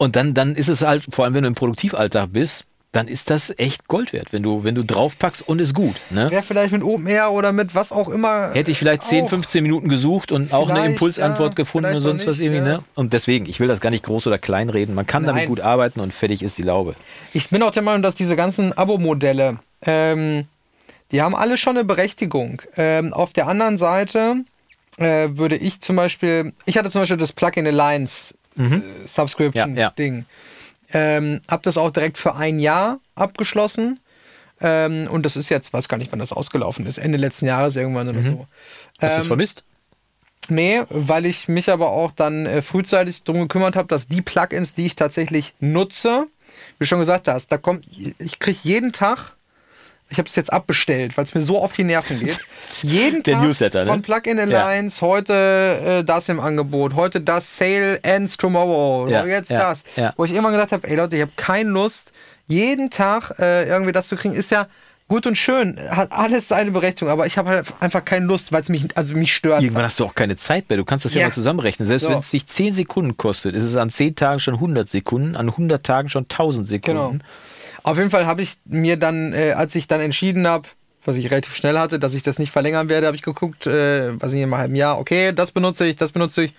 und 0.01 0.15
dann, 0.15 0.33
dann 0.33 0.55
ist 0.55 0.67
es 0.67 0.81
halt, 0.81 1.03
vor 1.13 1.25
allem 1.25 1.35
wenn 1.35 1.43
du 1.43 1.47
im 1.47 1.53
Produktivalltag 1.53 2.29
bist, 2.33 2.65
dann 2.91 3.07
ist 3.07 3.29
das 3.29 3.53
echt 3.57 3.87
Gold 3.87 4.11
wert, 4.11 4.33
wenn 4.33 4.43
du, 4.43 4.65
wenn 4.65 4.75
du 4.75 4.83
draufpackst 4.83 5.47
und 5.47 5.59
ist 5.59 5.73
gut. 5.73 5.95
Ne? 6.09 6.29
wäre 6.29 6.43
vielleicht 6.43 6.73
mit 6.73 6.83
Open 6.83 7.07
Air 7.07 7.31
oder 7.31 7.53
mit 7.53 7.73
was 7.73 7.93
auch 7.93 8.09
immer. 8.09 8.51
Hätte 8.53 8.71
ich 8.71 8.77
vielleicht 8.77 9.03
10, 9.03 9.25
auch. 9.25 9.29
15 9.29 9.63
Minuten 9.63 9.87
gesucht 9.87 10.31
und 10.31 10.53
auch 10.53 10.69
eine 10.69 10.85
Impulsantwort 10.87 11.51
ja, 11.51 11.55
gefunden 11.55 11.95
und 11.95 12.01
sonst 12.01 12.27
was 12.27 12.37
nicht, 12.37 12.47
irgendwie, 12.47 12.69
ja. 12.69 12.77
ne? 12.77 12.83
Und 12.95 13.13
deswegen, 13.13 13.45
ich 13.45 13.61
will 13.61 13.69
das 13.69 13.79
gar 13.79 13.91
nicht 13.91 14.03
groß 14.03 14.27
oder 14.27 14.37
klein 14.37 14.69
reden. 14.69 14.93
Man 14.93 15.07
kann 15.07 15.23
damit 15.23 15.43
Nein. 15.43 15.49
gut 15.49 15.61
arbeiten 15.61 16.01
und 16.01 16.13
fertig 16.13 16.43
ist 16.43 16.57
die 16.57 16.63
Laube. 16.63 16.95
Ich 17.33 17.49
bin 17.49 17.63
auch 17.63 17.71
der 17.71 17.83
Meinung, 17.83 18.01
dass 18.01 18.15
diese 18.15 18.35
ganzen 18.35 18.77
Abo-Modelle, 18.77 19.59
ähm, 19.85 20.45
die 21.11 21.21
haben 21.21 21.35
alle 21.35 21.57
schon 21.57 21.77
eine 21.77 21.85
Berechtigung. 21.85 22.61
Ähm, 22.75 23.13
auf 23.13 23.31
der 23.31 23.47
anderen 23.47 23.77
Seite 23.77 24.43
äh, 24.97 25.29
würde 25.31 25.55
ich 25.55 25.79
zum 25.79 25.95
Beispiel, 25.95 26.53
ich 26.65 26.77
hatte 26.77 26.89
zum 26.89 27.01
Beispiel 27.01 27.17
das 27.17 27.31
Plugin 27.31 27.65
Alliance 27.67 28.33
äh, 28.57 28.81
Subscription 29.05 29.71
Mhm. 29.71 29.77
Ja, 29.77 29.83
ja. 29.83 29.89
Ding. 29.91 30.25
Ähm, 30.93 31.41
hab 31.47 31.63
das 31.63 31.77
auch 31.77 31.91
direkt 31.91 32.17
für 32.17 32.35
ein 32.35 32.59
Jahr 32.59 32.99
abgeschlossen. 33.15 33.99
Ähm, 34.59 35.07
und 35.09 35.25
das 35.25 35.35
ist 35.35 35.49
jetzt, 35.49 35.73
weiß 35.73 35.87
gar 35.87 35.97
nicht, 35.97 36.11
wann 36.11 36.19
das 36.19 36.33
ausgelaufen 36.33 36.85
ist, 36.85 36.97
Ende 36.97 37.17
letzten 37.17 37.45
Jahres 37.47 37.75
irgendwann 37.75 38.09
oder 38.09 38.21
so. 38.21 38.31
Mhm. 38.31 38.45
Hast 38.99 39.15
du 39.15 39.19
es 39.19 39.23
Ähm, 39.23 39.27
vermisst? 39.27 39.63
Nee, 40.49 40.81
weil 40.89 41.25
ich 41.25 41.47
mich 41.47 41.69
aber 41.69 41.89
auch 41.91 42.11
dann 42.11 42.45
äh, 42.45 42.61
frühzeitig 42.61 43.23
darum 43.23 43.43
gekümmert 43.43 43.75
habe, 43.75 43.87
dass 43.87 44.07
die 44.07 44.21
Plugins, 44.21 44.73
die 44.73 44.85
ich 44.87 44.95
tatsächlich 44.95 45.53
nutze, 45.59 46.27
wie 46.77 46.85
schon 46.85 46.99
gesagt 46.99 47.27
hast, 47.27 47.51
da 47.51 47.57
kommt, 47.57 47.85
ich 48.19 48.39
kriege 48.39 48.59
jeden 48.63 48.91
Tag, 48.91 49.35
ich 50.11 50.17
habe 50.17 50.27
es 50.29 50.35
jetzt 50.35 50.51
abbestellt, 50.53 51.17
weil 51.17 51.25
es 51.25 51.33
mir 51.33 51.41
so 51.41 51.57
auf 51.61 51.73
die 51.73 51.83
Nerven 51.83 52.19
geht, 52.19 52.37
jeden 52.83 53.23
Der 53.23 53.35
Tag 53.35 53.43
Newsletter, 53.43 53.79
ne? 53.79 53.85
von 53.87 54.01
Plugin 54.01 54.39
Alliance, 54.39 55.01
heute 55.01 55.33
äh, 55.33 56.03
das 56.03 56.29
im 56.29 56.39
Angebot, 56.39 56.95
heute 56.95 57.21
das 57.21 57.57
Sale 57.57 57.99
ends 58.03 58.37
tomorrow, 58.37 59.07
Ja, 59.09 59.25
jetzt 59.25 59.49
ja, 59.49 59.69
das. 59.71 59.79
ja. 59.95 60.13
Wo 60.17 60.25
ich 60.25 60.31
irgendwann 60.31 60.53
gedacht 60.53 60.71
habe, 60.71 60.87
ey 60.87 60.95
Leute, 60.95 61.15
ich 61.15 61.21
habe 61.21 61.31
keine 61.35 61.69
Lust, 61.69 62.11
jeden 62.47 62.89
Tag 62.89 63.33
äh, 63.39 63.67
irgendwie 63.67 63.91
das 63.93 64.07
zu 64.09 64.15
kriegen, 64.17 64.33
ist 64.35 64.51
ja 64.51 64.67
gut 65.07 65.27
und 65.27 65.37
schön, 65.37 65.77
hat 65.89 66.11
alles 66.13 66.47
seine 66.47 66.71
Berechtigung, 66.71 67.11
aber 67.11 67.25
ich 67.25 67.37
habe 67.37 67.49
halt 67.49 67.73
einfach 67.81 68.05
keine 68.05 68.25
Lust, 68.25 68.53
weil 68.53 68.61
es 68.61 68.69
mich, 68.69 68.85
also 68.95 69.13
mich 69.13 69.33
stört. 69.35 69.61
Irgendwann 69.61 69.83
hast 69.83 69.99
du 69.99 70.05
auch 70.05 70.15
keine 70.15 70.37
Zeit 70.37 70.69
mehr. 70.69 70.77
Du 70.77 70.85
kannst 70.85 71.03
das 71.03 71.13
ja, 71.13 71.19
Ja. 71.21 71.27
mal 71.27 71.33
zusammenrechnen. 71.33 71.85
Selbst 71.85 72.03
So. 72.03 72.09
wenn 72.11 72.19
es 72.19 72.29
dich 72.31 72.47
10 72.47 72.73
Sekunden 72.73 73.17
kostet, 73.17 73.53
ist 73.53 73.65
es 73.65 73.75
an 73.75 73.89
10 73.89 74.15
Tagen 74.15 74.39
schon 74.39 74.53
100 74.55 74.87
Sekunden, 74.87 75.35
an 75.35 75.49
100 75.49 75.85
Tagen 75.85 76.07
schon 76.09 76.29
1000 76.29 76.81
Genau. 76.81 77.15
Auf 77.83 77.97
jeden 77.97 78.09
Fall 78.11 78.25
habe 78.25 78.41
ich 78.41 78.57
mir 78.65 78.97
dann, 78.97 79.33
äh, 79.33 79.51
als 79.53 79.75
ich 79.75 79.87
dann 79.87 80.01
entschieden 80.01 80.47
habe, 80.47 80.67
was 81.03 81.17
ich 81.17 81.31
relativ 81.31 81.55
schnell 81.55 81.79
hatte, 81.79 81.97
dass 81.99 82.13
ich 82.13 82.21
das 82.23 82.37
nicht 82.37 82.51
verlängern 82.51 82.87
werde, 82.89 83.07
habe 83.07 83.15
ich 83.15 83.23
geguckt, 83.23 83.65
äh, 83.67 84.19
was 84.21 84.33
ich 84.33 84.37
in 84.37 84.43
einem 84.43 84.57
halben 84.57 84.75
Jahr, 84.75 84.99
okay, 84.99 85.31
das 85.33 85.51
benutze 85.51 85.85
ich, 85.87 85.95
das 85.95 86.11
benutze 86.11 86.43
ich. 86.43 86.53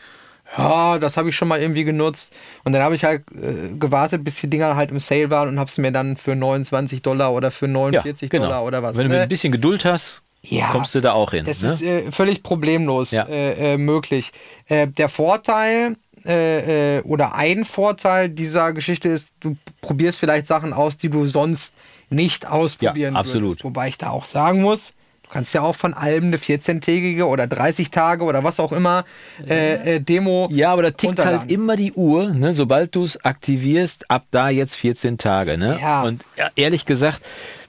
ja, 0.59 0.99
das 0.99 1.17
habe 1.17 1.29
ich 1.29 1.37
schon 1.37 1.49
mal 1.49 1.61
irgendwie 1.63 1.85
genutzt. 1.85 2.33
Und 2.65 2.73
dann 2.73 2.83
habe 2.83 2.95
ich 2.95 3.05
halt 3.05 3.23
äh, 3.31 3.69
gewartet, 3.79 4.25
bis 4.25 4.37
die 4.37 4.49
Dinger 4.49 4.75
halt 4.77 4.91
im 4.91 4.99
Sale 5.01 5.31
waren 5.31 5.49
und 5.49 5.59
habe 5.61 5.71
sie 5.71 5.81
mir 5.81 5.93
dann 5.93 6.17
für 6.17 6.35
29 6.35 7.03
Dollar 7.03 7.33
oder 7.33 7.51
für 7.51 7.69
49 7.69 8.29
genau. 8.29 8.47
Dollar 8.47 8.65
oder 8.65 8.83
was. 8.83 8.97
Wenn 8.97 9.09
du 9.09 9.15
ne? 9.15 9.23
ein 9.23 9.29
bisschen 9.29 9.53
Geduld 9.53 9.85
hast, 9.85 10.23
Ja, 10.43 10.71
kommst 10.73 10.95
du 10.97 11.01
da 11.01 11.13
auch 11.13 11.31
hin. 11.31 11.45
Das 11.47 11.63
ne? 11.63 11.73
ist 11.73 11.83
äh, 11.83 12.11
völlig 12.11 12.43
problemlos 12.43 13.13
Ja. 13.13 13.27
äh, 13.29 13.75
äh, 13.75 13.79
möglich. 13.79 14.33
Äh, 14.67 14.89
der 14.89 15.09
Vorteil 15.09 15.97
äh, 16.27 16.99
äh, 16.99 17.03
oder 17.03 17.35
ein 17.35 17.65
Vorteil 17.65 18.29
dieser 18.29 18.73
Geschichte 18.73 19.09
ist, 19.09 19.33
du 19.41 19.57
probierst 19.81 20.19
vielleicht 20.19 20.47
Sachen 20.47 20.73
aus, 20.73 20.99
die 20.99 21.09
du 21.09 21.27
sonst 21.27 21.75
nicht 22.11 22.47
ausprobieren 22.47 23.15
Ja, 23.15 23.21
absolut. 23.21 23.51
würdest. 23.51 23.65
Wobei 23.65 23.89
ich 23.89 23.99
da 23.99 24.11
auch 24.11 24.25
sagen 24.25 24.61
muss, 24.61 24.95
du 25.23 25.31
kannst 25.31 25.55
ja 25.55 25.63
auch 25.63 25.75
von 25.75 25.95
allem 25.95 26.25
eine 26.25 26.37
14-tägige 26.37 27.27
oder 27.27 27.47
30 27.47 27.91
Tage 27.91 28.25
oder 28.25 28.45
was 28.45 28.61
auch 28.61 28.73
immer 28.73 29.05
äh, 29.49 29.97
äh, 29.97 30.01
Demo 30.01 30.49
Ja, 30.53 30.73
aber 30.73 30.83
da 30.83 30.91
tickt 30.91 31.25
halt 31.25 31.51
immer 31.51 31.77
die 31.77 31.93
Uhr, 31.93 32.31
ne? 32.31 32.53
sobald 32.55 32.95
du 32.95 33.05
es 33.05 33.25
aktivierst, 33.25 34.11
ab 34.11 34.27
da 34.31 34.51
jetzt 34.51 34.77
14 34.77 35.19
Tage. 35.19 35.57
Ne? 35.59 35.79
Ja. 35.81 36.03
Und 36.03 36.23
ja, 36.37 36.51
ehrlich 36.55 36.85
gesagt, 36.85 37.23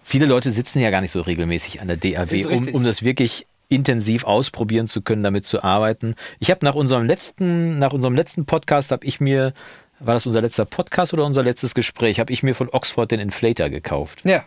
viele 0.03 0.25
Leute 0.25 0.51
sitzen 0.51 0.79
ja 0.79 0.89
gar 0.89 1.01
nicht 1.01 1.11
so 1.11 1.21
regelmäßig 1.21 1.81
an 1.81 1.87
der 1.87 1.97
DAW, 1.97 2.45
um, 2.47 2.67
um 2.75 2.83
das 2.83 3.03
wirklich 3.03 3.47
intensiv 3.75 4.23
ausprobieren 4.23 4.87
zu 4.87 5.01
können, 5.01 5.23
damit 5.23 5.45
zu 5.45 5.63
arbeiten. 5.63 6.15
Ich 6.39 6.51
habe 6.51 6.65
nach 6.65 6.75
unserem 6.75 7.05
letzten, 7.05 7.79
nach 7.79 7.93
unserem 7.93 8.15
letzten 8.15 8.45
Podcast 8.45 8.91
habe 8.91 9.05
ich 9.05 9.19
mir, 9.19 9.53
war 9.99 10.13
das 10.13 10.25
unser 10.25 10.41
letzter 10.41 10.65
Podcast 10.65 11.13
oder 11.13 11.25
unser 11.25 11.43
letztes 11.43 11.75
Gespräch, 11.75 12.19
habe 12.19 12.33
ich 12.33 12.43
mir 12.43 12.55
von 12.55 12.69
Oxford 12.69 13.11
den 13.11 13.19
Inflator 13.19 13.69
gekauft. 13.69 14.21
Ja. 14.23 14.43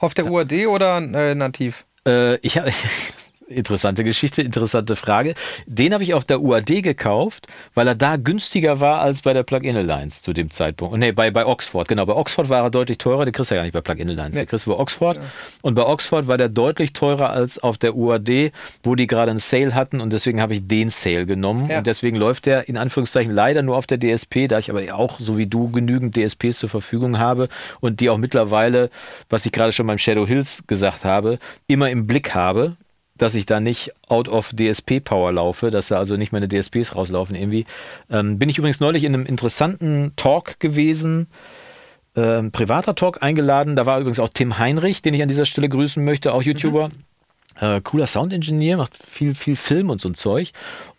Auf 0.00 0.14
der 0.14 0.30
UAD 0.30 0.66
oder 0.66 0.98
äh, 0.98 1.34
nativ? 1.34 1.84
Äh, 2.06 2.36
ich 2.36 2.56
habe 2.58 2.72
interessante 3.48 4.04
Geschichte, 4.04 4.42
interessante 4.42 4.96
Frage. 4.96 5.34
Den 5.66 5.92
habe 5.92 6.02
ich 6.02 6.14
auf 6.14 6.24
der 6.24 6.40
UAD 6.40 6.82
gekauft, 6.82 7.46
weil 7.74 7.86
er 7.86 7.94
da 7.94 8.16
günstiger 8.16 8.80
war 8.80 9.00
als 9.00 9.22
bei 9.22 9.32
der 9.32 9.42
Plug-in 9.42 9.76
Alliance 9.76 10.22
zu 10.22 10.32
dem 10.32 10.50
Zeitpunkt. 10.50 10.96
Nee, 10.98 11.12
bei, 11.12 11.30
bei 11.30 11.46
Oxford, 11.46 11.88
genau. 11.88 12.06
Bei 12.06 12.14
Oxford 12.14 12.48
war 12.48 12.62
er 12.62 12.70
deutlich 12.70 12.98
teurer, 12.98 13.24
den 13.24 13.32
kriegst 13.32 13.50
du 13.50 13.54
ja 13.54 13.60
gar 13.60 13.64
nicht 13.64 13.72
bei 13.72 13.80
Plug-in 13.80 14.08
Alliance. 14.08 14.32
Nee. 14.32 14.44
Den 14.44 14.48
kriegst 14.48 14.66
du 14.66 14.70
bei 14.70 14.78
Oxford. 14.78 15.18
Und 15.62 15.74
bei 15.74 15.84
Oxford 15.84 16.28
war 16.28 16.38
der 16.38 16.48
deutlich 16.48 16.92
teurer 16.92 17.30
als 17.30 17.58
auf 17.58 17.78
der 17.78 17.96
UAD, 17.96 18.52
wo 18.82 18.94
die 18.94 19.06
gerade 19.06 19.30
einen 19.30 19.40
Sale 19.40 19.74
hatten 19.74 20.00
und 20.00 20.12
deswegen 20.12 20.40
habe 20.40 20.54
ich 20.54 20.66
den 20.66 20.90
Sale 20.90 21.26
genommen. 21.26 21.68
Ja. 21.70 21.78
Und 21.78 21.86
deswegen 21.86 22.16
läuft 22.16 22.46
der 22.46 22.68
in 22.68 22.76
Anführungszeichen 22.76 23.32
leider 23.32 23.62
nur 23.62 23.76
auf 23.76 23.86
der 23.86 23.98
DSP, 23.98 24.48
da 24.48 24.58
ich 24.58 24.70
aber 24.70 24.94
auch, 24.94 25.18
so 25.20 25.38
wie 25.38 25.46
du, 25.46 25.70
genügend 25.70 26.16
DSPs 26.16 26.58
zur 26.58 26.68
Verfügung 26.68 27.18
habe 27.18 27.48
und 27.80 28.00
die 28.00 28.10
auch 28.10 28.18
mittlerweile, 28.18 28.90
was 29.28 29.46
ich 29.46 29.52
gerade 29.52 29.72
schon 29.72 29.86
beim 29.86 29.98
Shadow 29.98 30.26
Hills 30.26 30.64
gesagt 30.66 31.04
habe, 31.04 31.38
immer 31.66 31.90
im 31.90 32.06
Blick 32.06 32.34
habe, 32.34 32.76
dass 33.18 33.34
ich 33.34 33.46
da 33.46 33.60
nicht 33.60 33.92
out 34.08 34.28
of 34.28 34.52
DSP 34.52 35.00
Power 35.02 35.32
laufe, 35.32 35.70
dass 35.70 35.88
da 35.88 35.98
also 35.98 36.16
nicht 36.16 36.32
meine 36.32 36.48
DSPs 36.48 36.94
rauslaufen 36.94 37.36
irgendwie. 37.36 37.66
Ähm, 38.10 38.38
bin 38.38 38.48
ich 38.48 38.58
übrigens 38.58 38.80
neulich 38.80 39.04
in 39.04 39.14
einem 39.14 39.26
interessanten 39.26 40.12
Talk 40.16 40.60
gewesen, 40.60 41.26
ähm, 42.16 42.50
privater 42.50 42.94
Talk 42.94 43.22
eingeladen. 43.22 43.76
Da 43.76 43.86
war 43.86 44.00
übrigens 44.00 44.18
auch 44.18 44.30
Tim 44.32 44.58
Heinrich, 44.58 45.02
den 45.02 45.14
ich 45.14 45.22
an 45.22 45.28
dieser 45.28 45.44
Stelle 45.44 45.68
grüßen 45.68 46.04
möchte, 46.04 46.32
auch 46.32 46.42
YouTuber. 46.42 46.90
Äh, 47.60 47.80
cooler 47.82 48.06
Soundingenieur, 48.06 48.76
macht 48.76 48.96
viel, 48.96 49.34
viel 49.34 49.56
Film 49.56 49.90
und 49.90 50.00
so 50.00 50.08
ein 50.08 50.14
Zeug. 50.14 50.52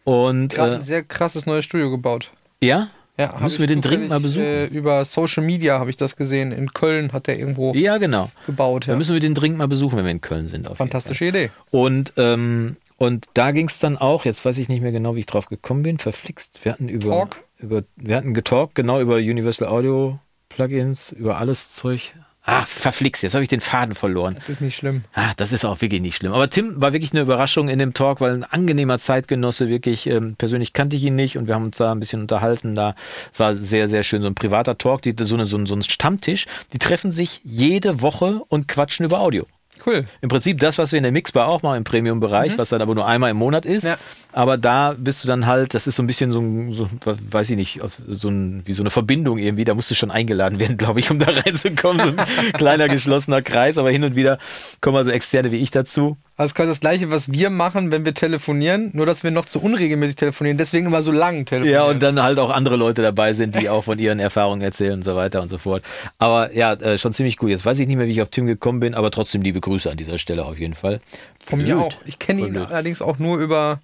Und 0.04 0.50
Gerade 0.50 0.74
äh, 0.74 0.76
ein 0.76 0.82
sehr 0.82 1.04
krasses 1.04 1.46
neues 1.46 1.66
Studio 1.66 1.90
gebaut. 1.90 2.32
ja, 2.62 2.90
Ja, 3.20 3.36
müssen 3.42 3.60
wir 3.60 3.68
den 3.68 3.82
dringend 3.82 4.10
mal 4.10 4.20
besuchen. 4.22 4.46
Äh, 4.46 4.66
über 4.68 5.04
Social 5.04 5.44
Media 5.44 5.78
habe 5.78 5.90
ich 5.90 5.98
das 5.98 6.16
gesehen. 6.16 6.54
In 6.54 6.72
Köln 6.74 7.12
hat 7.12 7.28
er 7.28 7.38
irgendwo 7.38 7.74
ja, 7.74 7.98
genau. 7.98 8.32
gebaut. 8.46 8.88
Da 8.88 8.94
Ja. 8.94 8.98
müssen 8.98 9.14
wir 9.14 9.20
den 9.20 9.36
dringend 9.36 9.58
mal 9.58 9.68
besuchen, 9.68 9.98
wenn 9.98 10.06
wir 10.06 10.12
in 10.12 10.22
Köln 10.22 10.48
sind. 10.48 10.70
Fantastische 10.74 11.26
Idee. 11.26 11.52
Und, 11.70 12.14
ähm, 12.16 12.78
und 12.98 13.26
da 13.34 13.52
ging 13.52 13.68
es 13.68 13.78
dann 13.80 13.98
auch, 13.98 14.24
jetzt 14.24 14.44
weiß 14.46 14.58
ich 14.58 14.70
nicht 14.70 14.82
mehr 14.82 14.94
genau, 14.94 15.16
wie 15.16 15.20
ich 15.20 15.26
drauf 15.26 15.48
gekommen 15.48 15.84
bin, 15.84 15.98
verflixt. 15.98 16.62
Wir 16.64 16.72
hatten 16.72 16.88
über, 16.88 17.12
Talk? 17.12 17.44
über 17.60 17.84
wir 17.98 18.16
hatten 18.16 18.34
getalkt, 18.34 18.76
genau 18.76 19.02
über 19.02 19.16
Universal 19.16 19.68
Audio 19.68 20.18
Plugins, 20.48 21.12
über 21.12 21.38
alles 21.38 21.74
Zeug. 21.74 22.14
Ah, 22.52 22.66
verflixt, 22.66 23.22
jetzt 23.22 23.36
habe 23.36 23.44
ich 23.44 23.50
den 23.50 23.62
Faden 23.62 23.94
verloren. 23.94 24.34
Das 24.34 24.50
ist 24.50 24.60
nicht 24.60 24.76
schlimm. 24.76 25.04
Ah, 25.14 25.34
das 25.38 25.52
ist 25.52 25.66
auch 25.66 25.82
wirklich 25.82 26.02
nicht 26.02 26.16
schlimm. 26.16 26.34
Aber 26.34 26.50
Tim 26.50 26.82
war 26.82 26.94
wirklich 26.94 27.12
eine 27.12 27.22
Überraschung 27.22 27.70
in 27.70 27.78
dem 27.78 27.94
Talk, 27.94 28.22
weil 28.22 28.34
ein 28.34 28.44
angenehmer 28.44 28.98
Zeitgenosse, 28.98 29.70
wirklich, 29.70 30.08
ähm, 30.08 30.36
persönlich 30.36 30.74
kannte 30.74 30.96
ich 30.96 31.04
ihn 31.04 31.16
nicht 31.16 31.38
und 31.38 31.48
wir 31.48 31.54
haben 31.54 31.66
uns 31.66 31.78
da 31.78 31.92
ein 31.92 32.00
bisschen 32.00 32.22
unterhalten. 32.22 32.74
Da 32.76 32.96
es 33.32 33.40
war 33.40 33.56
sehr, 33.56 33.88
sehr 33.88 34.04
schön. 34.04 34.24
So 34.24 34.28
ein 34.28 34.36
privater 34.36 34.80
Talk, 34.80 35.04
die, 35.04 35.14
so, 35.20 35.36
eine, 35.36 35.46
so, 35.46 35.58
ein, 35.58 35.68
so 35.68 35.76
ein 35.76 35.84
Stammtisch. 35.84 36.48
Die 36.74 36.80
treffen 36.80 37.12
sich 37.12 37.40
jede 37.44 38.02
Woche 38.02 38.42
und 38.48 38.68
quatschen 38.68 39.06
über 39.06 39.20
Audio. 39.20 39.46
Cool. 39.86 40.06
Im 40.22 40.30
Prinzip 40.30 40.60
das, 40.60 40.78
was 40.78 40.92
wir 40.92 40.98
in 40.98 41.04
der 41.04 41.12
Mixbar 41.12 41.48
auch 41.48 41.62
machen 41.62 41.78
im 41.78 41.84
Premium-Bereich, 41.84 42.58
was 42.58 42.70
dann 42.70 42.82
aber 42.82 42.96
nur 42.96 43.08
einmal 43.08 43.32
im 43.32 43.38
Monat 43.38 43.66
ist. 43.66 43.84
Ja. 43.84 43.98
Aber 44.32 44.58
da 44.58 44.96
bist 44.98 45.24
du 45.24 45.28
dann 45.28 45.46
halt, 45.46 45.74
das 45.74 45.88
ist 45.88 45.96
so 45.96 46.04
ein 46.04 46.08
bisschen 46.08 46.32
so 46.32 46.40
ein, 46.40 46.74
so, 46.74 46.88
weiß 47.04 47.50
ich 47.50 47.56
nicht, 47.56 47.80
so 48.08 48.30
ein, 48.30 48.62
wie 48.66 48.74
so 48.74 48.84
eine 48.84 48.90
Verbindung 48.90 49.38
irgendwie. 49.38 49.64
Da 49.64 49.74
musst 49.74 49.90
du 49.90 49.96
schon 49.96 50.12
eingeladen 50.12 50.60
werden, 50.60 50.78
glaube 50.78 51.00
ich, 51.00 51.10
um 51.10 51.20
da 51.20 51.32
reinzukommen. 51.32 52.18
So 52.18 52.24
ein 52.24 52.54
kleiner 52.54 52.88
geschlossener 52.88 53.42
Kreis, 53.42 53.78
aber 53.78 53.92
hin 53.92 54.04
und 54.04 54.16
wieder 54.16 54.38
kommen 54.82 54.98
also 54.98 55.12
Externe 55.12 55.52
wie 55.52 55.58
ich 55.58 55.72
dazu. 55.72 56.18
Also 56.40 56.54
quasi 56.54 56.70
das 56.70 56.80
gleiche, 56.80 57.12
was 57.12 57.34
wir 57.34 57.50
machen, 57.50 57.92
wenn 57.92 58.06
wir 58.06 58.14
telefonieren, 58.14 58.92
nur 58.94 59.06
dass 59.06 59.26
wir 59.26 59.32
noch 59.32 59.44
zu 59.44 59.60
unregelmäßig 59.62 60.16
telefonieren, 60.16 60.58
deswegen 60.58 60.86
immer 60.86 61.02
so 61.02 61.12
lang 61.12 61.44
telefonieren. 61.44 61.82
Ja, 61.82 61.84
und 61.84 62.02
dann 62.02 62.24
halt 62.24 62.40
auch 62.40 62.50
andere 62.50 62.78
Leute 62.78 63.02
dabei 63.02 63.34
sind, 63.34 63.60
die 63.60 63.68
auch 63.68 63.84
von 63.84 64.00
ihren 64.00 64.22
Erfahrungen 64.22 64.62
erzählen 64.62 64.94
und 64.94 65.04
so 65.04 65.18
weiter 65.18 65.42
und 65.42 65.50
so 65.50 65.58
fort. 65.58 65.84
Aber 66.18 66.54
ja, 66.54 66.72
äh, 66.76 66.98
schon 66.98 67.12
ziemlich 67.12 67.36
gut. 67.36 67.50
Jetzt 67.50 67.66
weiß 67.66 67.78
ich 67.80 67.90
nicht 67.90 67.98
mehr, 67.98 68.08
wie 68.08 68.12
ich 68.12 68.22
auf 68.22 68.30
Tim 68.30 68.48
gekommen 68.48 68.80
bin, 68.80 68.94
aber 68.94 69.12
trotzdem 69.12 69.42
liebe 69.42 69.60
Grüße 69.60 69.92
an 69.92 69.98
dieser 69.98 70.18
Stelle 70.18 70.46
auf 70.46 70.58
jeden 70.58 70.76
Fall. 70.76 71.02
Von 71.44 71.60
mir 71.60 71.76
Blöd. 71.76 71.88
auch. 71.88 71.94
Ich 72.06 72.20
kenne 72.20 72.40
ihn 72.40 72.54
blöd. 72.54 72.68
allerdings 72.70 73.02
auch 73.02 73.20
nur 73.20 73.38
über. 73.38 73.82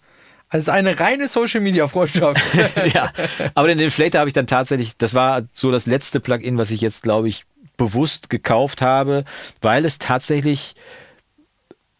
Also 0.47 0.71
eine 0.71 0.97
reine 0.97 1.27
Social 1.27 1.59
Media 1.59 1.89
Freundschaft. 1.89 2.41
ja, 2.93 3.11
aber 3.53 3.67
den 3.67 3.79
Inflator 3.79 4.19
habe 4.19 4.29
ich 4.29 4.33
dann 4.33 4.47
tatsächlich, 4.47 4.95
das 4.97 5.13
war 5.13 5.41
so 5.53 5.71
das 5.73 5.87
letzte 5.87 6.21
Plugin, 6.21 6.57
was 6.57 6.71
ich 6.71 6.79
jetzt, 6.79 7.03
glaube 7.03 7.27
ich, 7.27 7.43
bewusst 7.75 8.29
gekauft 8.29 8.81
habe, 8.81 9.25
weil 9.61 9.83
es 9.83 9.97
tatsächlich 9.99 10.75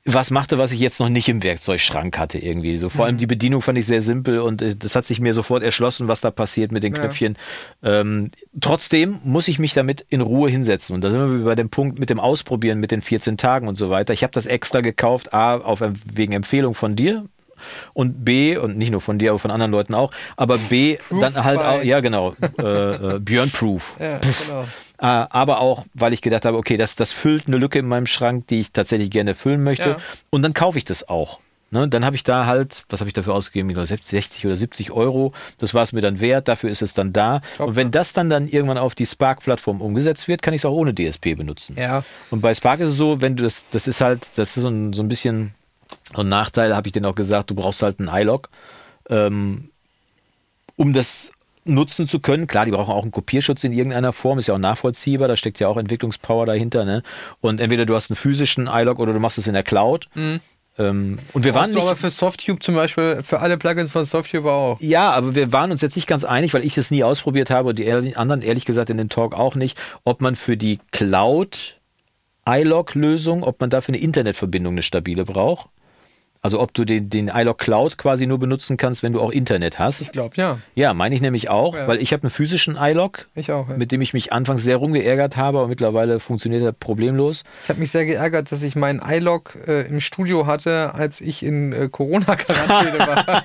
was 0.08 0.30
machte, 0.30 0.60
was 0.60 0.72
ich 0.72 0.80
jetzt 0.80 1.00
noch 1.00 1.10
nicht 1.10 1.28
im 1.30 1.42
Werkzeugschrank 1.42 2.18
hatte 2.20 2.38
irgendwie. 2.38 2.78
So 2.78 2.90
vor 2.90 3.06
allem 3.06 3.18
die 3.18 3.26
Bedienung 3.26 3.64
fand 3.64 3.80
ich 3.80 3.88
sehr 3.88 4.04
simpel 4.04 4.40
und 4.40 4.62
äh, 4.62 4.76
das 4.76 4.96
hat 4.96 5.06
sich 5.06 5.20
mir 5.20 5.34
sofort 5.34 5.64
erschlossen, 5.64 6.08
was 6.08 6.22
da 6.22 6.30
passiert 6.30 6.72
mit 6.72 6.84
den 6.84 6.94
Ja. 6.94 7.02
Knöpfchen. 7.02 7.38
Ähm, 7.84 8.30
trotzdem 8.62 9.20
muss 9.24 9.48
ich 9.48 9.58
mich 9.58 9.74
damit 9.74 10.06
in 10.10 10.22
Ruhe 10.22 10.50
hinsetzen 10.50 10.94
und 10.94 11.02
da 11.02 11.10
sind 11.10 11.40
wir 11.40 11.46
bei 11.46 11.56
dem 11.56 11.70
Punkt 11.70 11.98
mit 11.98 12.12
dem 12.12 12.20
Ausprobieren 12.20 12.80
mit 12.80 12.92
den 12.92 13.02
14 13.02 13.38
Tagen 13.38 13.68
und 13.68 13.76
so 13.76 13.90
weiter. 13.90 14.14
Ich 14.14 14.22
habe 14.22 14.32
das 14.32 14.46
extra 14.46 14.82
gekauft, 14.82 15.34
a 15.34 15.56
auf, 15.56 15.82
wegen 16.06 16.34
Empfehlung 16.34 16.76
von 16.76 16.96
dir, 16.96 17.26
und 17.94 18.26
B, 18.26 18.58
und 18.58 18.78
nicht 18.78 18.92
nur 18.92 19.02
von 19.02 19.18
dir, 19.18 19.32
aber 19.32 19.40
von 19.40 19.50
anderen 19.50 19.72
Leuten 19.72 19.94
auch, 19.94 20.12
aber 20.36 20.58
B, 20.58 20.98
Proof 20.98 21.22
dann 21.22 21.44
halt 21.44 21.60
auch, 21.60 21.82
ja 21.84 22.00
genau, 22.02 22.36
äh, 22.60 23.16
äh, 23.16 23.20
Björn 23.20 23.50
Proof. 23.50 23.96
ja, 24.00 24.20
genau. 24.20 24.66
Äh, 24.98 25.06
aber 25.06 25.60
auch, 25.60 25.86
weil 25.94 26.14
ich 26.14 26.22
gedacht 26.22 26.46
habe, 26.46 26.58
okay, 26.58 26.78
das, 26.78 26.96
das 26.96 27.12
füllt 27.12 27.48
eine 27.48 27.58
Lücke 27.58 27.80
in 27.80 27.88
meinem 27.88 28.08
Schrank, 28.08 28.48
die 28.48 28.60
ich 28.60 28.72
tatsächlich 28.72 29.10
gerne 29.10 29.36
füllen 29.36 29.64
möchte. 29.64 29.90
Ja. 29.90 29.98
Und 30.30 30.42
dann 30.42 30.54
kaufe 30.54 30.78
ich 30.78 30.86
das 30.86 31.08
auch. 31.10 31.40
Ne, 31.72 31.90
dann 31.90 32.06
habe 32.06 32.16
ich 32.16 32.24
da 32.24 32.46
halt, 32.46 32.86
was 32.90 33.00
habe 33.02 33.10
ich 33.10 33.14
dafür 33.14 33.34
ausgegeben? 33.34 33.70
Ich 33.70 33.74
glaube 33.74 33.88
60 33.88 34.46
oder 34.46 34.56
70 34.56 34.92
Euro. 34.92 35.34
Das 35.58 35.74
war 35.74 35.82
es 35.82 35.94
mir 35.94 36.02
dann 36.02 36.20
wert, 36.20 36.48
dafür 36.48 36.70
ist 36.70 36.84
es 36.84 36.94
dann 36.94 37.12
da. 37.12 37.42
Top, 37.58 37.70
und 37.70 37.76
wenn 37.76 37.90
das 37.90 38.14
dann, 38.14 38.30
dann 38.30 38.48
irgendwann 38.48 38.78
auf 38.78 38.94
die 38.94 39.06
Spark-Plattform 39.06 39.82
umgesetzt 39.82 40.28
wird, 40.28 40.44
kann 40.44 40.54
ich 40.54 40.62
es 40.62 40.66
auch 40.66 40.74
ohne 40.74 40.94
DSP 40.94 41.36
benutzen. 41.36 41.76
Ja. 41.78 42.04
Und 42.30 42.42
bei 42.42 42.54
Spark 42.54 42.80
ist 42.82 42.90
es 42.90 42.98
so, 42.98 43.20
wenn 43.20 43.36
du 43.36 43.44
das, 43.44 43.66
das 43.72 43.88
ist 43.88 44.00
halt, 44.00 44.26
das 44.36 44.56
ist 44.56 44.62
so 44.62 44.70
ein, 44.70 44.94
so 44.94 45.02
ein 45.02 45.08
bisschen 45.08 45.56
so 46.14 46.22
ein 46.22 46.30
Nachteil, 46.30 46.76
habe 46.76 46.88
ich 46.88 46.94
denen 46.94 47.08
auch 47.08 47.16
gesagt, 47.16 47.50
du 47.50 47.56
brauchst 47.56 47.82
halt 47.82 48.00
einen 48.00 48.10
iLog, 48.10 48.50
ähm, 49.10 49.70
um 50.76 50.94
das 50.94 51.32
nutzen 51.66 52.08
zu 52.08 52.20
können. 52.20 52.48
Klar, 52.48 52.66
die 52.66 52.72
brauchen 52.72 52.94
auch 52.94 53.02
einen 53.02 53.12
Kopierschutz 53.12 53.64
in 53.64 53.74
irgendeiner 53.74 54.14
Form, 54.14 54.38
ist 54.38 54.48
ja 54.48 54.54
auch 54.54 54.60
nachvollziehbar, 54.60 55.28
da 55.28 55.36
steckt 55.36 55.60
ja 55.60 55.68
auch 55.68 55.78
Entwicklungspower 55.78 56.46
dahinter. 56.46 56.86
Ne? 56.86 57.04
Und 57.42 57.60
entweder 57.60 57.86
du 57.86 57.96
hast 57.96 58.10
einen 58.10 58.16
physischen 58.16 58.68
iLog 58.72 59.00
oder 59.00 59.14
du 59.14 59.20
machst 59.20 59.38
es 59.38 59.48
in 59.48 59.54
der 59.54 59.64
Cloud. 59.64 60.08
Ähm, 60.78 61.20
und 61.34 61.44
wir 61.44 61.54
waren 61.54 61.64
Brauchst 61.64 61.74
du 61.74 61.80
nicht, 61.80 61.88
aber 61.88 61.96
für 61.96 62.10
Softtube 62.10 62.60
zum 62.60 62.76
Beispiel, 62.76 63.22
für 63.24 63.40
alle 63.40 63.58
Plugins 63.58 63.92
von 63.92 64.06
Softtube 64.06 64.52
auch. 64.52 64.80
ja, 64.82 65.12
aber 65.12 65.36
wir 65.36 65.52
waren 65.54 65.72
uns 65.72 65.82
jetzt 65.82 65.96
nicht 65.96 66.08
ganz 66.08 66.24
einig, 66.24 66.54
weil 66.54 66.66
ich 66.66 66.78
es 66.78 66.92
nie 66.92 67.04
ausprobiert 67.04 67.50
habe 67.50 67.70
und 67.70 67.80
die 67.80 68.16
anderen 68.16 68.42
ehrlich 68.42 68.66
gesagt 68.66 68.90
in 68.90 68.98
dem 68.98 69.10
Talk 69.10 69.34
auch 69.34 69.56
nicht, 69.56 69.78
ob 70.04 70.22
man 70.22 70.36
für 70.36 70.58
die 70.58 70.80
Cloud 70.92 71.80
iLog-Lösung, 72.48 73.44
ob 73.44 73.60
man 73.60 73.70
dafür 73.70 73.96
eine 73.96 74.04
Internetverbindung 74.04 74.74
eine 74.74 74.84
stabile 74.84 75.26
braucht. 75.26 75.70
Also 76.46 76.60
ob 76.62 76.76
du 76.76 76.86
den, 76.86 77.10
den 77.10 77.28
iLog 77.34 77.58
Cloud 77.58 77.98
quasi 77.98 78.28
nur 78.28 78.38
benutzen 78.38 78.78
kannst, 78.78 79.02
wenn 79.02 79.14
du 79.14 79.20
auch 79.20 79.32
Internet 79.32 79.80
hast. 79.80 80.00
Ich 80.02 80.12
glaube, 80.12 80.36
ja. 80.36 80.60
Ja, 80.76 80.94
meine 80.94 81.16
ich 81.16 81.22
nämlich 81.22 81.50
auch, 81.50 81.74
Ja. 81.76 81.88
weil 81.88 82.00
ich 82.00 82.14
habe 82.14 82.22
einen 82.22 82.30
physischen 82.30 82.78
iLog, 82.80 83.26
Ich 83.34 83.52
auch. 83.52 83.68
Ja. 83.68 83.78
mit 83.78 83.92
dem 83.92 84.00
ich 84.02 84.14
mich 84.14 84.32
anfangs 84.32 84.64
sehr 84.64 84.78
rumgeärgert 84.78 85.38
habe, 85.38 85.58
aber 85.58 85.68
mittlerweile 85.68 86.20
funktioniert 86.20 86.62
er 86.62 86.72
problemlos. 86.72 87.44
Ich 87.64 87.70
habe 87.70 87.80
mich 87.80 87.90
sehr 87.90 88.06
geärgert, 88.06 88.52
dass 88.52 88.62
ich 88.62 88.76
meinen 88.76 89.02
iLog 89.04 89.58
äh, 89.68 89.88
im 89.88 90.00
Studio 90.00 90.46
hatte, 90.46 90.94
als 90.94 91.20
ich 91.20 91.42
in 91.42 91.74
äh, 91.74 91.90
Corona-Quarantäne 91.90 93.00
war. 93.00 93.44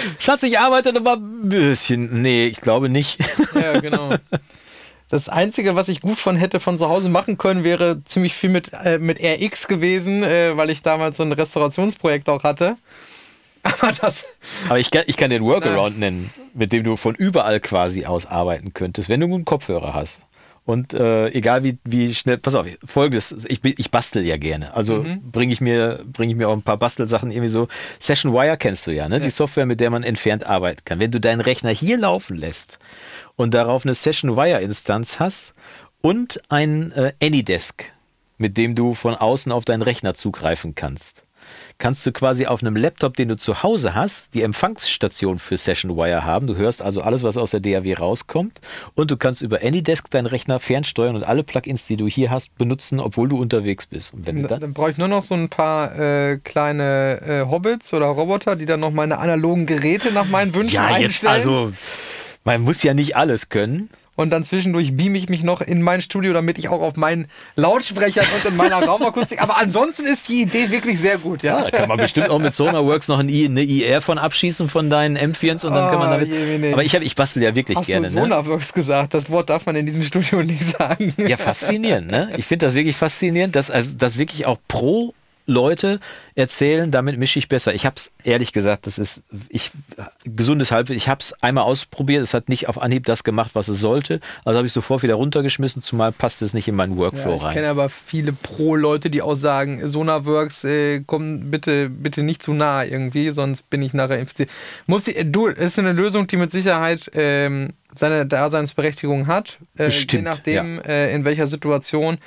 Schatz, 0.18 0.42
ich 0.42 0.58
arbeite 0.58 0.94
noch 0.94 1.02
mal 1.02 1.16
ein 1.18 1.50
bisschen. 1.50 2.22
Nee, 2.22 2.46
ich 2.46 2.62
glaube 2.62 2.88
nicht. 2.88 3.18
ja, 3.54 3.78
genau. 3.78 4.14
Das 5.08 5.28
Einzige, 5.28 5.76
was 5.76 5.88
ich 5.88 6.00
gut 6.00 6.18
von 6.18 6.36
hätte 6.36 6.58
von 6.58 6.78
zu 6.78 6.88
Hause 6.88 7.08
machen 7.08 7.38
können, 7.38 7.62
wäre 7.62 8.02
ziemlich 8.04 8.34
viel 8.34 8.50
mit, 8.50 8.72
äh, 8.72 8.98
mit 8.98 9.20
RX 9.22 9.68
gewesen, 9.68 10.24
äh, 10.24 10.56
weil 10.56 10.70
ich 10.70 10.82
damals 10.82 11.16
so 11.18 11.22
ein 11.22 11.30
Restaurationsprojekt 11.32 12.28
auch 12.28 12.42
hatte. 12.42 12.76
Aber 13.62 13.92
das, 13.92 14.24
Aber 14.68 14.78
ich 14.78 14.90
kann, 14.90 15.04
ich 15.06 15.16
kann 15.16 15.30
den 15.30 15.44
Workaround 15.44 15.98
nennen. 15.98 16.30
mit 16.54 16.72
dem 16.72 16.84
du 16.84 16.96
von 16.96 17.14
überall 17.14 17.60
quasi 17.60 18.04
aus 18.04 18.26
arbeiten 18.26 18.74
könntest, 18.74 19.08
wenn 19.08 19.20
du 19.20 19.26
einen 19.26 19.44
Kopfhörer 19.44 19.94
hast. 19.94 20.20
Und 20.66 20.94
äh, 20.94 21.28
egal 21.28 21.62
wie, 21.62 21.78
wie 21.84 22.12
schnell, 22.12 22.38
pass 22.38 22.56
auf, 22.56 22.66
folgendes, 22.84 23.46
ich, 23.48 23.64
ich 23.64 23.90
bastel 23.92 24.24
ja 24.26 24.36
gerne. 24.36 24.74
Also 24.74 25.06
bringe 25.22 25.52
ich, 25.52 25.60
mir 25.60 26.04
bringe 26.12 26.32
ich 26.32 26.36
mir 26.36 26.48
auch 26.48 26.54
ein 26.54 26.62
paar 26.62 26.76
Bastelsachen 26.76 27.30
irgendwie 27.30 27.48
so. 27.48 27.68
Session 28.00 28.32
Wire 28.32 28.56
kennst 28.56 28.84
du 28.88 28.90
ja, 28.90 29.08
ne? 29.08 29.20
Die 29.20 29.30
Software, 29.30 29.64
mit 29.64 29.78
der 29.78 29.90
man 29.90 30.02
entfernt 30.02 30.44
arbeiten 30.44 30.80
kann. 30.84 30.98
Wenn 30.98 31.12
du 31.12 31.20
deinen 31.20 31.40
Rechner 31.40 31.70
hier 31.70 31.96
laufen 31.96 32.36
lässt 32.36 32.80
und 33.36 33.54
darauf 33.54 33.86
eine 33.86 33.94
Session 33.94 34.36
Wire 34.36 34.60
Instanz 34.60 35.20
hast 35.20 35.54
und 36.02 36.42
ein 36.48 36.90
äh, 36.92 37.12
AnyDesk, 37.22 37.84
mit 38.36 38.56
dem 38.56 38.74
du 38.74 38.94
von 38.94 39.14
außen 39.14 39.52
auf 39.52 39.64
deinen 39.64 39.82
Rechner 39.82 40.14
zugreifen 40.14 40.74
kannst, 40.74 41.25
kannst 41.78 42.04
du 42.06 42.12
quasi 42.12 42.46
auf 42.46 42.62
einem 42.62 42.76
Laptop, 42.76 43.16
den 43.16 43.28
du 43.28 43.36
zu 43.36 43.62
Hause 43.62 43.94
hast, 43.94 44.34
die 44.34 44.42
Empfangsstation 44.42 45.38
für 45.38 45.56
Session 45.56 45.96
Wire 45.96 46.24
haben. 46.24 46.46
Du 46.46 46.56
hörst 46.56 46.82
also 46.82 47.02
alles, 47.02 47.22
was 47.22 47.36
aus 47.36 47.50
der 47.50 47.60
DAW 47.60 47.94
rauskommt 47.94 48.60
und 48.94 49.10
du 49.10 49.16
kannst 49.16 49.42
über 49.42 49.60
AnyDesk 49.62 50.10
deinen 50.10 50.26
Rechner 50.26 50.58
fernsteuern 50.58 51.16
und 51.16 51.24
alle 51.24 51.42
Plugins, 51.42 51.86
die 51.86 51.96
du 51.96 52.06
hier 52.06 52.30
hast, 52.30 52.56
benutzen, 52.58 53.00
obwohl 53.00 53.28
du 53.28 53.38
unterwegs 53.40 53.86
bist. 53.86 54.14
Und 54.14 54.26
wenn 54.26 54.42
Dann, 54.42 54.60
dann, 54.60 54.72
brauche 54.72 54.90
ich 54.90 54.98
nur 54.98 55.08
noch 55.08 55.22
so 55.22 55.34
ein 55.34 55.48
paar 55.48 55.98
äh, 55.98 56.38
kleine 56.38 57.20
äh, 57.26 57.50
Hobbits 57.50 57.92
oder 57.92 58.06
Roboter, 58.06 58.56
die 58.56 58.66
dann 58.66 58.80
noch 58.80 58.92
meine 58.92 59.18
analogen 59.18 59.66
Geräte 59.66 60.12
nach 60.12 60.26
meinen 60.26 60.54
Wünschen 60.54 60.74
ja, 60.74 60.90
jetzt 60.98 61.24
einstellen. 61.24 61.32
also, 61.32 61.72
man 62.44 62.62
muss 62.62 62.82
ja 62.82 62.94
nicht 62.94 63.16
alles 63.16 63.48
können. 63.48 63.90
Und 64.16 64.30
dann 64.30 64.44
zwischendurch 64.44 64.96
beame 64.96 65.18
ich 65.18 65.28
mich 65.28 65.42
noch 65.42 65.60
in 65.60 65.82
mein 65.82 66.00
Studio, 66.02 66.32
damit 66.32 66.56
ich 66.58 66.68
auch 66.70 66.80
auf 66.80 66.96
meinen 66.96 67.26
Lautsprechern 67.54 68.24
und 68.34 68.50
in 68.50 68.56
meiner 68.56 68.82
Raumakustik. 68.82 69.42
Aber 69.42 69.58
ansonsten 69.58 70.06
ist 70.06 70.28
die 70.28 70.42
Idee 70.42 70.70
wirklich 70.70 70.98
sehr 70.98 71.18
gut, 71.18 71.42
ja. 71.42 71.58
Ja, 71.58 71.70
da 71.70 71.70
kann 71.78 71.88
man 71.88 71.98
bestimmt 71.98 72.30
auch 72.30 72.38
mit 72.38 72.54
Sonarworks 72.54 73.08
noch 73.08 73.18
eine 73.18 73.30
IR 73.30 74.00
von 74.00 74.18
abschießen 74.18 74.68
von 74.68 74.88
deinen 74.90 75.16
M4s 75.18 75.66
und 75.66 75.74
dann 75.74 75.90
kann 75.90 75.98
man 75.98 76.08
Oh, 76.08 76.12
damit. 76.14 76.28
Jemine. 76.28 76.72
Aber 76.72 76.82
ich, 76.84 76.94
hab, 76.94 77.02
ich 77.02 77.14
bastel 77.14 77.42
ja 77.42 77.54
wirklich 77.54 77.76
Hast 77.76 77.86
gerne. 77.86 78.08
du 78.08 78.14
Ne? 78.14 78.22
Sonarworks 78.22 78.72
gesagt? 78.72 79.12
Das 79.14 79.28
Wort 79.30 79.50
darf 79.50 79.66
man 79.66 79.76
in 79.76 79.84
diesem 79.86 80.02
Studio 80.02 80.42
nicht 80.42 80.64
sagen. 80.64 81.12
Ja, 81.18 81.36
faszinierend, 81.36 82.10
ne? 82.10 82.30
Ich 82.38 82.46
finde 82.46 82.66
das 82.66 82.74
wirklich 82.74 82.96
faszinierend, 82.96 83.54
dass, 83.54 83.70
also, 83.70 83.92
dass 83.96 84.16
wirklich 84.16 84.46
auch 84.46 84.58
pro 84.68 85.12
Leute 85.46 86.00
erzählen, 86.34 86.90
damit 86.90 87.18
mische 87.18 87.38
ich 87.38 87.48
besser. 87.48 87.72
Ich 87.74 87.86
habe 87.86 87.96
es 87.96 88.10
ehrlich 88.24 88.52
gesagt, 88.52 88.86
das 88.86 88.98
ist 88.98 89.20
ich 89.48 89.70
gesundes 90.24 90.72
Halbwissen. 90.72 90.98
Ich 90.98 91.08
habe 91.08 91.20
es 91.20 91.32
einmal 91.42 91.64
ausprobiert, 91.64 92.22
es 92.22 92.34
hat 92.34 92.48
nicht 92.48 92.68
auf 92.68 92.80
Anhieb 92.82 93.06
das 93.06 93.24
gemacht, 93.24 93.52
was 93.54 93.68
es 93.68 93.80
sollte. 93.80 94.20
Also 94.44 94.56
habe 94.58 94.66
ich 94.66 94.72
sofort 94.72 95.02
wieder 95.02 95.14
runtergeschmissen, 95.14 95.82
zumal 95.82 96.10
passt 96.12 96.42
es 96.42 96.52
nicht 96.52 96.66
in 96.68 96.74
meinen 96.74 96.96
Workflow 96.96 97.30
Ja, 97.30 97.36
ich 97.36 97.42
rein. 97.44 97.54
kenne 97.54 97.68
aber 97.68 97.88
viele 97.88 98.32
Pro-Leute, 98.32 99.08
die 99.08 99.22
auch 99.22 99.36
sagen, 99.36 99.86
Sonarworks, 99.86 100.64
äh, 100.64 101.02
komm 101.06 101.50
bitte, 101.50 101.88
bitte 101.88 102.22
nicht 102.22 102.42
zu 102.42 102.52
nah 102.52 102.84
irgendwie, 102.84 103.30
sonst 103.30 103.70
bin 103.70 103.82
ich 103.82 103.94
nachher 103.94 104.18
infiziert. 104.18 104.50
Muss 104.86 105.04
die, 105.04 105.30
du, 105.30 105.46
ist 105.46 105.78
eine 105.78 105.92
Lösung, 105.92 106.26
die 106.26 106.36
mit 106.36 106.50
Sicherheit 106.50 107.10
ähm, 107.14 107.70
seine 107.94 108.26
Daseinsberechtigung 108.26 109.26
hat, 109.26 109.58
äh, 109.78 109.84
je 109.84 109.86
Bestimmt, 109.86 110.24
nachdem, 110.24 110.80
äh, 110.80 111.14
in 111.14 111.24
welcher 111.24 111.46
Situation. 111.46 112.18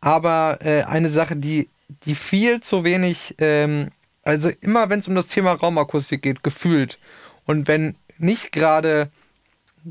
Aber 0.00 0.58
äh, 0.62 0.82
eine 0.82 1.08
Sache, 1.08 1.36
die, 1.36 1.68
die 1.88 2.14
viel 2.14 2.60
zu 2.60 2.84
wenig, 2.84 3.34
ähm, 3.38 3.90
also 4.22 4.50
immer 4.60 4.88
wenn 4.90 5.00
es 5.00 5.08
um 5.08 5.14
das 5.14 5.28
Thema 5.28 5.52
Raumakustik 5.52 6.22
geht, 6.22 6.42
gefühlt. 6.42 6.98
Und 7.44 7.68
wenn 7.68 7.96
nicht 8.18 8.52
gerade 8.52 9.10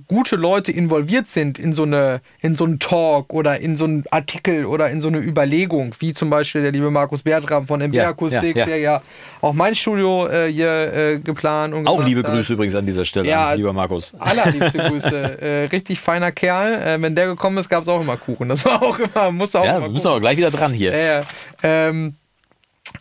gute 0.07 0.35
Leute 0.35 0.71
involviert 0.71 1.27
sind 1.27 1.57
in 1.57 1.71
so 1.73 1.83
eine 1.83 2.19
in 2.41 2.55
so 2.55 2.65
einen 2.65 2.79
Talk 2.79 3.33
oder 3.33 3.59
in 3.59 3.77
so 3.77 3.85
einen 3.85 4.03
Artikel 4.11 4.65
oder 4.65 4.89
in 4.89 4.99
so 4.99 5.07
eine 5.07 5.19
Überlegung, 5.19 5.95
wie 5.99 6.13
zum 6.13 6.29
Beispiel 6.29 6.61
der 6.63 6.71
liebe 6.71 6.91
Markus 6.91 7.21
Bertram 7.23 7.65
von 7.65 7.79
MB 7.81 7.93
Ja, 7.95 8.09
Akustik, 8.09 8.55
ja, 8.55 8.61
ja. 8.61 8.65
der 8.65 8.77
ja 8.79 9.01
auch 9.41 9.53
mein 9.53 9.73
Studio 9.75 10.27
äh, 10.27 10.51
hier 10.51 10.93
äh, 10.93 11.19
geplant 11.19 11.73
und 11.73 11.87
Auch 11.87 12.03
liebe 12.03 12.23
hat. 12.23 12.31
Grüße 12.31 12.53
übrigens 12.53 12.75
an 12.75 12.85
dieser 12.85 13.05
Stelle, 13.05 13.29
Ja, 13.29 13.53
lieber 13.53 13.71
Markus. 13.73 14.13
Allerliebste 14.19 14.77
Grüße. 14.89 15.41
äh, 15.41 15.63
richtig 15.65 15.99
feiner 16.01 16.31
Kerl. 16.31 16.73
Äh, 16.81 17.01
wenn 17.01 17.15
der 17.15 17.27
gekommen 17.27 17.57
ist, 17.57 17.69
gab 17.69 17.83
es 17.83 17.87
auch 17.87 18.01
immer 18.01 18.17
Kuchen. 18.17 18.49
Das 18.49 18.65
war 18.65 18.83
auch 18.83 18.99
immer, 18.99 19.31
musste 19.31 19.61
auch 19.61 19.65
Ja, 19.65 19.77
immer 19.77 19.85
wir 19.87 19.91
müssen 19.91 20.07
aber 20.07 20.19
gleich 20.19 20.37
wieder 20.37 20.51
dran 20.51 20.73
hier. 20.73 20.91
ja, 20.97 21.03
ja. 21.19 21.21
Ähm, 21.63 22.15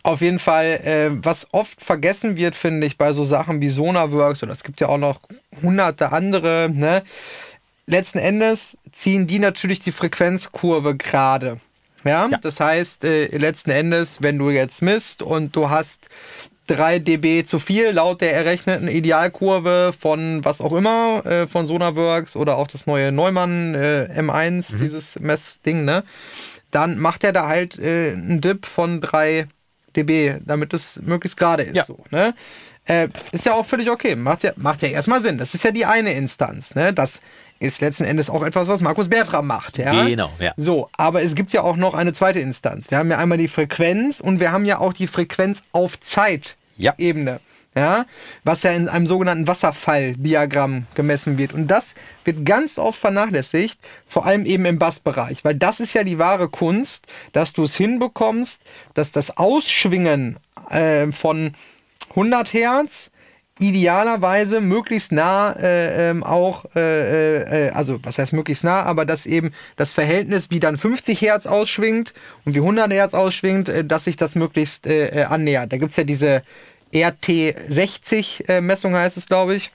auf 0.03 0.21
jeden 0.21 0.39
Fall, 0.39 0.65
äh, 0.83 1.09
was 1.11 1.47
oft 1.51 1.81
vergessen 1.81 2.37
wird, 2.37 2.55
finde 2.55 2.87
ich, 2.87 2.97
bei 2.97 3.13
so 3.13 3.23
Sachen 3.23 3.61
wie 3.61 3.69
Sonarworks, 3.69 4.43
oder 4.43 4.51
es 4.51 4.63
gibt 4.63 4.81
ja 4.81 4.89
auch 4.89 4.97
noch 4.97 5.19
hunderte 5.61 6.11
andere, 6.11 6.69
ne? 6.71 7.03
Letzten 7.87 8.17
Endes 8.17 8.77
ziehen 8.91 9.27
die 9.27 9.37
natürlich 9.37 9.79
die 9.79 9.91
Frequenzkurve 9.91 10.95
gerade. 10.95 11.59
Ja? 12.03 12.27
Ja. 12.29 12.37
das 12.37 12.59
heißt, 12.59 13.03
äh, 13.03 13.25
letzten 13.37 13.71
Endes, 13.71 14.21
wenn 14.21 14.37
du 14.37 14.49
jetzt 14.49 14.81
misst 14.81 15.21
und 15.21 15.55
du 15.55 15.69
hast 15.69 16.09
3 16.67 16.99
dB 16.99 17.43
zu 17.43 17.59
viel 17.59 17.91
laut 17.91 18.21
der 18.21 18.33
errechneten 18.33 18.87
Idealkurve 18.87 19.93
von 19.97 20.43
was 20.43 20.61
auch 20.61 20.73
immer, 20.73 21.23
äh, 21.25 21.47
von 21.47 21.67
Sonarworks 21.67 22.35
oder 22.35 22.57
auch 22.57 22.67
das 22.67 22.87
neue 22.87 23.11
Neumann 23.11 23.75
äh, 23.75 24.09
M1, 24.17 24.77
dieses 24.79 25.19
Messding, 25.19 25.85
ne? 25.85 26.03
Dann 26.71 26.97
macht 26.97 27.23
er 27.23 27.33
da 27.33 27.47
halt 27.47 27.77
äh, 27.79 28.13
einen 28.13 28.41
Dip 28.41 28.65
von 28.65 28.99
3 28.99 29.47
dB, 29.95 30.41
damit 30.45 30.73
es 30.73 31.01
möglichst 31.01 31.37
gerade 31.37 31.63
ist. 31.63 31.75
Ja. 31.75 31.85
So, 31.85 32.03
ne? 32.11 32.33
äh, 32.85 33.07
ist 33.31 33.45
ja 33.45 33.53
auch 33.53 33.65
völlig 33.65 33.89
okay. 33.89 34.15
Macht 34.15 34.43
ja, 34.43 34.51
macht 34.55 34.81
ja 34.81 34.89
erstmal 34.89 35.21
Sinn. 35.21 35.37
Das 35.37 35.53
ist 35.53 35.63
ja 35.63 35.71
die 35.71 35.85
eine 35.85 36.13
Instanz. 36.13 36.75
Ne? 36.75 36.93
Das 36.93 37.21
ist 37.59 37.81
letzten 37.81 38.03
Endes 38.03 38.29
auch 38.29 38.43
etwas, 38.43 38.67
was 38.67 38.81
Markus 38.81 39.09
Bertram 39.09 39.47
macht. 39.47 39.77
Ja? 39.77 40.05
Genau, 40.05 40.31
ja. 40.39 40.53
So, 40.57 40.89
aber 40.97 41.23
es 41.23 41.35
gibt 41.35 41.53
ja 41.53 41.61
auch 41.61 41.77
noch 41.77 41.93
eine 41.93 42.13
zweite 42.13 42.39
Instanz. 42.39 42.91
Wir 42.91 42.97
haben 42.97 43.09
ja 43.09 43.17
einmal 43.17 43.37
die 43.37 43.47
Frequenz 43.47 44.19
und 44.19 44.39
wir 44.39 44.51
haben 44.51 44.65
ja 44.65 44.79
auch 44.79 44.93
die 44.93 45.07
Frequenz 45.07 45.61
auf 45.71 45.99
Zeit-Ebene. 45.99 47.31
Ja, 47.31 47.39
was 47.75 48.63
ja 48.63 48.71
in 48.71 48.87
einem 48.87 49.05
sogenannten 49.05 49.47
Wasserfalldiagramm 49.47 50.87
gemessen 50.95 51.37
wird. 51.37 51.53
Und 51.53 51.67
das 51.67 51.95
wird 52.23 52.45
ganz 52.45 52.79
oft 52.79 52.99
vernachlässigt, 52.99 53.79
vor 54.07 54.25
allem 54.25 54.45
eben 54.45 54.65
im 54.65 54.79
Bassbereich, 54.79 55.43
weil 55.43 55.55
das 55.55 55.79
ist 55.79 55.93
ja 55.93 56.03
die 56.03 56.17
wahre 56.17 56.47
Kunst, 56.47 57.05
dass 57.33 57.53
du 57.53 57.63
es 57.63 57.75
hinbekommst, 57.75 58.61
dass 58.93 59.11
das 59.11 59.37
Ausschwingen 59.37 60.37
äh, 60.69 61.11
von 61.11 61.51
100 62.11 62.53
Hertz 62.53 63.11
idealerweise 63.59 64.59
möglichst 64.59 65.13
nah 65.13 65.53
äh, 65.53 66.09
ähm, 66.09 66.23
auch, 66.23 66.65
äh, 66.75 67.67
äh, 67.67 67.69
also 67.71 67.99
was 68.03 68.17
heißt 68.17 68.33
möglichst 68.33 68.65
nah, 68.65 68.83
aber 68.83 69.05
dass 69.05 69.25
eben 69.25 69.51
das 69.77 69.93
Verhältnis, 69.93 70.51
wie 70.51 70.59
dann 70.59 70.77
50 70.77 71.21
Hertz 71.21 71.45
ausschwingt 71.45 72.13
und 72.43 72.53
wie 72.53 72.59
100 72.59 72.91
Hertz 72.91 73.13
ausschwingt, 73.13 73.69
äh, 73.69 73.85
dass 73.85 74.05
sich 74.05 74.17
das 74.17 74.35
möglichst 74.35 74.87
äh, 74.87 75.21
äh, 75.21 75.23
annähert. 75.23 75.71
Da 75.71 75.77
gibt 75.77 75.91
es 75.91 75.97
ja 75.97 76.03
diese 76.03 76.43
RT60-Messung, 76.95 78.95
heißt 78.95 79.17
es, 79.17 79.27
glaube 79.27 79.55
ich, 79.55 79.71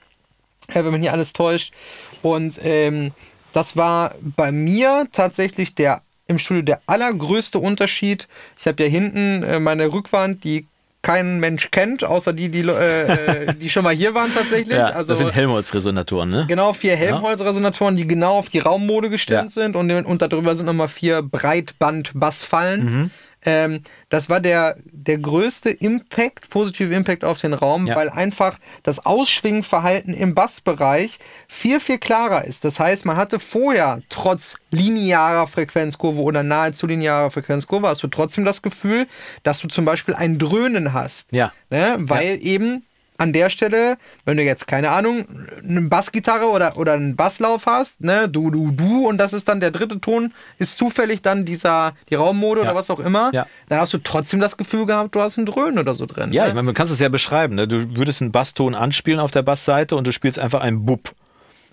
äh, 0.69 0.83
wenn 0.83 0.91
man 0.91 1.01
hier 1.01 1.13
alles 1.13 1.33
täuscht. 1.33 1.73
Und 2.21 2.59
ähm, 2.63 3.11
das 3.53 3.75
war 3.77 4.15
bei 4.21 4.51
mir 4.51 5.07
tatsächlich 5.11 5.75
der 5.75 6.01
im 6.27 6.39
Studio 6.39 6.61
der 6.63 6.81
allergrößte 6.87 7.59
Unterschied. 7.59 8.27
Ich 8.57 8.65
habe 8.65 8.81
ja 8.83 8.89
hinten 8.89 9.43
äh, 9.43 9.59
meine 9.59 9.91
Rückwand, 9.91 10.43
die 10.45 10.65
kein 11.01 11.39
Mensch 11.39 11.69
kennt, 11.71 12.03
außer 12.03 12.31
die, 12.31 12.49
die, 12.49 12.61
äh, 12.61 13.45
äh, 13.47 13.53
die 13.55 13.69
schon 13.69 13.83
mal 13.83 13.93
hier 13.93 14.13
waren 14.13 14.33
tatsächlich. 14.33 14.77
Ja, 14.81 14.89
also 14.89 15.09
das 15.09 15.19
sind 15.19 15.33
Helmholtz-Resonatoren, 15.33 16.29
ne? 16.29 16.45
Genau, 16.47 16.73
vier 16.73 16.95
Helmholtz-Resonatoren, 16.95 17.95
die 17.95 18.07
genau 18.07 18.37
auf 18.37 18.49
die 18.49 18.59
Raummode 18.59 19.09
gestimmt 19.09 19.55
Ja. 19.55 19.63
sind 19.63 19.75
und, 19.75 19.91
und 19.91 20.21
darüber 20.21 20.55
sind 20.55 20.67
nochmal 20.67 20.87
vier 20.87 21.21
Breitband-Bassfallen. 21.23 22.85
Mhm. 22.85 23.11
Ähm, 23.43 23.81
das 24.09 24.29
war 24.29 24.39
der, 24.39 24.75
der 24.85 25.17
größte 25.17 25.69
Impact, 25.71 26.49
positive 26.49 26.93
Impact 26.93 27.23
auf 27.23 27.39
den 27.39 27.53
Raum, 27.53 27.87
Ja. 27.87 27.95
weil 27.95 28.09
einfach 28.09 28.59
das 28.83 29.05
Ausschwingverhalten 29.05 30.13
im 30.13 30.35
Bassbereich 30.35 31.17
viel, 31.47 31.79
viel 31.79 31.97
klarer 31.97 32.45
ist. 32.45 32.63
Das 32.65 32.79
heißt, 32.79 33.05
man 33.05 33.17
hatte 33.17 33.39
vorher 33.39 34.01
trotz 34.09 34.55
linearer 34.69 35.47
Frequenzkurve 35.47 36.21
oder 36.21 36.43
nahezu 36.43 36.85
linearer 36.87 37.31
Frequenzkurve, 37.31 37.87
hast 37.87 38.03
du 38.03 38.07
trotzdem 38.07 38.45
das 38.45 38.61
Gefühl, 38.61 39.07
dass 39.43 39.59
du 39.59 39.67
zum 39.67 39.85
Beispiel 39.85 40.13
ein 40.13 40.37
Dröhnen 40.37 40.93
hast. 40.93 41.31
Ja. 41.31 41.51
Ne? 41.69 41.95
Weil 41.99 42.37
eben 42.41 42.85
an 43.21 43.33
der 43.33 43.51
Stelle, 43.51 43.97
wenn 44.25 44.37
du 44.37 44.43
jetzt, 44.43 44.65
keine 44.67 44.89
Ahnung, 44.89 45.25
eine 45.63 45.81
Bassgitarre 45.81 46.45
oder, 46.49 46.75
oder 46.77 46.93
einen 46.93 47.15
Basslauf 47.15 47.67
hast, 47.67 48.01
ne, 48.01 48.27
du, 48.27 48.49
du, 48.49 48.71
du, 48.71 49.07
und 49.07 49.19
das 49.19 49.31
ist 49.33 49.47
dann 49.47 49.59
der 49.59 49.69
dritte 49.69 50.01
Ton, 50.01 50.33
ist 50.57 50.77
zufällig 50.77 51.21
dann 51.21 51.45
dieser, 51.45 51.93
die 52.09 52.15
Raummode 52.15 52.61
Ja. 52.61 52.67
oder 52.67 52.75
was 52.75 52.89
auch 52.89 52.99
immer, 52.99 53.29
Ja. 53.31 53.45
dann 53.69 53.79
hast 53.79 53.93
du 53.93 53.99
trotzdem 53.99 54.39
das 54.39 54.57
Gefühl 54.57 54.87
gehabt, 54.87 55.13
du 55.13 55.21
hast 55.21 55.37
ein 55.37 55.45
Dröhnen 55.45 55.77
oder 55.77 55.93
so 55.93 56.07
drin. 56.07 56.33
Ja, 56.33 56.43
ne? 56.43 56.49
ich 56.49 56.55
meine, 56.55 56.65
man 56.65 56.73
kann 56.73 56.87
es 56.87 56.99
ja 56.99 57.09
beschreiben. 57.09 57.55
Ne? 57.55 57.67
Du 57.67 57.95
würdest 57.97 58.21
einen 58.21 58.31
Basston 58.31 58.73
anspielen 58.73 59.19
auf 59.19 59.29
der 59.31 59.43
Bassseite 59.43 59.95
und 59.95 60.07
du 60.07 60.11
spielst 60.11 60.39
einfach 60.39 60.61
einen 60.61 60.83
Bub. 60.85 61.13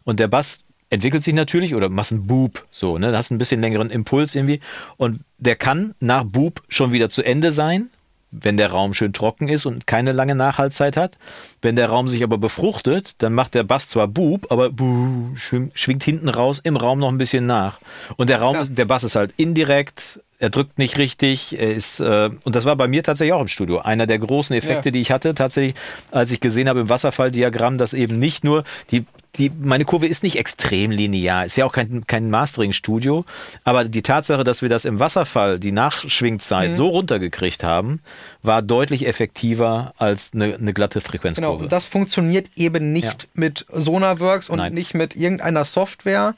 Und 0.04 0.20
der 0.20 0.28
Bass 0.28 0.60
entwickelt 0.90 1.24
sich 1.24 1.34
natürlich 1.34 1.74
oder 1.74 1.88
machst 1.88 2.12
einen 2.12 2.26
Bub, 2.26 2.64
so, 2.70 2.98
ne? 2.98 3.12
Da 3.12 3.18
hast 3.18 3.30
du 3.30 3.34
ein 3.34 3.38
bisschen 3.38 3.60
längeren 3.60 3.90
Impuls 3.90 4.34
irgendwie. 4.34 4.60
Und 4.96 5.20
der 5.38 5.56
kann 5.56 5.94
nach 6.00 6.24
Bub 6.24 6.62
schon 6.68 6.92
wieder 6.92 7.10
zu 7.10 7.22
Ende 7.22 7.52
sein, 7.52 7.90
wenn 8.30 8.56
der 8.56 8.70
Raum 8.70 8.92
schön 8.94 9.12
trocken 9.12 9.48
ist 9.48 9.64
und 9.66 9.86
keine 9.86 10.12
lange 10.12 10.34
Nachhaltzeit 10.34 10.96
hat. 10.96 11.16
Wenn 11.62 11.76
der 11.76 11.88
Raum 11.88 12.08
sich 12.08 12.22
aber 12.22 12.36
befruchtet, 12.38 13.12
dann 13.22 13.32
macht 13.32 13.54
der 13.54 13.62
Bass 13.64 13.88
zwar 13.88 14.06
Bub, 14.08 14.50
aber 14.50 14.70
Buh 14.70 15.34
schwingt, 15.34 16.02
hinten 16.04 16.28
raus 16.28 16.60
im 16.62 16.76
Raum 16.76 16.98
noch 16.98 17.08
ein 17.08 17.18
bisschen 17.18 17.46
nach. 17.46 17.78
Und 18.16 18.28
der 18.28 18.40
Raum, 18.40 18.54
Ja. 18.56 18.64
der 18.64 18.84
Bass 18.84 19.04
ist 19.04 19.16
halt 19.16 19.32
indirekt, 19.36 20.20
er 20.40 20.50
drückt 20.50 20.78
nicht 20.78 20.98
richtig, 20.98 21.58
er 21.58 21.74
ist, 21.74 21.98
äh, 22.00 22.30
und 22.44 22.54
das 22.54 22.64
war 22.64 22.76
bei 22.76 22.86
mir 22.86 23.02
tatsächlich 23.02 23.32
auch 23.32 23.40
im 23.40 23.48
Studio. 23.48 23.80
Einer 23.80 24.06
der 24.06 24.18
großen 24.18 24.54
Effekte, 24.54 24.88
Ja. 24.88 24.92
die 24.92 25.00
ich 25.00 25.10
hatte, 25.10 25.34
tatsächlich, 25.34 25.74
als 26.12 26.30
ich 26.30 26.40
gesehen 26.40 26.68
habe 26.68 26.80
im 26.80 26.88
Wasserfalldiagramm, 26.88 27.76
dass 27.78 27.92
eben 27.92 28.18
nicht 28.18 28.44
nur 28.44 28.62
die, 28.92 29.04
die, 29.36 29.50
meine 29.50 29.84
Kurve 29.84 30.06
ist 30.06 30.22
nicht 30.22 30.36
extrem 30.38 30.90
linear, 30.90 31.44
ist 31.44 31.56
ja 31.56 31.64
auch 31.66 31.72
kein, 31.72 32.06
kein 32.06 32.30
Mastering-Studio, 32.30 33.24
aber 33.64 33.84
die 33.84 34.02
Tatsache, 34.02 34.44
dass 34.44 34.62
wir 34.62 34.68
das 34.68 34.84
im 34.84 35.00
Wasserfall, 35.00 35.58
die 35.58 35.68
Mhm. 35.70 35.74
Nachschwingzeit, 35.74 36.76
so 36.76 36.86
runtergekriegt 36.88 37.62
haben, 37.64 38.00
war 38.42 38.62
deutlich 38.62 39.06
effektiver 39.06 39.92
als 39.98 40.30
eine, 40.34 40.54
eine 40.54 40.72
glatte 40.72 41.00
Genau, 41.00 41.08
Frequenzkurve. 41.10 41.64
und 41.64 41.72
das 41.72 41.86
funktioniert 41.86 42.46
eben 42.56 42.92
nicht 42.92 43.04
Ja. 43.24 43.28
mit 43.34 43.66
Sonarworks 43.72 44.48
und 44.50 44.58
Nein. 44.58 44.72
nicht 44.74 44.94
mit 44.94 45.16
irgendeiner 45.16 45.64
Software. 45.64 46.34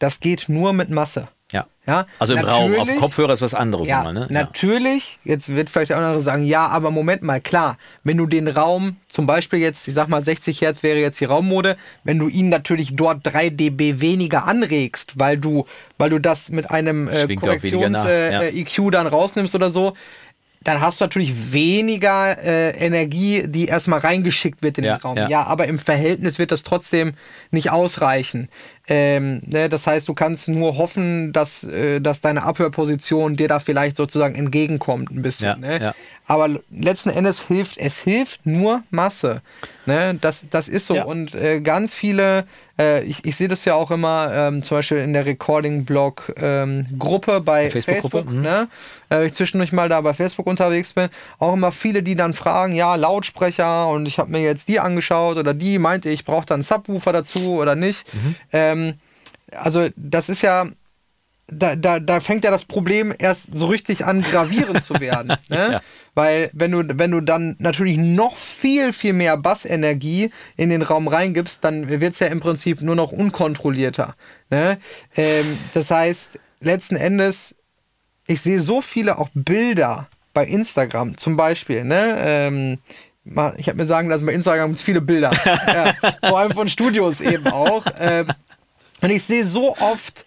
Das 0.00 0.20
geht 0.20 0.48
nur 0.48 0.72
mit 0.72 0.90
Masse. 0.90 1.28
Ja. 1.86 1.94
Ja, 2.00 2.06
Also 2.18 2.34
im 2.34 2.44
Raum, 2.44 2.74
auf 2.76 2.88
Kopfhörer 2.96 3.32
ist 3.34 3.42
was 3.42 3.52
anderes 3.54 3.86
Ja, 3.86 3.98
nochmal, 3.98 4.14
ne? 4.14 4.26
natürlich, 4.30 5.18
jetzt 5.24 5.54
wird 5.54 5.68
vielleicht 5.68 5.90
der 5.90 5.98
andere 5.98 6.22
sagen, 6.22 6.44
ja, 6.44 6.66
aber 6.68 6.90
Moment 6.90 7.22
mal, 7.22 7.40
klar, 7.40 7.76
wenn 8.04 8.16
du 8.16 8.26
den 8.26 8.48
Raum, 8.48 8.96
zum 9.08 9.26
Beispiel 9.26 9.58
jetzt, 9.58 9.86
ich 9.86 9.94
sag 9.94 10.08
mal 10.08 10.22
60 10.24 10.60
Hertz 10.62 10.82
wäre 10.82 10.98
jetzt 10.98 11.20
die 11.20 11.26
Raummode, 11.26 11.76
wenn 12.02 12.18
du 12.18 12.28
ihn 12.28 12.48
natürlich 12.48 12.96
dort 12.96 13.18
3 13.24 13.50
dB 13.50 14.00
weniger 14.00 14.46
anregst, 14.46 15.18
weil 15.18 15.36
du, 15.36 15.66
weil 15.98 16.10
du 16.10 16.18
das 16.18 16.48
mit 16.48 16.70
einem 16.70 17.08
äh, 17.08 17.34
Korrektions-EQ 17.34 17.92
ja. 17.94 18.40
äh, 18.42 18.48
EQ 18.60 18.90
dann 18.90 19.06
rausnimmst 19.06 19.54
oder 19.54 19.68
so, 19.68 19.94
dann 20.62 20.80
hast 20.80 20.98
du 20.98 21.04
natürlich 21.04 21.52
weniger 21.52 22.38
äh, 22.42 22.70
Energie, 22.70 23.44
die 23.46 23.66
erstmal 23.66 23.98
reingeschickt 23.98 24.62
wird 24.62 24.78
in 24.78 24.84
Ja, 24.84 24.96
den 24.96 25.02
Raum. 25.02 25.16
ja. 25.18 25.28
Ja. 25.28 25.42
aber 25.46 25.66
im 25.66 25.78
Verhältnis 25.78 26.38
wird 26.38 26.52
das 26.52 26.62
trotzdem 26.62 27.12
nicht 27.50 27.70
ausreichen. 27.70 28.48
Ähm, 28.86 29.40
ne, 29.46 29.68
das 29.70 29.86
heißt, 29.86 30.08
du 30.08 30.14
kannst 30.14 30.48
nur 30.48 30.76
hoffen, 30.76 31.32
dass, 31.32 31.64
äh, 31.64 32.00
dass 32.00 32.20
deine 32.20 32.42
Abhörposition 32.42 33.34
dir 33.34 33.48
da 33.48 33.58
vielleicht 33.58 33.96
sozusagen 33.96 34.34
entgegenkommt 34.34 35.10
ein 35.10 35.22
bisschen. 35.22 35.48
Ja, 35.48 35.56
ne? 35.56 35.80
ja. 35.82 35.94
Aber 36.26 36.48
letzten 36.70 37.10
Endes 37.10 37.48
hilft, 37.48 37.76
es 37.76 37.98
hilft 37.98 38.46
nur 38.46 38.82
Masse. 38.90 39.42
Ne? 39.84 40.16
Das, 40.20 40.46
das 40.48 40.68
ist 40.68 40.86
so. 40.86 40.94
Ja. 40.94 41.04
Und 41.04 41.34
äh, 41.34 41.60
ganz 41.60 41.92
viele, 41.92 42.46
äh, 42.78 43.04
ich, 43.04 43.26
ich 43.26 43.36
sehe 43.36 43.48
das 43.48 43.66
ja 43.66 43.74
auch 43.74 43.90
immer, 43.90 44.30
ähm, 44.32 44.62
zum 44.62 44.78
Beispiel 44.78 44.96
in 44.98 45.12
der 45.12 45.26
Recording-Blog-Gruppe 45.26 47.42
bei 47.42 47.68
Facebook-Gruppe, 47.68 48.18
Facebook, 48.18 48.34
mhm. 48.34 48.40
ne? 48.40 48.68
äh, 49.10 49.26
ich 49.26 49.34
zwischendurch 49.34 49.72
mal 49.72 49.90
da 49.90 50.00
bei 50.00 50.14
Facebook 50.14 50.46
unterwegs 50.46 50.94
bin, 50.94 51.10
auch 51.38 51.52
immer 51.52 51.72
viele, 51.72 52.02
die 52.02 52.14
dann 52.14 52.32
fragen, 52.32 52.74
ja, 52.74 52.94
Lautsprecher 52.94 53.88
und 53.88 54.06
ich 54.06 54.18
habe 54.18 54.30
mir 54.30 54.40
jetzt 54.40 54.68
die 54.68 54.80
angeschaut 54.80 55.36
oder 55.36 55.52
die 55.52 55.78
meinte, 55.78 56.08
ich 56.08 56.24
brauche 56.24 56.46
dann 56.46 56.60
einen 56.60 56.64
Subwoofer 56.64 57.12
dazu 57.12 57.56
oder 57.56 57.74
nicht. 57.74 58.06
Mhm. 58.14 58.34
Ähm, 58.52 58.94
also 59.54 59.88
das 59.96 60.30
ist 60.30 60.40
ja, 60.40 60.64
da, 61.46 61.76
da, 61.76 62.00
da 62.00 62.20
fängt 62.20 62.44
ja 62.44 62.50
das 62.50 62.64
Problem 62.64 63.14
erst 63.18 63.56
so 63.56 63.66
richtig 63.66 64.04
an, 64.04 64.22
gravierend 64.22 64.82
zu 64.82 64.98
werden. 65.00 65.36
Ne? 65.48 65.72
Ja. 65.72 65.80
Weil 66.14 66.50
wenn 66.52 66.70
du, 66.70 66.98
wenn 66.98 67.10
du 67.10 67.20
dann 67.20 67.56
natürlich 67.58 67.98
noch 67.98 68.36
viel, 68.36 68.92
viel 68.92 69.12
mehr 69.12 69.36
Bassenergie 69.36 70.30
in 70.56 70.70
den 70.70 70.82
Raum 70.82 71.06
reingibst, 71.06 71.62
dann 71.62 71.88
wird 71.88 72.14
es 72.14 72.20
ja 72.20 72.28
im 72.28 72.40
Prinzip 72.40 72.80
nur 72.80 72.94
noch 72.94 73.12
unkontrollierter. 73.12 74.16
Ne? 74.48 74.78
Ähm, 75.16 75.58
das 75.74 75.90
heißt, 75.90 76.38
letzten 76.60 76.96
Endes, 76.96 77.54
ich 78.26 78.40
sehe 78.40 78.58
so 78.58 78.80
viele 78.80 79.18
auch 79.18 79.28
Bilder 79.34 80.08
bei 80.32 80.46
Instagram 80.46 81.16
zum 81.16 81.36
Beispiel, 81.36 81.84
ne? 81.84 82.16
Ähm, 82.18 82.78
ich 83.56 83.68
habe 83.68 83.76
mir 83.76 83.86
sagen 83.86 84.08
lassen, 84.08 84.26
bei 84.26 84.32
Instagram 84.32 84.70
gibt 84.70 84.78
es 84.78 84.84
viele 84.84 85.00
Bilder. 85.00 85.30
ja, 85.66 85.94
vor 86.28 86.38
allem 86.38 86.52
von 86.52 86.68
Studios 86.68 87.20
eben 87.20 87.46
auch. 87.46 87.84
Ähm, 87.98 88.28
und 89.00 89.10
ich 89.10 89.22
sehe 89.22 89.44
so 89.44 89.76
oft 89.76 90.24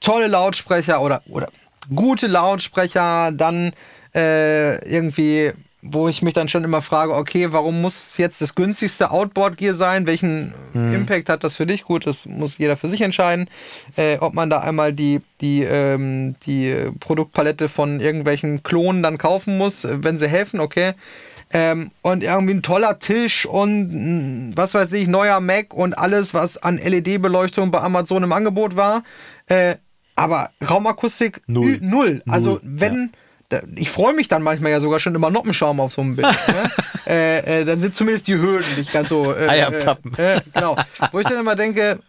tolle 0.00 0.26
Lautsprecher 0.26 1.00
oder, 1.00 1.22
oder 1.28 1.48
gute 1.94 2.26
Lautsprecher, 2.26 3.32
dann 3.32 3.72
äh, 4.14 4.84
irgendwie, 4.88 5.52
wo 5.82 6.08
ich 6.08 6.22
mich 6.22 6.34
dann 6.34 6.48
schon 6.48 6.64
immer 6.64 6.82
frage, 6.82 7.14
okay, 7.14 7.52
warum 7.52 7.80
muss 7.80 8.16
jetzt 8.16 8.40
das 8.40 8.54
günstigste 8.54 9.10
Outboard-Gear 9.10 9.74
sein? 9.74 10.06
Welchen 10.06 10.54
Impact 10.74 11.28
hat 11.28 11.44
das 11.44 11.54
für 11.54 11.66
dich? 11.66 11.84
Gut, 11.84 12.06
das 12.06 12.26
muss 12.26 12.58
jeder 12.58 12.76
für 12.76 12.88
sich 12.88 13.00
entscheiden. 13.00 13.48
Äh, 13.96 14.18
ob 14.18 14.34
man 14.34 14.50
da 14.50 14.60
einmal 14.60 14.92
die, 14.92 15.20
die, 15.40 15.62
ähm, 15.62 16.36
die 16.46 16.90
Produktpalette 17.00 17.68
von 17.68 18.00
irgendwelchen 18.00 18.62
Klonen 18.62 19.02
dann 19.02 19.18
kaufen 19.18 19.56
muss, 19.56 19.86
wenn 19.88 20.18
sie 20.18 20.28
helfen, 20.28 20.60
okay. 20.60 20.94
Ähm, 21.50 21.92
und 22.02 22.22
irgendwie 22.22 22.52
ein 22.52 22.62
toller 22.62 22.98
Tisch 22.98 23.46
und 23.46 24.52
was 24.54 24.74
weiß 24.74 24.92
ich, 24.92 25.08
neuer 25.08 25.40
Mac 25.40 25.72
und 25.72 25.96
alles, 25.96 26.34
was 26.34 26.58
an 26.58 26.76
LED-Beleuchtung 26.76 27.70
bei 27.70 27.80
Amazon 27.80 28.22
im 28.22 28.32
Angebot 28.32 28.76
war. 28.76 29.02
Äh, 29.46 29.76
aber 30.18 30.50
Raumakustik 30.68 31.42
Null. 31.46 31.78
null. 31.80 32.22
Also 32.28 32.52
Null, 32.52 32.60
wenn, 32.62 33.12
da, 33.48 33.62
ich 33.76 33.90
freue 33.90 34.14
mich 34.14 34.28
dann 34.28 34.42
manchmal 34.42 34.72
ja 34.72 34.80
sogar 34.80 35.00
schon 35.00 35.14
über 35.14 35.30
Noppenschaum 35.30 35.80
auf 35.80 35.92
so 35.92 36.02
einem 36.02 36.16
Bild. 36.16 36.28
ne? 36.48 36.70
äh, 37.06 37.60
äh, 37.60 37.64
dann 37.64 37.78
sind 37.80 37.94
zumindest 37.94 38.26
die 38.26 38.36
Höhen 38.36 38.64
nicht 38.76 38.92
ganz 38.92 39.08
so. 39.08 39.34
Äh, 39.34 39.48
Eierpappen. 39.48 40.14
Äh, 40.18 40.36
äh, 40.36 40.40
genau. 40.52 40.76
Wo 41.12 41.20
ich 41.20 41.26
dann 41.26 41.38
immer 41.38 41.56
denke, 41.56 42.00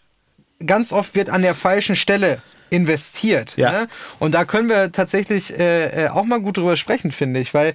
ganz 0.66 0.92
oft 0.92 1.16
wird 1.16 1.30
an 1.30 1.42
der 1.42 1.56
falschen 1.56 1.96
Stelle 1.96 2.42
investiert. 2.70 3.56
Ja. 3.58 3.72
Ne? 3.72 3.88
Und 4.20 4.34
da 4.34 4.46
können 4.46 4.70
wir 4.70 4.92
tatsächlich 4.92 5.58
äh, 5.58 6.06
äh, 6.06 6.10
auch 6.10 6.26
mal 6.26 6.40
gut 6.40 6.58
drüber 6.58 6.76
sprechen, 6.76 7.12
finde 7.12 7.40
ich, 7.40 7.54
weil 7.54 7.74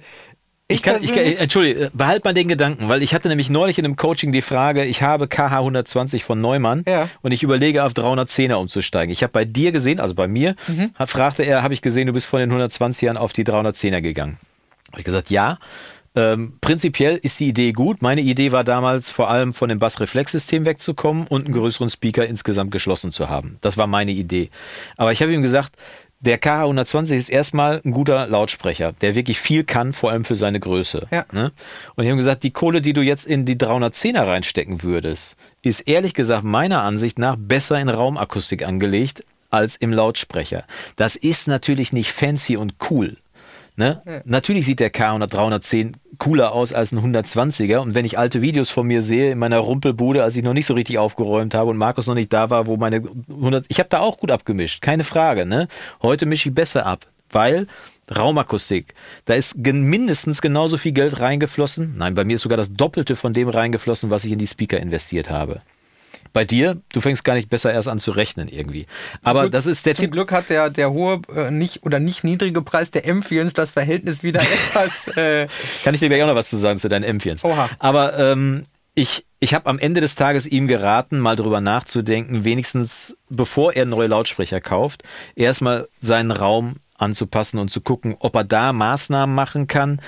Ich 0.67 0.81
kann, 0.81 0.97
ich 1.03 1.13
kann, 1.13 1.23
Entschuldige, 1.23 1.91
behalt 1.93 2.25
mal 2.25 2.33
den 2.33 2.47
Gedanken, 2.47 2.89
weil 2.89 3.03
ich 3.03 3.13
hatte 3.13 3.27
nämlich 3.27 3.51
neulich 3.51 3.77
in 3.77 3.85
einem 3.85 3.97
Coaching 3.97 4.31
die 4.31 4.41
Frage, 4.41 4.83
ich 4.83 5.03
habe 5.03 5.27
KH 5.27 5.59
120 5.59 6.23
von 6.23 6.41
Neumann 6.41 6.83
Ja. 6.87 7.07
und 7.21 7.31
ich 7.33 7.43
überlege 7.43 7.83
auf 7.83 7.93
310er 7.93 8.55
umzusteigen. 8.55 9.11
Ich 9.13 9.21
habe 9.21 9.31
bei 9.31 9.45
dir 9.45 9.71
gesehen, 9.71 9.99
also 9.99 10.15
bei 10.15 10.27
mir, 10.27 10.55
Mhm. 10.67 10.89
fragte 11.05 11.43
er, 11.43 11.61
habe 11.61 11.75
ich 11.75 11.83
gesehen, 11.83 12.07
du 12.07 12.13
bist 12.13 12.25
von 12.25 12.39
den 12.39 12.49
120ern 12.51 13.15
auf 13.15 13.31
die 13.31 13.43
310er 13.43 14.01
gegangen. 14.01 14.39
Habe 14.91 15.01
ich 15.01 15.05
gesagt, 15.05 15.29
ja. 15.29 15.59
Ähm, 16.17 16.53
prinzipiell 16.61 17.17
ist 17.21 17.41
die 17.41 17.49
Idee 17.49 17.73
gut. 17.73 18.01
Meine 18.01 18.21
Idee 18.21 18.53
war 18.53 18.63
damals 18.63 19.09
vor 19.11 19.29
allem 19.29 19.53
von 19.53 19.67
dem 19.69 19.79
Bassreflexsystem 19.79 20.63
wegzukommen 20.65 21.27
und 21.27 21.43
einen 21.45 21.53
größeren 21.53 21.89
Speaker 21.89 22.25
insgesamt 22.25 22.71
geschlossen 22.71 23.11
zu 23.11 23.27
haben. 23.29 23.57
Das 23.61 23.77
war 23.77 23.85
meine 23.85 24.11
Idee. 24.13 24.49
Aber 24.95 25.11
ich 25.11 25.21
habe 25.21 25.33
ihm 25.33 25.41
gesagt, 25.41 25.73
der 26.25 26.41
KH120 26.41 27.15
ist 27.15 27.29
erstmal 27.29 27.81
ein 27.85 27.91
guter 27.91 28.27
Lautsprecher, 28.27 28.93
der 29.01 29.15
wirklich 29.15 29.39
viel 29.39 29.63
kann, 29.63 29.93
vor 29.93 30.11
allem 30.11 30.25
für 30.25 30.35
seine 30.35 30.59
Größe. 30.59 31.07
Ja. 31.11 31.25
Ne? 31.31 31.51
Und 31.95 32.03
ich 32.03 32.09
habe 32.09 32.17
gesagt, 32.17 32.43
die 32.43 32.51
Kohle, 32.51 32.81
die 32.81 32.93
du 32.93 33.01
jetzt 33.01 33.27
in 33.27 33.45
die 33.45 33.55
310er 33.55 34.27
reinstecken 34.27 34.83
würdest, 34.83 35.35
ist 35.61 35.81
ehrlich 35.81 36.13
gesagt 36.13 36.43
meiner 36.43 36.81
Ansicht 36.81 37.19
nach 37.19 37.35
besser 37.37 37.79
in 37.79 37.89
Raumakustik 37.89 38.65
angelegt 38.65 39.23
als 39.51 39.75
im 39.75 39.93
Lautsprecher. 39.93 40.65
Das 40.95 41.15
ist 41.15 41.47
natürlich 41.47 41.93
nicht 41.93 42.11
fancy 42.11 42.57
und 42.57 42.75
cool. 42.89 43.17
Ne? 43.77 44.01
Natürlich 44.23 44.65
sieht 44.65 44.79
der 44.79 44.93
K100 44.93 45.27
310 45.27 45.97
cooler 46.17 46.53
aus 46.53 46.71
als 46.71 46.93
ein 46.93 46.99
120er. 46.99 47.77
Und 47.79 47.93
wenn 47.93 48.05
ich 48.05 48.17
alte 48.17 48.41
Videos 48.41 48.69
von 48.69 48.87
mir 48.87 49.01
sehe 49.01 49.31
in 49.31 49.39
meiner 49.39 49.59
Rumpelbude, 49.59 50.23
als 50.23 50.35
ich 50.37 50.43
noch 50.43 50.53
nicht 50.53 50.65
so 50.65 50.73
richtig 50.73 50.97
aufgeräumt 50.97 51.53
habe 51.53 51.69
und 51.69 51.77
Markus 51.77 52.07
noch 52.07 52.15
nicht 52.15 52.31
da 52.31 52.49
war, 52.49 52.67
wo 52.67 52.77
meine 52.77 53.03
100, 53.29 53.65
ich 53.67 53.79
habe 53.79 53.89
da 53.89 53.99
auch 53.99 54.17
gut 54.17 54.31
abgemischt, 54.31 54.81
keine 54.81 55.03
Frage. 55.03 55.45
Ne? 55.45 55.67
Heute 56.01 56.25
mische 56.25 56.49
ich 56.49 56.55
besser 56.55 56.85
ab, 56.85 57.05
weil 57.31 57.67
Raumakustik, 58.15 58.93
da 59.25 59.33
ist 59.33 59.57
mindestens 59.57 60.41
genauso 60.41 60.77
viel 60.77 60.91
Geld 60.91 61.19
reingeflossen. 61.19 61.95
Nein, 61.97 62.15
bei 62.15 62.23
mir 62.23 62.35
ist 62.35 62.43
sogar 62.43 62.57
das 62.57 62.71
Doppelte 62.71 63.15
von 63.15 63.33
dem 63.33 63.49
reingeflossen, 63.49 64.09
was 64.09 64.25
ich 64.25 64.31
in 64.31 64.39
die 64.39 64.47
Speaker 64.47 64.79
investiert 64.79 65.29
habe. 65.29 65.61
Bei 66.35 66.43
dir, 66.43 66.81
du 66.91 66.99
fängst 66.99 67.23
gar 67.23 67.35
nicht 67.35 67.49
besser 67.49 67.71
erst 67.71 67.87
an 67.87 67.97
zu 67.97 68.11
rechnen 68.11 68.49
irgendwie. 68.49 68.87
Aber 69.23 69.43
Gut, 69.43 69.53
das 69.53 69.67
ist 69.67 69.85
der 69.85 69.95
Zum 69.95 70.01
Tipp. 70.03 70.11
Glück 70.11 70.33
hat 70.33 70.49
der, 70.49 70.69
der 70.69 70.91
hohe 70.91 71.21
äh, 71.33 71.49
nicht 71.49 71.83
oder 71.83 71.99
nicht 71.99 72.25
niedrige 72.25 72.61
Preis 72.61 72.91
der 72.91 73.05
M4 73.05 73.53
das 73.53 73.71
Verhältnis 73.71 74.21
wieder 74.21 74.41
etwas. 74.73 75.07
Äh, 75.15 75.47
Kann 75.85 75.93
ich 75.93 76.01
dir 76.01 76.09
gleich 76.09 76.21
auch 76.23 76.27
noch 76.27 76.35
was 76.35 76.49
zu 76.49 76.57
sagen 76.57 76.77
zu 76.77 76.89
deinen 76.89 77.19
M4s. 77.21 77.45
Oha. 77.45 77.69
Aber 77.79 78.19
ähm, 78.19 78.65
ich, 78.95 79.25
ich 79.39 79.53
habe 79.53 79.69
am 79.69 79.79
Ende 79.79 80.01
des 80.01 80.15
Tages 80.15 80.45
ihm 80.45 80.67
geraten, 80.67 81.19
mal 81.19 81.37
drüber 81.37 81.61
nachzudenken, 81.61 82.43
wenigstens 82.43 83.15
bevor 83.29 83.71
er 83.71 83.85
neue 83.85 84.07
Lautsprecher 84.07 84.59
kauft, 84.59 85.03
erstmal 85.35 85.87
seinen 86.01 86.31
Raum 86.31 86.75
anzupassen 86.97 87.59
und 87.59 87.71
zu 87.71 87.79
gucken, 87.79 88.17
ob 88.19 88.35
er 88.35 88.43
da 88.43 88.73
Maßnahmen 88.73 89.33
machen 89.33 89.67
kann, 89.67 90.01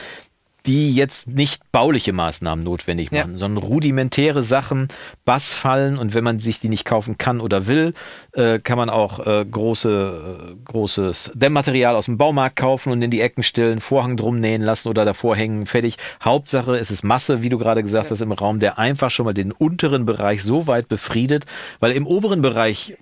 die 0.68 0.94
jetzt 0.94 1.28
nicht 1.30 1.64
bauliche 1.72 2.14
Maßnahmen 2.14 2.64
notwendig 2.64 3.10
Ja. 3.12 3.22
machen, 3.24 3.38
sondern 3.38 3.64
rudimentäre 3.64 4.44
Sachen, 4.44 4.90
Bassfallen 5.26 5.98
und 5.98 6.14
wenn 6.14 6.24
man 6.24 6.40
sich 6.40 6.60
die 6.60 6.70
nicht 6.70 6.86
kaufen 6.86 7.18
kann 7.18 7.40
oder 7.40 7.68
will, 7.68 7.94
äh, 8.34 8.60
kann 8.60 8.78
man 8.78 8.90
auch 8.90 9.26
äh, 9.26 9.46
große, 9.50 10.52
äh, 10.52 10.56
großes 10.66 11.32
Dämmmaterial 11.34 11.96
aus 11.96 12.06
dem 12.06 12.18
Baumarkt 12.18 12.58
kaufen 12.58 12.92
und 12.92 13.02
in 13.02 13.12
die 13.12 13.22
Ecken 13.22 13.44
stellen, 13.44 13.80
Vorhang 13.80 14.18
drum 14.18 14.40
nähen 14.40 14.62
lassen 14.62 14.90
oder 14.90 15.06
davor 15.06 15.36
hängen, 15.36 15.66
fertig. 15.66 15.98
Hauptsache, 16.24 16.76
es 16.76 16.92
ist 16.92 17.04
Masse, 17.04 17.42
wie 17.42 17.50
du 17.50 17.58
gerade 17.58 17.82
gesagt 17.84 18.12
hast, 18.12 18.22
im 18.22 18.32
Raum, 18.32 18.60
der 18.60 18.78
einfach 18.78 19.10
schon 19.12 19.26
mal 19.26 19.34
den 19.34 19.52
unteren 19.52 20.06
Bereich 20.06 20.44
so 20.44 20.68
weit 20.68 20.90
befriedet, 20.90 21.46
weil 21.80 21.94
im 21.94 22.06
oberen 22.06 22.42
Bereich 22.42 22.98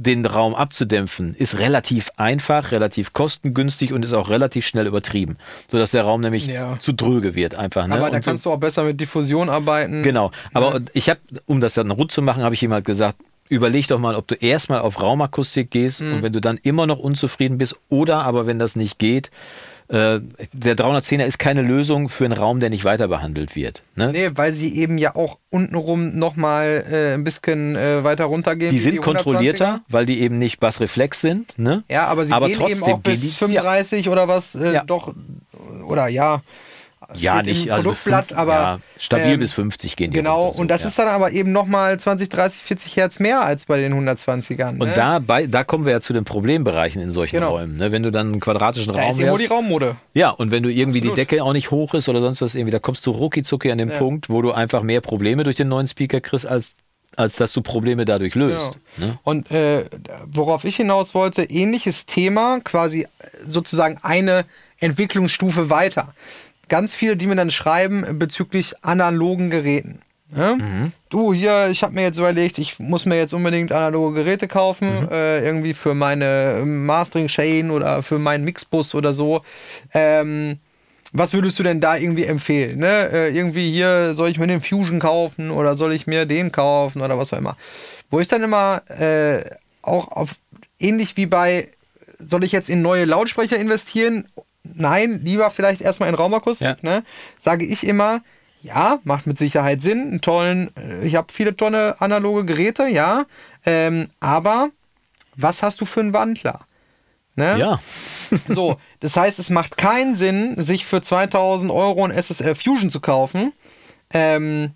den 0.00 0.24
Raum 0.26 0.54
abzudämpfen, 0.54 1.34
ist 1.34 1.58
relativ 1.58 2.10
einfach, 2.16 2.70
relativ 2.70 3.12
kostengünstig 3.12 3.92
und 3.92 4.04
ist 4.04 4.12
auch 4.12 4.28
relativ 4.30 4.64
schnell 4.64 4.86
übertrieben, 4.86 5.36
sodass 5.68 5.90
der 5.90 6.04
Raum 6.04 6.20
nämlich 6.20 6.46
Ja. 6.46 6.78
zu 6.78 6.92
dröge 6.92 7.34
wird 7.34 7.56
einfach. 7.56 7.86
Ne? 7.88 7.94
aber 7.96 8.08
da 8.10 8.16
Und 8.16 8.24
so- 8.24 8.30
kannst 8.30 8.46
du 8.46 8.52
auch 8.52 8.58
besser 8.58 8.84
mit 8.84 9.00
Diffusion 9.00 9.48
arbeiten. 9.48 10.04
Genau. 10.04 10.30
Aber 10.54 10.80
ich 10.92 11.10
habe, 11.10 11.18
um 11.46 11.60
das 11.60 11.74
dann 11.74 11.90
rund 11.90 12.12
zu 12.12 12.22
machen, 12.22 12.44
habe 12.44 12.54
ich 12.54 12.62
ihm 12.62 12.72
halt 12.72 12.84
gesagt, 12.84 13.18
überleg 13.48 13.88
doch 13.88 13.98
mal, 13.98 14.14
ob 14.14 14.28
du 14.28 14.36
erstmal 14.36 14.80
auf 14.80 15.00
Raumakustik 15.02 15.70
gehst 15.72 16.00
Mhm. 16.00 16.12
und 16.14 16.22
wenn 16.22 16.32
du 16.32 16.40
dann 16.40 16.58
immer 16.62 16.86
noch 16.86 16.98
unzufrieden 17.00 17.58
bist 17.58 17.74
oder 17.88 18.22
aber 18.22 18.46
wenn 18.46 18.58
das 18.60 18.76
nicht 18.76 18.98
geht, 19.00 19.30
äh, 19.88 20.20
der 20.52 20.76
310er 20.76 21.24
ist 21.24 21.38
keine 21.38 21.62
Lösung 21.62 22.08
für 22.08 22.24
einen 22.26 22.34
Raum, 22.34 22.60
der 22.60 22.68
nicht 22.70 22.84
weiter 22.84 23.08
behandelt 23.08 23.56
wird. 23.56 23.82
Ne? 23.96 24.12
Nee, 24.12 24.30
weil 24.34 24.52
sie 24.52 24.76
eben 24.76 24.98
ja 24.98 25.16
auch 25.16 25.38
untenrum 25.50 26.18
nochmal 26.18 26.84
äh, 26.90 27.14
ein 27.14 27.24
bisschen 27.24 27.74
äh, 27.76 28.04
weiter 28.04 28.26
runtergehen. 28.26 28.70
Die 28.70 28.78
sind 28.78 28.96
120er. 28.98 29.00
kontrollierter, 29.00 29.80
weil 29.88 30.04
die 30.06 30.20
eben 30.20 30.38
nicht 30.38 30.60
Bassreflex 30.60 31.20
sind. 31.22 31.58
Ne? 31.58 31.84
Ja, 31.88 32.06
aber 32.06 32.24
sie 32.26 32.32
gehen 32.32 32.42
eben 32.50 32.54
trotzdem 32.60 32.82
auch 32.84 33.00
bis 33.00 33.20
die- 33.22 33.28
35 33.36 34.08
oder 34.10 34.28
was, 34.28 34.54
äh, 34.54 34.74
Ja. 34.74 34.84
doch, 34.84 35.14
oder 35.86 36.08
ja. 36.08 36.42
Ja, 37.14 37.42
nicht 37.42 37.70
also 37.70 37.82
Produktblatt, 37.84 38.26
fünf- 38.26 38.38
aber 38.38 38.52
ja, 38.52 38.80
stabil 38.98 39.32
ähm, 39.34 39.40
bis 39.40 39.52
50 39.52 39.96
gehen 39.96 40.10
die. 40.10 40.16
Genau, 40.16 40.52
so, 40.52 40.60
und 40.60 40.68
das 40.68 40.82
ja. 40.82 40.88
ist 40.88 40.98
dann 40.98 41.08
aber 41.08 41.32
eben 41.32 41.52
nochmal 41.52 41.98
20, 41.98 42.28
30, 42.28 42.62
40 42.62 42.96
Hertz 42.96 43.18
mehr 43.18 43.40
als 43.40 43.66
bei 43.66 43.78
den 43.78 43.94
120ern. 43.94 44.72
Ne? 44.72 44.84
Und 44.84 44.96
da, 44.96 45.18
bei, 45.18 45.46
da 45.46 45.64
kommen 45.64 45.84
wir 45.86 45.92
ja 45.92 46.00
zu 46.00 46.12
den 46.12 46.24
Problembereichen 46.24 47.00
in 47.00 47.12
solchen 47.12 47.36
Genau. 47.36 47.52
Räumen. 47.52 47.76
Ne? 47.76 47.92
Wenn 47.92 48.02
du 48.02 48.10
dann 48.10 48.28
einen 48.28 48.40
quadratischen 48.40 48.92
da 48.92 49.00
Raum 49.00 49.10
ist 49.12 49.18
irgendwo 49.20 49.38
die 49.38 49.44
hast. 49.44 49.50
Raummode. 49.52 49.96
Ja, 50.12 50.30
und 50.30 50.50
wenn 50.50 50.62
du 50.62 50.70
irgendwie 50.70 50.98
Absolut. 50.98 51.16
die 51.16 51.20
Decke 51.20 51.44
auch 51.44 51.52
nicht 51.52 51.70
hoch 51.70 51.94
ist 51.94 52.08
oder 52.08 52.20
sonst 52.20 52.42
was 52.42 52.54
irgendwie, 52.54 52.72
da 52.72 52.78
kommst 52.78 53.06
du 53.06 53.10
rucki 53.12 53.42
an 53.70 53.78
den 53.78 53.90
Punkt, 53.90 54.28
wo 54.28 54.42
du 54.42 54.52
einfach 54.52 54.82
mehr 54.82 55.00
Probleme 55.00 55.44
durch 55.44 55.56
den 55.56 55.68
neuen 55.68 55.86
Speaker 55.86 56.20
kriegst, 56.20 56.46
als, 56.46 56.74
als 57.16 57.36
dass 57.36 57.52
du 57.52 57.62
Probleme 57.62 58.04
dadurch 58.04 58.34
löst. 58.34 58.78
Genau. 58.96 59.06
Ne? 59.08 59.18
Und 59.22 59.50
äh, 59.50 59.86
worauf 60.26 60.64
ich 60.64 60.76
hinaus 60.76 61.14
wollte, 61.14 61.44
ähnliches 61.44 62.06
Thema, 62.06 62.60
quasi 62.60 63.06
sozusagen 63.46 63.98
eine 64.02 64.44
Entwicklungsstufe 64.80 65.70
weiter. 65.70 66.14
Ganz 66.68 66.94
viele, 66.94 67.16
die 67.16 67.26
mir 67.26 67.36
dann 67.36 67.50
schreiben 67.50 68.18
bezüglich 68.18 68.74
analogen 68.84 69.50
Geräten. 69.50 70.00
Ne? 70.34 70.58
Mhm. 70.60 70.92
Du, 71.08 71.32
hier, 71.32 71.68
ich 71.70 71.82
habe 71.82 71.94
mir 71.94 72.02
jetzt 72.02 72.18
überlegt, 72.18 72.58
ich 72.58 72.78
muss 72.78 73.06
mir 73.06 73.16
jetzt 73.16 73.32
unbedingt 73.32 73.72
analoge 73.72 74.22
Geräte 74.24 74.46
kaufen, 74.46 74.88
Mhm. 75.04 75.08
äh, 75.10 75.40
irgendwie 75.44 75.72
für 75.72 75.94
meine 75.94 76.62
Mastering-Chain 76.66 77.70
oder 77.70 78.02
für 78.02 78.18
meinen 78.18 78.44
Mixbus 78.44 78.94
oder 78.94 79.14
so. 79.14 79.42
Ähm, 79.94 80.58
was 81.12 81.32
würdest 81.32 81.58
du 81.58 81.62
denn 81.62 81.80
da 81.80 81.96
irgendwie 81.96 82.24
empfehlen? 82.24 82.80
Ne? 82.80 83.08
Äh, 83.10 83.34
irgendwie 83.34 83.72
hier, 83.72 84.12
soll 84.12 84.28
ich 84.30 84.38
mir 84.38 84.46
den 84.46 84.60
Fusion 84.60 85.00
kaufen 85.00 85.50
oder 85.50 85.74
soll 85.74 85.94
ich 85.94 86.06
mir 86.06 86.26
den 86.26 86.52
kaufen 86.52 87.00
oder 87.00 87.18
was 87.18 87.32
auch 87.32 87.38
immer? 87.38 87.56
Wo 88.10 88.20
ich 88.20 88.28
dann 88.28 88.42
immer 88.42 88.82
äh, 88.90 89.42
auch 89.80 90.08
auf, 90.08 90.34
ähnlich 90.78 91.16
wie 91.16 91.24
bei, 91.24 91.68
soll 92.18 92.44
ich 92.44 92.52
jetzt 92.52 92.68
in 92.68 92.82
neue 92.82 93.06
Lautsprecher 93.06 93.56
investieren? 93.56 94.28
Nein, 94.64 95.20
lieber 95.24 95.50
vielleicht 95.50 95.80
erstmal 95.80 96.08
in 96.08 96.14
Raumakustik, 96.14 96.66
Ja. 96.66 96.76
ne? 96.82 97.04
Sage 97.38 97.64
ich 97.64 97.86
immer, 97.86 98.22
ja, 98.60 98.98
macht 99.04 99.26
mit 99.26 99.38
Sicherheit 99.38 99.82
Sinn, 99.82 100.08
einen 100.08 100.20
tollen, 100.20 100.70
äh, 100.76 101.06
ich 101.06 101.14
habe 101.14 101.32
viele 101.32 101.56
tolle 101.56 102.00
analoge 102.00 102.44
Geräte, 102.44 102.86
ja, 102.88 103.24
ähm, 103.64 104.08
aber 104.20 104.70
was 105.36 105.62
hast 105.62 105.80
du 105.80 105.84
für 105.84 106.00
einen 106.00 106.12
Wandler? 106.12 106.60
Ne? 107.36 107.56
Ja, 107.58 107.80
So, 108.48 108.76
das 109.00 109.16
heißt, 109.16 109.38
es 109.38 109.48
macht 109.48 109.76
keinen 109.76 110.16
Sinn, 110.16 110.60
sich 110.60 110.84
für 110.84 111.00
2000 111.00 111.70
Euro 111.70 112.04
ein 112.04 112.10
SSL 112.10 112.54
Fusion 112.56 112.90
zu 112.90 113.00
kaufen, 113.00 113.52
ähm, 114.12 114.72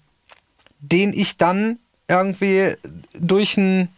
den 0.78 1.12
ich 1.12 1.36
dann 1.36 1.78
irgendwie 2.08 2.76
durch 3.18 3.56
ein 3.56 3.88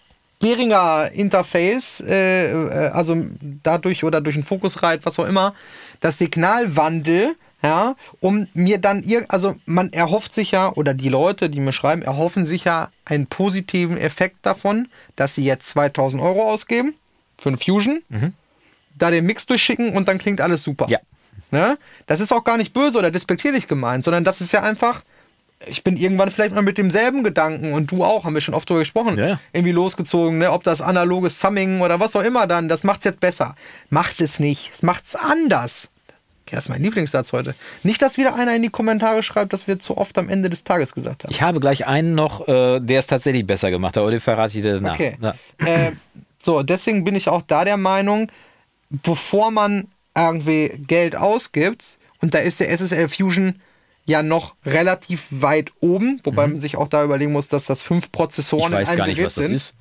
Behringer 0.44 1.10
Interface, 1.12 2.00
äh, 2.06 2.52
äh, 2.52 2.88
also 2.90 3.16
dadurch 3.62 4.04
oder 4.04 4.20
durch 4.20 4.36
ein 4.36 4.42
Focusrite, 4.42 5.04
was 5.04 5.18
auch 5.18 5.24
immer, 5.24 5.54
das 6.00 6.18
Signal 6.18 6.76
wandel, 6.76 7.34
ja, 7.62 7.96
um 8.20 8.46
mir 8.52 8.76
dann 8.76 9.02
ir 9.02 9.24
also 9.28 9.56
man 9.64 9.90
erhofft 9.94 10.34
sich 10.34 10.50
ja, 10.50 10.70
oder 10.72 10.92
die 10.92 11.08
Leute, 11.08 11.48
die 11.48 11.60
mir 11.60 11.72
schreiben, 11.72 12.02
erhoffen 12.02 12.44
sich 12.44 12.64
ja 12.64 12.90
einen 13.06 13.26
positiven 13.26 13.96
Effekt 13.96 14.36
davon, 14.42 14.88
dass 15.16 15.34
sie 15.34 15.44
jetzt 15.44 15.68
2000 15.70 16.22
Euro 16.22 16.42
ausgeben 16.42 16.94
für 17.38 17.48
einen 17.48 17.58
Fusion 17.58 18.02
da 18.96 19.10
den 19.10 19.24
Mix 19.24 19.46
durchschicken 19.46 19.96
und 19.96 20.08
dann 20.08 20.18
klingt 20.18 20.42
alles 20.42 20.62
super. 20.62 20.86
Ja. 20.88 20.98
Ne? 21.50 21.78
Das 22.06 22.20
ist 22.20 22.32
auch 22.32 22.44
gar 22.44 22.58
nicht 22.58 22.72
böse 22.72 22.98
oder 22.98 23.10
despektierlich 23.10 23.66
gemeint, 23.66 24.04
sondern 24.04 24.24
das 24.24 24.40
ist 24.40 24.52
ja 24.52 24.62
einfach, 24.62 25.02
ich 25.66 25.82
bin 25.82 25.96
irgendwann 25.96 26.30
vielleicht 26.30 26.54
mal 26.54 26.62
mit 26.62 26.76
demselben 26.78 27.24
Gedanken 27.24 27.72
und 27.72 27.90
du 27.90 28.04
auch, 28.04 28.24
haben 28.24 28.34
wir 28.34 28.40
schon 28.40 28.54
oft 28.54 28.68
drüber 28.68 28.80
gesprochen, 28.80 29.16
Ja, 29.16 29.26
ja. 29.26 29.40
irgendwie 29.52 29.72
losgezogen, 29.72 30.38
ne? 30.38 30.52
ob 30.52 30.62
das 30.62 30.80
analoges 30.80 31.40
Summing 31.40 31.80
oder 31.80 32.00
was 32.00 32.14
auch 32.16 32.22
immer 32.22 32.46
dann, 32.46 32.68
das 32.68 32.84
macht's 32.84 33.04
jetzt 33.04 33.20
besser. 33.20 33.54
Macht 33.90 34.20
es 34.20 34.40
nicht, 34.40 34.70
es 34.74 34.82
macht's 34.82 35.16
anders. 35.16 35.88
Das 36.50 36.66
ist 36.66 36.68
mein 36.68 36.82
Lieblingssatz 36.82 37.32
heute. 37.32 37.54
Nicht, 37.82 38.02
dass 38.02 38.16
wieder 38.18 38.34
einer 38.36 38.54
in 38.54 38.62
die 38.62 38.68
Kommentare 38.68 39.22
schreibt, 39.22 39.52
dass 39.54 39.66
wir 39.66 39.80
zu 39.80 39.96
oft 39.96 40.16
am 40.18 40.28
Ende 40.28 40.50
des 40.50 40.62
Tages 40.62 40.92
gesagt 40.92 41.24
haben. 41.24 41.32
ich 41.32 41.40
habe 41.42 41.58
gleich 41.58 41.86
einen 41.86 42.14
noch, 42.14 42.46
äh, 42.46 42.80
der 42.80 42.98
es 43.00 43.06
tatsächlich 43.06 43.46
besser 43.46 43.70
gemacht 43.70 43.96
hat, 43.96 44.02
aber 44.02 44.10
den 44.10 44.20
verrate 44.20 44.58
ich 44.58 44.62
dir 44.62 44.74
danach. 44.74 44.94
Okay. 44.94 45.16
Ja. 45.20 45.34
Äh, 45.66 45.92
so, 46.38 46.62
deswegen 46.62 47.02
bin 47.04 47.16
ich 47.16 47.28
auch 47.30 47.42
da 47.46 47.64
der 47.64 47.78
Meinung, 47.78 48.30
bevor 48.90 49.50
man 49.50 49.88
irgendwie 50.14 50.68
Geld 50.86 51.16
ausgibt, 51.16 51.96
und 52.20 52.34
da 52.34 52.38
ist 52.38 52.60
der 52.60 52.70
SSL 52.70 53.08
Fusion 53.08 53.60
ja 54.06 54.22
noch 54.22 54.54
relativ 54.64 55.26
weit 55.30 55.72
oben, 55.80 56.20
wobei 56.24 56.46
man 56.46 56.60
sich 56.60 56.76
auch 56.76 56.88
da 56.88 57.04
überlegen 57.04 57.32
muss, 57.32 57.48
dass 57.48 57.64
das 57.64 57.82
fünf 57.82 58.04
Mhm. 58.04 58.06
Ich 58.06 58.12
Prozessoren 58.12 58.72
in 58.72 58.78
weiß 58.78 58.88
einem 58.88 58.98
gar 58.98 59.06
nicht, 59.06 59.16
Gerät 59.16 59.26
was 59.26 59.34
das 59.34 59.46
sind. 59.46 59.54
ist. 59.54 59.74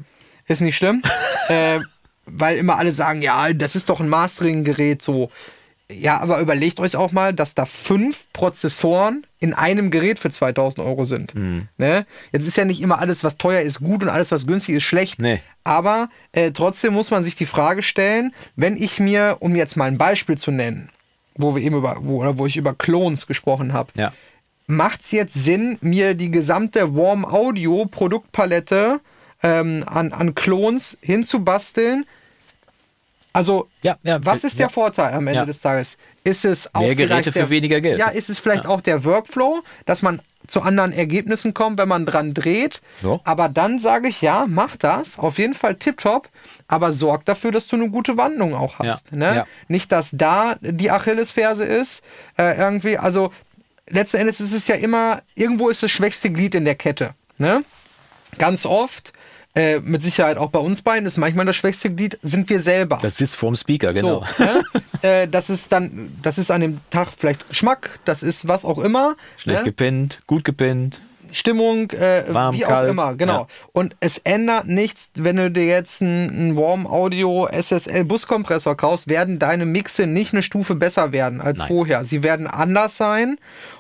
Ist 0.48 0.62
nicht 0.62 0.78
schlimm. 0.78 1.02
äh, 1.50 1.80
weil 2.26 2.58
immer 2.58 2.78
alle 2.78 2.92
sagen, 2.92 3.22
ja, 3.22 3.52
das 3.54 3.76
ist 3.76 3.90
doch 3.90 4.00
ein 4.00 4.10
Mastering-Gerät 4.10 5.02
so. 5.02 5.30
Ja, 5.92 6.22
aber 6.22 6.40
überlegt 6.40 6.80
euch 6.80 6.96
auch 6.96 7.12
mal, 7.12 7.34
dass 7.34 7.56
da 7.56 7.66
fünf 7.66 8.26
Prozessoren 8.32 9.28
in 9.40 9.54
einem 9.54 9.92
Gerät 9.92 10.18
für 10.18 10.32
2000 10.32 10.86
Euro 10.86 11.04
sind. 11.04 11.36
Mhm. 11.36 11.68
Ne? 11.78 12.06
Jetzt 12.32 12.48
ist 12.48 12.56
ja 12.56 12.66
nicht 12.66 12.82
immer 12.82 13.00
alles, 13.00 13.24
was 13.24 13.38
teuer 13.38 13.62
ist, 13.62 13.80
gut 13.80 14.02
und 14.02 14.10
alles, 14.10 14.32
was 14.32 14.48
günstig 14.48 14.76
ist, 14.76 14.84
schlecht. 14.84 15.20
Nee. 15.20 15.42
Aber 15.66 16.08
äh, 16.32 16.52
trotzdem 16.52 16.94
muss 16.94 17.12
man 17.12 17.26
sich 17.26 17.36
die 17.36 17.46
Frage 17.46 17.84
stellen, 17.84 18.34
wenn 18.56 18.78
ich 18.78 19.00
mir, 19.00 19.38
um 19.42 19.56
jetzt 19.56 19.76
mal 19.76 19.86
ein 19.86 19.98
Beispiel 19.98 20.38
zu 20.38 20.52
nennen, 20.52 20.90
wo 21.36 21.56
wir 21.56 21.62
eben 21.64 21.76
über, 21.78 21.98
wo, 22.02 22.22
oder 22.22 22.38
wo 22.38 22.46
ich 22.46 22.58
über 22.58 22.74
Clones 22.74 23.28
gesprochen 23.28 23.74
habe, 23.74 23.92
Ja. 23.96 24.14
macht 24.68 25.02
es 25.02 25.12
jetzt 25.12 25.34
Sinn, 25.34 25.78
mir 25.82 26.14
die 26.14 26.32
gesamte 26.32 26.96
Warm 26.96 27.26
Audio 27.26 27.86
Produktpalette 27.86 29.00
ähm, 29.42 29.84
an, 29.88 30.12
an 30.14 30.36
Clones 30.36 30.98
hinzubasteln? 31.02 32.06
Also, 33.34 33.68
Ja, 33.82 33.98
ja, 34.04 34.24
was 34.24 34.44
ist 34.44 34.60
der. 34.60 34.70
Vorteil 34.70 35.14
am 35.14 35.28
Ende 35.28 35.48
des 35.48 35.60
Tages? 35.60 35.98
Ist 36.24 36.46
es 36.46 36.74
auch 36.74 36.82
Mehr 36.82 36.96
Geräte 36.96 37.32
für 37.32 37.50
weniger 37.50 37.82
Geld. 37.82 37.98
Ja, 37.98 38.10
ist 38.10 38.30
es 38.30 38.40
vielleicht 38.40 38.66
auch 38.66 38.80
der 38.80 39.04
Workflow, 39.04 39.62
dass 39.86 40.02
man 40.04 40.22
zu 40.48 40.62
anderen 40.62 40.92
Ergebnissen 40.94 41.54
kommt, 41.54 41.78
wenn 41.78 41.88
man 41.88 42.06
dran 42.06 42.34
dreht. 42.34 42.82
Ja. 43.02 43.20
Aber 43.24 43.50
dann 43.50 43.80
sage 43.80 44.10
ich, 44.10 44.22
ja, 44.22 44.46
mach 44.48 44.76
das, 44.76 45.18
auf 45.18 45.38
jeden 45.38 45.54
Fall 45.54 45.76
tipptopp, 45.76 46.30
aber 46.68 46.92
sorg 46.92 47.26
dafür, 47.26 47.52
dass 47.52 47.68
du 47.68 47.76
eine 47.76 47.90
gute 47.90 48.18
Wandlung 48.18 48.54
auch 48.54 48.80
hast. 48.80 49.12
Ja, 49.12 49.18
Ne? 49.18 49.36
ja. 49.36 49.48
Nicht, 49.68 49.92
dass 49.92 50.10
da 50.12 50.56
die 50.62 50.92
Achillesferse 50.92 51.64
ist, 51.66 52.04
äh, 52.38 52.58
irgendwie, 52.58 52.98
also 52.98 53.32
letzten 53.90 54.18
Endes 54.18 54.40
ist 54.40 54.54
es 54.54 54.68
ja 54.68 54.76
immer, 54.76 55.22
irgendwo 55.36 55.70
ist 55.70 55.84
das 55.84 55.92
schwächste 55.92 56.30
Glied 56.30 56.56
in 56.56 56.66
der 56.66 56.76
Kette. 56.76 57.14
Ne? 57.38 57.64
Ganz 58.38 58.66
oft, 58.66 59.14
äh, 59.56 59.80
mit 59.80 60.04
Sicherheit 60.04 60.38
auch 60.38 60.50
bei 60.50 60.60
uns 60.60 60.82
beiden, 60.82 61.06
ist 61.06 61.18
manchmal 61.18 61.46
das 61.46 61.56
schwächste 61.56 61.94
Glied, 61.94 62.18
sind 62.24 62.50
wir 62.50 62.62
selber. 62.62 63.00
Das 63.02 63.18
sitzt 63.18 63.36
vorm 63.36 63.56
Speaker, 63.56 63.94
genau. 63.94 64.24
So, 64.38 64.44
ne? 64.44 64.64
äh, 65.02 65.28
das 65.28 65.50
ist 65.50 65.72
dann, 65.72 66.12
das 66.22 66.38
ist 66.38 66.52
an 66.52 66.62
dem 66.62 66.80
Tag 66.90 67.10
vielleicht 67.16 67.48
Geschmack, 67.50 68.00
das 68.06 68.24
ist 68.24 68.48
was 68.48 68.66
auch 68.66 68.80
immer. 68.80 69.16
Schlecht 69.38 69.60
ne? 69.60 69.66
gepinnt, 69.66 70.22
gut 70.28 70.44
gepinnt. 70.44 71.02
Stimmung, 71.34 71.90
äh, 71.92 72.24
Warm, 72.30 72.56
wie 72.56 72.66
auch 72.66 72.70
kalt, 72.70 72.90
immer, 72.90 73.16
genau. 73.16 73.42
ja. 73.42 73.48
Und 73.74 73.96
es 74.00 74.20
ändert 74.20 74.68
nichts, 74.68 75.10
wenn 75.16 75.36
du 75.36 75.52
dir 75.52 75.66
jetzt 75.66 76.02
einen 76.02 76.56
Warm 76.56 76.88
Audio 76.88 77.48
SSL 77.52 78.06
Buskompressor 78.06 78.78
kaufst, 78.78 79.08
werden 79.08 79.40
deine 79.40 79.66
Mixe 79.66 80.08
nicht 80.08 80.34
eine 80.34 80.44
Stufe 80.44 80.76
besser 80.76 81.12
werden 81.12 81.42
als 81.42 81.60
Nein. 81.60 81.68
vorher. 81.68 82.06
Sie 82.06 82.24
werden 82.24 82.48
anders 82.48 82.98
sein 82.98 83.38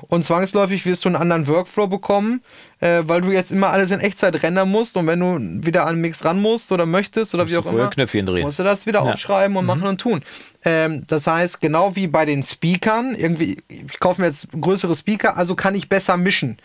und 0.08 0.26
zwangsläufig 0.26 0.86
wirst 0.86 1.06
du 1.06 1.10
einen 1.10 1.16
anderen 1.16 1.48
Workflow 1.48 1.88
bekommen, 1.88 2.42
äh, 2.80 3.04
weil 3.06 3.22
du 3.22 3.32
jetzt 3.32 3.52
immer 3.52 3.70
alles 3.70 3.92
in 3.92 4.00
Echtzeit 4.00 4.42
rendern 4.44 4.70
musst 4.70 4.98
und 4.98 5.08
wenn 5.08 5.20
du 5.20 5.38
wieder 5.66 5.86
an 5.86 5.96
den 5.96 6.02
Mix 6.02 6.26
ran 6.26 6.42
musst 6.42 6.72
oder 6.72 6.86
möchtest 6.86 7.34
oder 7.34 7.48
wie 7.48 7.54
du 7.54 7.60
auch 7.60 7.66
immer, 7.72 7.90
Knöpfchen 7.90 8.26
drehen. 8.26 8.44
musst 8.44 8.60
du 8.60 8.64
das 8.64 8.86
wieder 8.86 9.04
Ja. 9.06 9.14
aufschreiben 9.14 9.56
und 9.56 9.66
machen 9.66 9.84
und 9.84 10.00
tun. 10.02 10.22
Ähm, 10.66 11.04
das 11.08 11.28
heißt, 11.28 11.62
genau 11.62 11.96
wie 11.96 12.08
bei 12.08 12.26
den 12.26 12.42
Speakern, 12.44 13.16
irgendwie, 13.16 13.58
ich 13.68 14.00
kaufe 14.00 14.22
mir 14.22 14.28
jetzt 14.28 14.48
größere 14.60 14.96
Speaker, 14.96 15.38
also 15.38 15.56
kann 15.56 15.76
ich 15.76 15.90
besser 15.90 16.18
mischen. 16.18 16.58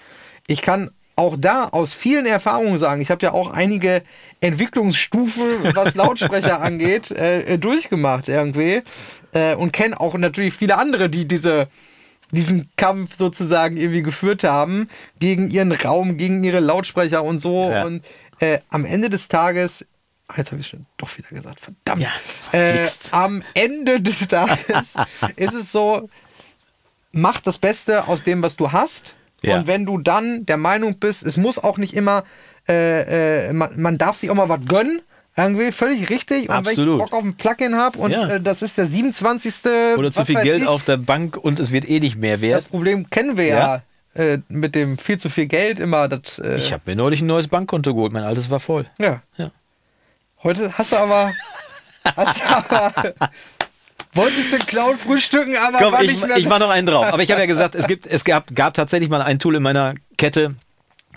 Ich 0.49 0.61
kann 0.61 0.91
auch 1.15 1.37
da 1.39 1.69
aus 1.69 1.93
vielen 1.93 2.27
Erfahrungen 2.27 2.79
sagen, 2.79 3.01
ich 3.01 3.11
habe 3.11 3.25
ja 3.25 3.33
auch 3.33 3.53
einige 3.53 4.03
Entwicklungsstufen, 4.41 5.75
was 5.75 5.95
Lautsprecher 5.95 6.61
angeht, 6.63 7.11
äh, 7.11 7.55
äh, 7.55 7.59
durchgemacht 7.59 8.29
irgendwie 8.29 8.83
äh, 9.33 9.55
und 9.55 9.73
kenne 9.73 10.01
auch 10.01 10.15
natürlich 10.15 10.55
viele 10.55 10.79
andere, 10.79 11.09
die 11.09 11.27
diese 11.27 11.69
diesen 12.31 12.71
Kampf 12.77 13.17
sozusagen 13.17 13.77
irgendwie 13.77 14.03
geführt 14.03 14.45
haben 14.45 14.89
gegen 15.19 15.49
ihren 15.51 15.73
Raum, 15.73 16.17
gegen 16.17 16.45
ihre 16.45 16.61
Lautsprecher 16.61 17.25
und 17.25 17.41
so. 17.41 17.71
Ja. 17.71 17.85
Und 17.85 18.05
äh, 18.41 18.59
am 18.69 18.85
Ende 18.85 19.11
des 19.11 19.29
Tages, 19.29 19.87
ach, 20.29 20.37
jetzt 20.37 20.53
habe 20.53 20.61
ich 20.61 20.69
schon 20.69 20.87
doch 20.99 21.17
wieder 21.17 21.29
gesagt, 21.31 21.61
verdammt. 21.61 22.03
Ja, 22.03 22.59
äh, 22.59 22.87
am 23.13 23.43
Ende 23.55 24.01
des 24.01 24.29
Tages 24.29 24.95
ist 25.37 25.55
es 25.55 25.73
so, 25.73 26.09
mach 27.13 27.41
das 27.41 27.59
Beste 27.59 28.07
aus 28.07 28.23
dem, 28.23 28.43
was 28.43 28.57
du 28.57 28.73
hast. 28.73 29.15
Ja. 29.43 29.57
Und 29.59 29.67
wenn 29.67 29.85
du 29.87 29.99
dann 29.99 30.45
der 30.47 30.57
Meinung 30.57 30.99
bist, 30.99 31.23
es 31.25 31.37
muss 31.37 31.59
auch 31.59 31.79
nicht 31.79 31.95
immer, 31.95 32.25
äh, 32.69 33.49
äh, 33.49 33.53
man, 33.53 33.81
man 33.81 33.99
darf 33.99 34.17
sich 34.17 34.31
auch 34.31 34.35
mal 34.35 34.49
was 34.49 34.61
gönnen. 34.67 35.01
Irgendwie 35.37 35.71
völlig 35.71 36.11
richtig. 36.11 36.49
Und 36.49 36.57
wenn 36.57 36.63
ich 36.65 36.69
Absolut. 36.71 36.99
Bock 36.99 37.13
auf 37.13 37.23
ein 37.23 37.37
Plugin 37.37 37.77
habe 37.77 37.97
und 37.99 38.11
Ja. 38.11 38.27
äh, 38.29 38.41
das 38.41 38.61
ist 38.63 38.77
der 38.77 38.87
27. 38.87 39.55
Oder 39.97 40.11
zu 40.13 40.25
viel 40.25 40.35
Geld 40.43 40.63
ich, 40.63 40.67
auf 40.69 40.85
der 40.85 40.97
Bank 40.97 41.37
und 41.37 41.61
es 41.61 41.71
wird 41.71 41.89
eh 41.89 42.01
nicht 42.01 42.17
mehr 42.17 42.33
Das 42.33 42.41
wert. 42.43 42.69
Problem 42.71 43.09
kennen 43.09 43.37
wir 43.37 43.45
ja, 43.47 43.83
äh, 44.15 44.39
mit 44.49 44.75
dem 44.75 44.99
viel 44.99 45.17
zu 45.17 45.29
viel 45.31 45.47
Geld 45.47 45.79
immer. 45.79 46.09
Das, 46.09 46.41
äh, 46.41 46.57
Ich 46.57 46.73
habe 46.73 46.83
mir 46.87 46.97
neulich 46.97 47.21
ein 47.21 47.29
neues 47.29 47.47
Bankkonto 47.47 47.95
geholt, 47.95 48.13
mein 48.13 48.25
altes 48.25 48.51
war 48.51 48.59
voll. 48.59 48.87
ja. 48.99 49.23
Ja. 49.37 49.53
Heute 50.43 50.77
hast 50.77 50.91
du 50.93 50.97
aber. 50.97 51.33
hast 52.17 52.41
du 52.41 52.45
aber 52.49 53.15
wolltest 54.13 54.53
du 54.53 54.59
Clown 54.59 54.97
frühstücken, 54.97 55.55
aber 55.57 55.79
Komm, 55.79 55.93
war 55.93 56.03
ich, 56.03 56.13
nicht 56.13 56.27
mehr. 56.27 56.37
ich 56.37 56.49
mach 56.49 56.59
noch 56.59 56.71
einen 56.71 56.87
drauf. 56.87 57.07
Aber 57.07 57.23
ich 57.23 57.31
habe 57.31 57.41
ja 57.41 57.47
gesagt, 57.47 57.75
es, 57.75 57.87
gibt, 57.87 58.07
es 58.07 58.25
gab, 58.25 58.55
gab 58.55 58.75
tatsächlich 58.75 59.11
mal 59.11 59.23
ein 59.23 59.39
Tool 59.39 59.57
in 59.57 59.63
meiner 59.63 59.95
Kette, 60.17 60.57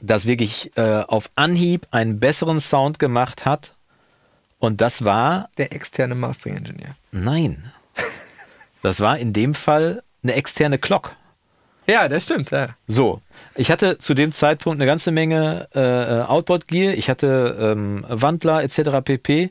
das 0.01 0.25
wirklich 0.25 0.71
äh, 0.77 1.03
auf 1.07 1.29
Anhieb 1.35 1.87
einen 1.91 2.19
besseren 2.19 2.59
Sound 2.59 2.99
gemacht 2.99 3.45
hat. 3.45 3.75
Und 4.59 4.81
das 4.81 5.03
war, 5.03 5.49
der 5.57 5.73
externe 5.73 6.15
Mastering 6.15 6.57
Engineer. 6.57 6.95
nein, 7.11 7.71
das 8.83 8.99
war 8.99 9.17
in 9.17 9.33
dem 9.33 9.53
Fall 9.53 10.03
eine 10.23 10.33
externe 10.33 10.77
Clock. 10.77 11.15
Ja, 11.87 12.07
das 12.07 12.25
stimmt. 12.25 12.51
Ja. 12.51 12.69
So, 12.87 13.21
ich 13.55 13.71
hatte 13.71 13.97
zu 13.97 14.13
dem 14.13 14.31
Zeitpunkt 14.31 14.77
eine 14.77 14.85
ganze 14.85 15.11
Menge 15.11 15.67
äh, 15.73 16.29
Outboard-Gear, 16.29 16.93
ich 16.93 17.09
hatte 17.09 17.57
ähm, 17.59 18.05
Wandler 18.07 18.63
etc. 18.63 19.03
pp. 19.03 19.49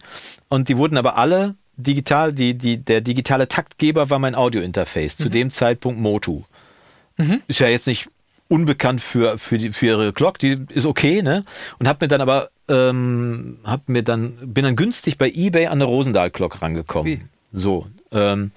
Und 0.48 0.68
die 0.68 0.76
wurden 0.76 0.96
aber 0.96 1.16
alle 1.16 1.56
digital, 1.82 2.32
die, 2.32 2.54
die, 2.54 2.78
der 2.78 3.00
digitale 3.00 3.48
Taktgeber 3.48 4.10
war 4.10 4.18
mein 4.18 4.34
Audio-Interface, 4.34 5.16
zu 5.16 5.28
dem 5.28 5.50
Zeitpunkt 5.50 6.00
Motu. 6.00 6.42
Ist 7.48 7.60
ja 7.60 7.68
jetzt 7.68 7.86
nicht 7.86 8.08
unbekannt 8.48 9.00
für, 9.00 9.38
für, 9.38 9.58
die, 9.58 9.70
für 9.70 9.86
ihre 9.86 10.12
Glock, 10.12 10.38
die 10.38 10.58
ist 10.70 10.84
okay, 10.84 11.22
ne? 11.22 11.44
Und 11.78 11.86
hab 11.86 12.00
mir 12.00 12.08
dann 12.08 12.20
aber, 12.20 12.50
ähm, 12.68 13.58
hab 13.64 13.88
mir 13.88 14.02
dann, 14.02 14.38
bin 14.42 14.64
dann 14.64 14.76
günstig 14.76 15.18
bei 15.18 15.30
Ebay 15.30 15.66
an 15.66 15.74
eine 15.74 15.84
Rosendahl-Glock 15.84 16.60
rangekommen. 16.60 17.06
Wie? 17.06 17.20
So. 17.52 17.86
Ähm, 18.10 18.50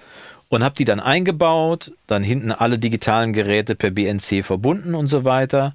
und 0.48 0.64
habe 0.64 0.74
die 0.74 0.84
dann 0.84 1.00
eingebaut, 1.00 1.92
dann 2.06 2.22
hinten 2.22 2.52
alle 2.52 2.78
digitalen 2.78 3.32
Geräte 3.32 3.74
per 3.74 3.90
BNC 3.90 4.44
verbunden 4.44 4.94
und 4.94 5.06
so 5.06 5.24
weiter. 5.24 5.74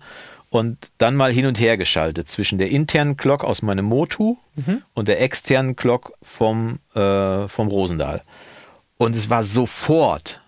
Und 0.49 0.89
dann 0.97 1.15
mal 1.15 1.31
hin 1.31 1.45
und 1.45 1.59
her 1.59 1.77
geschaltet 1.77 2.27
zwischen 2.27 2.57
der 2.57 2.71
internen 2.71 3.17
Glock 3.17 3.43
aus 3.43 3.61
meinem 3.61 3.85
Motu 3.85 4.37
und 4.95 5.07
der 5.07 5.21
externen 5.21 5.75
Glock 5.75 6.13
vom, 6.23 6.79
äh, 6.95 7.47
vom 7.47 7.67
Rosendahl. 7.67 8.23
Und 8.97 9.15
es 9.15 9.29
war 9.29 9.43
sofort 9.43 10.41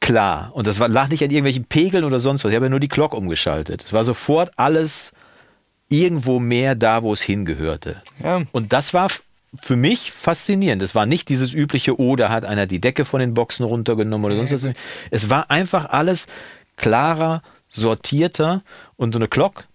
klar. 0.00 0.50
Und 0.54 0.66
das 0.66 0.80
war, 0.80 0.88
lag 0.88 1.08
nicht 1.08 1.22
an 1.22 1.30
irgendwelchen 1.30 1.64
Pegeln 1.64 2.04
oder 2.04 2.18
sonst 2.18 2.44
was. 2.44 2.50
Ich 2.50 2.56
habe 2.56 2.66
ja 2.66 2.70
nur 2.70 2.80
die 2.80 2.88
Glock 2.88 3.14
umgeschaltet. 3.14 3.84
Es 3.84 3.92
war 3.92 4.04
sofort 4.04 4.52
alles 4.56 5.12
irgendwo 5.88 6.38
mehr 6.38 6.74
da, 6.74 7.02
wo 7.02 7.12
es 7.12 7.20
hingehörte. 7.20 8.02
Ja. 8.22 8.42
Und 8.52 8.72
das 8.72 8.94
war 8.94 9.08
für 9.62 9.76
mich 9.76 10.12
faszinierend. 10.12 10.82
Es 10.82 10.94
war 10.94 11.06
nicht 11.06 11.28
dieses 11.28 11.54
übliche, 11.54 11.98
oh, 11.98 12.16
da 12.16 12.28
hat 12.28 12.44
einer 12.44 12.66
die 12.66 12.80
Decke 12.80 13.04
von 13.04 13.20
den 13.20 13.34
Boxen 13.34 13.64
runtergenommen 13.64 14.26
oder 14.26 14.36
sonst 14.36 14.64
was. 14.64 14.74
Es 15.10 15.30
war 15.30 15.50
einfach 15.50 15.88
alles 15.90 16.26
klarer, 16.76 17.42
sortierter 17.68 18.62
und 18.96 19.12
so 19.12 19.18
eine 19.18 19.28
Glock 19.28 19.66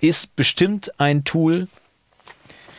ist 0.00 0.36
bestimmt 0.36 0.92
ein 1.00 1.24
Tool, 1.24 1.68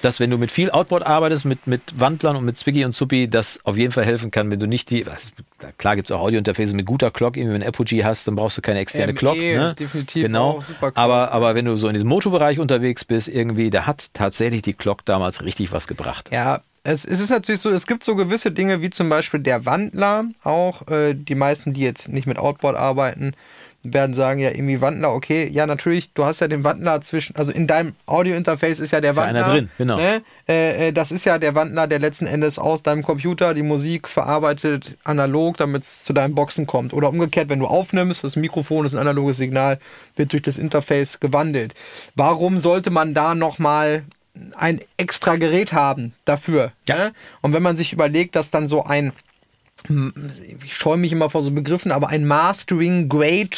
das, 0.04 0.20
wenn 0.20 0.30
du 0.30 0.38
mit 0.38 0.52
viel 0.52 0.70
Outboard 0.70 1.06
arbeitest, 1.06 1.46
mit, 1.46 1.66
mit 1.66 1.82
Wandlern 1.98 2.36
und 2.36 2.44
mit 2.44 2.58
Zwicky 2.58 2.84
und 2.84 2.94
Zuppi, 2.94 3.30
das 3.30 3.60
auf 3.64 3.78
jeden 3.78 3.94
Fall 3.94 4.04
helfen 4.04 4.32
kann, 4.32 4.52
wenn 4.52 4.60
du 4.60 4.68
nicht 4.68 4.90
die, 4.90 5.06
was, 5.06 5.32
klar 5.78 5.96
gibt 5.96 6.10
es 6.10 6.12
auch 6.12 6.20
Audio-Interfaces 6.20 6.74
mit 6.74 6.86
guter 6.86 7.10
Clock, 7.10 7.38
irgendwie 7.38 7.54
wenn 7.54 7.62
du 7.62 7.68
Apogee 7.68 8.04
hast, 8.04 8.28
dann 8.28 8.36
brauchst 8.36 8.58
du 8.58 8.62
keine 8.62 8.80
externe 8.80 9.14
ME, 9.14 9.20
Clock. 9.20 9.38
Ne? 9.38 9.76
definitiv 9.80 10.24
Genau. 10.24 10.60
Clock. 10.80 10.92
aber, 10.96 11.32
aber 11.32 11.56
wenn 11.56 11.66
du 11.66 11.78
so 11.78 11.88
in 11.88 11.94
diesem 11.94 12.10
Motorbereich 12.10 12.60
unterwegs 12.60 13.06
bist, 13.06 13.30
irgendwie, 13.30 13.70
da 13.70 13.86
hat 13.86 14.14
tatsächlich 14.14 14.62
die 14.62 14.74
Clock 14.74 15.06
damals 15.06 15.42
richtig 15.42 15.72
was 15.72 15.88
gebracht. 15.88 16.30
Ja, 16.34 16.62
es, 16.84 17.06
es 17.06 17.22
ist 17.22 17.30
natürlich 17.30 17.62
so, 17.62 17.70
es 17.70 17.88
gibt 17.88 18.04
so 18.04 18.18
gewisse 18.18 18.52
Dinge 18.52 18.82
wie 18.82 18.90
zum 18.90 19.08
Beispiel 19.08 19.40
der 19.40 19.66
Wandler, 19.66 20.26
auch 20.44 20.86
äh, 20.90 21.14
die 21.14 21.36
meisten, 21.36 21.74
die 21.74 21.82
jetzt 21.82 22.10
nicht 22.10 22.28
mit 22.28 22.38
Outboard 22.38 22.76
arbeiten, 22.76 23.34
werden 23.84 24.16
sagen, 24.16 24.40
ja, 24.40 24.52
irgendwie 24.52 24.80
Wandler, 24.80 25.14
okay, 25.14 25.50
ja, 25.52 25.66
natürlich, 25.66 26.14
du 26.14 26.24
hast 26.24 26.40
ja 26.40 26.48
den 26.48 26.64
Wandler 26.64 27.02
zwischen, 27.02 27.36
also 27.36 27.52
in 27.52 27.68
deinem 27.68 27.96
Audio-Interface 28.06 28.80
ist 28.80 28.92
ja 28.92 29.02
der 29.02 29.12
Ist 29.12 29.18
ja 29.18 29.24
Wandler. 29.24 29.46
einer 29.46 29.54
drin, 29.54 29.70
genau. 29.78 29.98
Ne? 29.98 30.22
Äh, 30.48 30.88
äh, 30.88 30.92
das 30.94 31.12
ist 31.12 31.26
ja 31.26 31.38
der 31.38 31.54
Wandler, 31.54 31.88
der 31.88 32.00
letzten 32.00 32.26
Endes 32.26 32.58
aus 32.58 32.82
deinem 32.82 33.04
Computer 33.04 33.54
die 33.54 33.62
Musik 33.62 34.08
verarbeitet, 34.08 34.96
analog, 35.04 35.58
damit 35.58 35.84
es 35.84 36.06
zu 36.06 36.14
deinen 36.14 36.34
Boxen 36.34 36.66
kommt. 36.66 36.94
Oder 36.94 37.10
umgekehrt, 37.10 37.50
wenn 37.50 37.60
du 37.60 37.68
aufnimmst, 37.68 38.24
das 38.24 38.38
Mikrofon 38.38 38.86
ist 38.86 38.94
ein 38.94 39.00
analoges 39.00 39.38
Signal, 39.38 39.80
wird 40.16 40.32
durch 40.32 40.44
das 40.44 40.58
Interface 40.58 41.20
gewandelt. 41.20 41.74
Warum 42.16 42.60
sollte 42.60 42.90
man 42.90 43.14
da 43.14 43.36
nochmal 43.36 44.04
ein 44.58 44.80
extra 44.98 45.36
Gerät 45.36 45.74
haben 45.74 46.14
dafür? 46.24 46.72
Ja. 46.88 46.96
Ne? 46.96 47.14
Und 47.42 47.54
wenn 47.54 47.64
man 47.64 47.76
sich 47.76 47.92
überlegt, 47.92 48.38
dass 48.38 48.50
dann 48.50 48.70
so 48.70 48.86
ein 48.86 49.12
ich 50.64 50.74
scheue 50.74 50.98
mich 50.98 51.12
immer 51.12 51.30
vor 51.30 51.42
so 51.42 51.52
Begriffen, 51.52 51.92
aber 51.92 52.10
ein 52.10 52.26
Mastering 52.26 53.10
Grade 53.10 53.50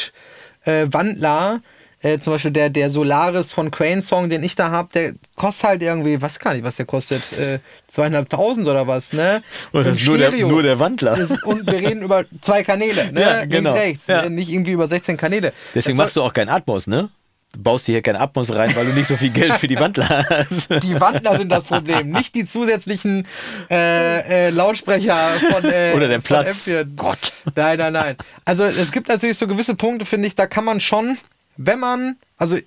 äh, 0.64 0.86
Wandler, 0.90 1.60
äh, 2.02 2.18
zum 2.18 2.34
Beispiel 2.34 2.50
der, 2.50 2.68
der 2.70 2.90
Solaris 2.90 3.52
von 3.52 3.70
Crane 3.70 4.02
Song, 4.02 4.28
den 4.28 4.42
ich 4.42 4.54
da 4.54 4.70
habe, 4.70 4.88
der 4.92 5.14
kostet 5.36 5.64
halt 5.64 5.82
irgendwie, 5.82 6.20
was 6.20 6.38
kann 6.38 6.56
ich, 6.56 6.62
was 6.64 6.76
der 6.76 6.86
kostet, 6.86 7.22
äh, 7.38 7.58
zweieinhalbtausend 7.88 8.66
oder 8.68 8.86
was, 8.86 9.12
ne? 9.12 9.42
Und 9.72 9.86
das 9.86 9.98
ist 9.98 10.06
nur 10.06 10.18
der- 10.18 10.32
nur 10.32 10.62
der 10.62 10.78
Wandler. 10.78 11.16
Das- 11.16 11.42
Und 11.42 11.66
wir 11.66 11.74
reden 11.78 12.02
über 12.02 12.24
zwei 12.42 12.62
Kanäle, 12.64 13.12
ne? 13.12 13.20
Ja, 13.20 13.44
genau. 13.44 13.70
Links, 13.72 13.80
rechts, 13.80 14.02
Ja. 14.08 14.28
nicht 14.28 14.50
irgendwie 14.50 14.72
über 14.72 14.88
16 14.88 15.16
Kanäle. 15.16 15.52
Deswegen 15.74 15.96
machst 15.96 16.16
du 16.16 16.22
auch 16.22 16.32
kein 16.32 16.48
Atmos, 16.48 16.86
ne? 16.86 17.08
Du 17.56 17.62
baust 17.62 17.88
dir 17.88 17.92
hier 17.92 18.02
kein 18.02 18.16
Atmos 18.16 18.52
rein, 18.52 18.76
weil 18.76 18.84
du 18.84 18.92
nicht 18.92 19.08
so 19.08 19.16
viel 19.16 19.30
Geld 19.30 19.54
für 19.54 19.66
die 19.66 19.80
Wandler 19.80 20.26
hast. 20.28 20.68
die 20.82 21.00
Wandler 21.00 21.38
sind 21.38 21.48
das 21.48 21.64
Problem, 21.64 22.10
nicht 22.10 22.34
die 22.34 22.44
zusätzlichen 22.44 23.26
äh, 23.70 24.48
äh, 24.48 24.50
Lautsprecher 24.50 25.16
von 25.50 25.64
äh, 25.64 25.94
Oder 25.96 26.06
der 26.08 26.18
Platz. 26.18 26.68
M4. 26.68 26.84
Gott. 26.96 27.32
Nein, 27.54 27.78
nein, 27.78 27.94
nein. 27.94 28.16
Also 28.44 28.64
es 28.64 28.92
gibt 28.92 29.08
natürlich 29.08 29.38
so 29.38 29.46
gewisse 29.46 29.74
Punkte, 29.74 30.04
finde 30.04 30.26
ich, 30.28 30.34
da 30.34 30.46
kann 30.46 30.66
man 30.66 30.82
schon, 30.82 31.16
wenn 31.56 31.80
man, 31.80 32.16
also 32.36 32.58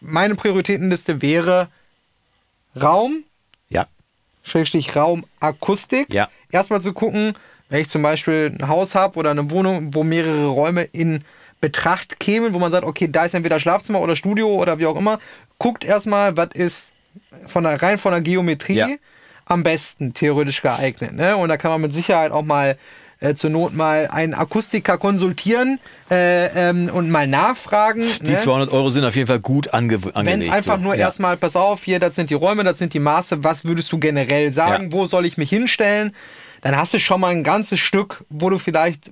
meine 0.00 0.36
Prioritätenliste 0.36 1.20
wäre 1.22 1.68
Raum, 2.80 3.24
Ja, 3.68 3.88
Schrägstrich 4.44 4.94
Raum, 4.94 5.26
Akustik. 5.40 6.14
Ja. 6.14 6.28
Erstmal 6.52 6.80
zu 6.80 6.92
gucken, 6.92 7.34
wenn 7.68 7.80
ich 7.80 7.88
zum 7.88 8.02
Beispiel 8.02 8.56
ein 8.56 8.68
Haus 8.68 8.94
habe 8.94 9.18
oder 9.18 9.32
eine 9.32 9.50
Wohnung, 9.50 9.92
wo 9.92 10.04
mehrere 10.04 10.46
Räume 10.46 10.82
in 10.82 11.24
Betracht 11.60 12.18
kämen, 12.20 12.54
wo 12.54 12.58
man 12.58 12.72
sagt, 12.72 12.84
okay, 12.84 13.08
da 13.10 13.24
ist 13.24 13.34
entweder 13.34 13.60
Schlafzimmer 13.60 14.00
oder 14.00 14.16
Studio 14.16 14.48
oder 14.54 14.78
wie 14.78 14.86
auch 14.86 14.96
immer, 14.96 15.18
guckt 15.58 15.84
erstmal, 15.84 16.36
was 16.36 16.48
ist 16.54 16.92
von 17.46 17.64
der, 17.64 17.80
rein 17.82 17.98
von 17.98 18.12
der 18.12 18.20
Geometrie 18.20 18.74
Ja. 18.76 18.88
am 19.46 19.62
besten 19.62 20.14
theoretisch 20.14 20.62
geeignet. 20.62 21.12
Ne? 21.12 21.36
Und 21.36 21.48
da 21.48 21.56
kann 21.56 21.70
man 21.72 21.80
mit 21.82 21.94
Sicherheit 21.94 22.32
auch 22.32 22.42
mal 22.44 22.78
äh, 23.22 23.34
zur 23.34 23.50
Not 23.50 23.74
mal 23.74 24.08
einen 24.10 24.32
Akustiker 24.32 24.96
konsultieren 24.96 25.78
äh, 26.10 26.46
ähm, 26.70 26.88
und 26.90 27.10
mal 27.10 27.26
nachfragen. 27.26 28.02
die 28.22 28.30
ne? 28.32 28.38
200 28.38 28.70
Euro 28.72 28.88
sind 28.88 29.04
auf 29.04 29.14
jeden 29.14 29.26
Fall 29.26 29.40
gut 29.40 29.74
ange 29.74 30.02
Wenn 30.02 30.14
angelegt. 30.14 30.48
es 30.48 30.54
einfach 30.54 30.76
so. 30.78 30.82
nur 30.84 30.94
ja. 30.94 31.00
erstmal, 31.00 31.36
pass 31.36 31.54
auf, 31.56 31.82
hier, 31.84 31.98
das 32.00 32.14
sind 32.16 32.30
die 32.30 32.34
Räume, 32.34 32.64
das 32.64 32.78
sind 32.78 32.94
die 32.94 32.98
Maße, 32.98 33.44
was 33.44 33.66
würdest 33.66 33.92
du 33.92 33.98
generell 33.98 34.52
sagen, 34.52 34.84
Ja. 34.84 34.92
wo 34.92 35.04
soll 35.04 35.26
ich 35.26 35.36
mich 35.36 35.50
hinstellen? 35.50 36.14
Dann 36.62 36.76
hast 36.76 36.94
du 36.94 36.98
schon 36.98 37.20
mal 37.20 37.28
ein 37.32 37.44
ganzes 37.44 37.78
Stück, 37.80 38.24
wo 38.30 38.48
du 38.48 38.58
vielleicht 38.58 39.10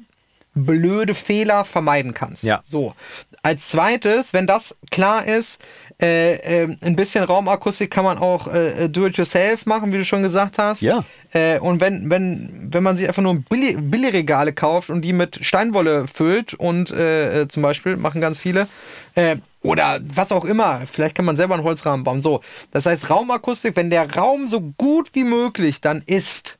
blöde 0.58 1.14
Fehler 1.14 1.64
vermeiden 1.64 2.14
kannst. 2.14 2.42
Ja. 2.42 2.60
So. 2.64 2.94
Als 3.42 3.68
zweites, 3.68 4.32
wenn 4.32 4.46
das 4.46 4.76
klar 4.90 5.24
ist, 5.24 5.60
äh, 6.00 6.62
äh, 6.62 6.76
ein 6.82 6.94
bisschen 6.94 7.24
Raumakustik 7.24 7.90
kann 7.90 8.04
man 8.04 8.18
auch 8.18 8.46
äh, 8.46 8.88
do-it-yourself 8.88 9.66
machen, 9.66 9.92
wie 9.92 9.98
du 9.98 10.04
schon 10.04 10.22
gesagt 10.22 10.56
hast. 10.58 10.80
Ja. 10.80 11.04
Äh, 11.32 11.58
und 11.58 11.80
wenn, 11.80 12.08
wenn, 12.08 12.68
wenn 12.70 12.82
man 12.84 12.96
sich 12.96 13.08
einfach 13.08 13.22
nur 13.22 13.40
Billi 13.40 13.76
Billigregale 13.76 14.52
kauft 14.52 14.90
und 14.90 15.02
die 15.02 15.12
mit 15.12 15.44
Steinwolle 15.44 16.06
füllt 16.06 16.54
und 16.54 16.92
äh, 16.92 17.42
äh, 17.42 17.48
zum 17.48 17.64
Beispiel 17.64 17.96
machen 17.96 18.20
ganz 18.20 18.38
viele, 18.38 18.68
äh, 19.16 19.36
oder 19.62 19.98
was 20.02 20.30
auch 20.30 20.44
immer, 20.44 20.82
vielleicht 20.86 21.16
kann 21.16 21.24
man 21.24 21.36
selber 21.36 21.54
einen 21.54 21.64
Holzrahmen 21.64 22.04
bauen. 22.04 22.22
So, 22.22 22.42
das 22.70 22.86
heißt 22.86 23.10
Raumakustik, 23.10 23.74
wenn 23.74 23.90
der 23.90 24.14
Raum 24.14 24.46
so 24.46 24.60
gut 24.60 25.10
wie 25.14 25.24
möglich 25.24 25.80
dann 25.80 26.04
ist, 26.06 26.57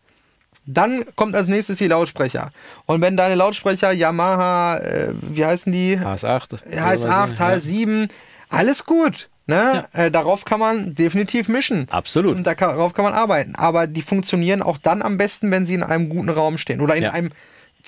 dann 0.70 1.04
kommt 1.16 1.34
als 1.34 1.48
nächstes 1.48 1.78
die 1.78 1.88
Lautsprecher. 1.88 2.50
Und 2.86 3.00
wenn 3.00 3.16
deine 3.16 3.34
Lautsprecher 3.34 3.90
Yamaha, 3.92 4.76
äh, 4.78 5.14
wie 5.20 5.44
heißen 5.44 5.72
die? 5.72 5.96
HS8. 5.98 6.58
HS8, 6.70 7.36
HS7, 7.38 8.08
alles 8.50 8.84
gut. 8.84 9.28
Ne? 9.46 9.86
Äh, 9.94 10.10
darauf 10.10 10.44
kann 10.44 10.60
man 10.60 10.94
definitiv 10.94 11.48
mischen. 11.48 11.86
Absolut. 11.90 12.36
Und 12.36 12.44
darauf 12.44 12.92
kann 12.92 13.06
man 13.06 13.14
arbeiten. 13.14 13.54
Aber 13.54 13.86
die 13.86 14.02
funktionieren 14.02 14.60
auch 14.60 14.76
dann 14.76 15.00
am 15.00 15.16
besten, 15.16 15.50
wenn 15.50 15.66
sie 15.66 15.72
in 15.74 15.82
einem 15.82 16.10
guten 16.10 16.28
Raum 16.28 16.58
stehen. 16.58 16.82
Oder 16.82 16.96
in 16.96 17.04
Ja. 17.04 17.12
einem 17.12 17.30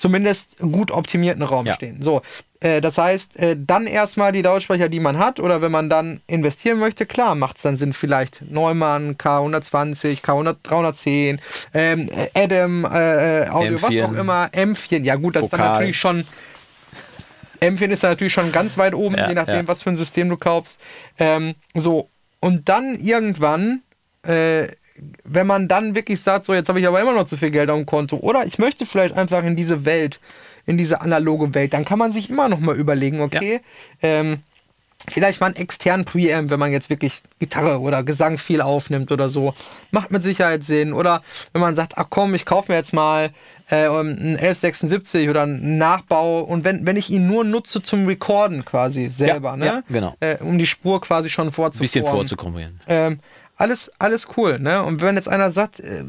zumindest 0.01 0.57
gut 0.59 0.89
optimierten 0.91 1.43
Raum 1.43 1.65
Ja. 1.67 1.75
stehen. 1.75 2.01
So, 2.01 2.21
äh, 2.59 2.81
das 2.81 2.97
heißt, 2.97 3.37
äh, 3.37 3.55
dann 3.57 3.85
erstmal 3.85 4.31
die 4.31 4.41
Lautsprecher, 4.41 4.89
die 4.89 4.99
man 4.99 5.19
hat, 5.19 5.39
oder 5.39 5.61
wenn 5.61 5.71
man 5.71 5.89
dann 5.89 6.21
investieren 6.27 6.79
möchte, 6.79 7.05
klar, 7.05 7.35
macht 7.35 7.57
es 7.57 7.61
dann 7.63 7.77
Sinn, 7.77 7.93
vielleicht 7.93 8.41
Neumann, 8.49 9.15
K120, 9.17 10.21
K310, 10.23 11.37
ähm, 11.73 12.09
äh, 12.09 12.29
Adam, 12.43 12.83
äh, 12.85 13.43
äh, 13.43 13.49
Audio, 13.49 13.81
was 13.81 13.91
M4. 13.91 14.05
auch 14.05 14.13
immer, 14.13 14.49
M4. 14.53 15.03
Ja, 15.03 15.15
gut, 15.15 15.35
das 15.35 15.43
ist 15.43 15.53
dann 15.53 15.59
Vokal. 15.59 15.73
natürlich 15.73 15.97
schon 15.97 16.25
M4 17.61 17.91
ist 17.91 18.01
natürlich 18.03 18.33
schon 18.33 18.51
ganz 18.51 18.77
weit 18.79 18.95
oben, 18.95 19.15
Ja, 19.15 19.27
je 19.27 19.35
nachdem, 19.35 19.55
ja. 19.55 19.67
was 19.67 19.83
für 19.83 19.91
ein 19.91 19.97
System 19.97 20.29
du 20.29 20.37
kaufst. 20.37 20.79
Ähm, 21.19 21.53
so, 21.75 22.09
und 22.39 22.67
dann 22.69 22.95
irgendwann, 22.99 23.83
äh, 24.27 24.67
wenn 25.23 25.47
man 25.47 25.67
dann 25.67 25.95
wirklich 25.95 26.21
sagt, 26.21 26.45
so 26.45 26.53
jetzt 26.53 26.69
habe 26.69 26.79
ich 26.79 26.87
aber 26.87 27.01
immer 27.01 27.13
noch 27.13 27.25
zu 27.25 27.37
viel 27.37 27.51
Geld 27.51 27.69
auf 27.69 27.77
dem 27.77 27.85
Konto 27.85 28.17
oder 28.17 28.45
ich 28.45 28.59
möchte 28.59 28.85
vielleicht 28.85 29.15
einfach 29.17 29.43
in 29.43 29.55
diese 29.55 29.85
Welt, 29.85 30.19
in 30.65 30.77
diese 30.77 31.01
analoge 31.01 31.53
Welt, 31.55 31.73
dann 31.73 31.85
kann 31.85 31.97
man 31.99 32.11
sich 32.11 32.29
immer 32.29 32.49
noch 32.49 32.59
mal 32.59 32.75
überlegen, 32.75 33.21
okay, 33.21 33.61
ähm, 34.01 34.39
vielleicht 35.07 35.41
mal 35.41 35.47
einen 35.47 35.55
externen 35.55 36.05
Preamp, 36.05 36.51
wenn 36.51 36.59
man 36.59 36.71
jetzt 36.71 36.91
wirklich 36.91 37.23
Gitarre 37.39 37.79
oder 37.79 38.03
Gesang 38.03 38.37
viel 38.37 38.61
aufnimmt 38.61 39.11
oder 39.11 39.29
so. 39.29 39.55
Macht 39.89 40.11
mit 40.11 40.21
Sicherheit 40.21 40.63
Sinn. 40.63 40.93
Oder 40.93 41.23
wenn 41.53 41.61
man 41.61 41.73
sagt, 41.73 41.93
ach 41.97 42.05
komm, 42.11 42.35
ich 42.35 42.45
kaufe 42.45 42.71
mir 42.71 42.77
jetzt 42.77 42.93
mal 42.93 43.31
äh, 43.71 43.87
einen 43.87 44.37
1176 44.37 45.27
oder 45.27 45.41
einen 45.41 45.79
Nachbau 45.79 46.41
und 46.41 46.63
wenn, 46.63 46.85
wenn 46.85 46.97
ich 46.97 47.09
ihn 47.09 47.25
nur 47.25 47.43
nutze 47.43 47.81
zum 47.81 48.05
Recorden 48.05 48.63
quasi 48.63 49.07
selber, 49.07 49.49
Ja, 49.51 49.57
ne? 49.57 49.65
ja, 49.65 49.81
genau. 49.89 50.15
Äh, 50.19 50.37
um 50.41 50.59
die 50.59 50.67
Spur 50.67 51.01
quasi 51.01 51.31
schon 51.31 51.47
Ein 51.47 51.51
vorzuformen. 51.51 51.81
bisschen 51.91 52.05
vorzukombinieren. 52.05 52.79
Ähm, 52.87 53.19
alles, 53.61 53.91
alles 53.99 54.27
cool, 54.35 54.59
ne? 54.59 54.81
Und 54.83 55.01
wenn 55.01 55.15
jetzt 55.15 55.29
einer 55.29 55.51
sagt, 55.51 55.79
äh, 55.79 56.03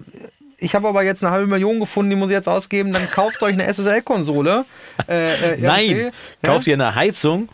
ich 0.57 0.75
habe 0.75 0.89
aber 0.89 1.03
jetzt 1.03 1.23
eine 1.23 1.33
halbe 1.33 1.47
Million 1.47 1.81
gefunden, 1.81 2.11
die 2.11 2.17
muss 2.17 2.31
ich 2.31 2.35
jetzt 2.35 2.49
ausgeben, 2.49 2.93
dann 2.93 3.11
kauft 3.11 3.43
euch 3.43 3.53
eine 3.53 3.67
SSL-Konsole. 3.73 4.65
Äh, 5.09 5.55
äh, 5.55 5.57
Nein, 5.61 6.13
ne? 6.43 6.61
dir 6.61 6.75
eine 6.75 6.95
Heizung. 6.95 7.49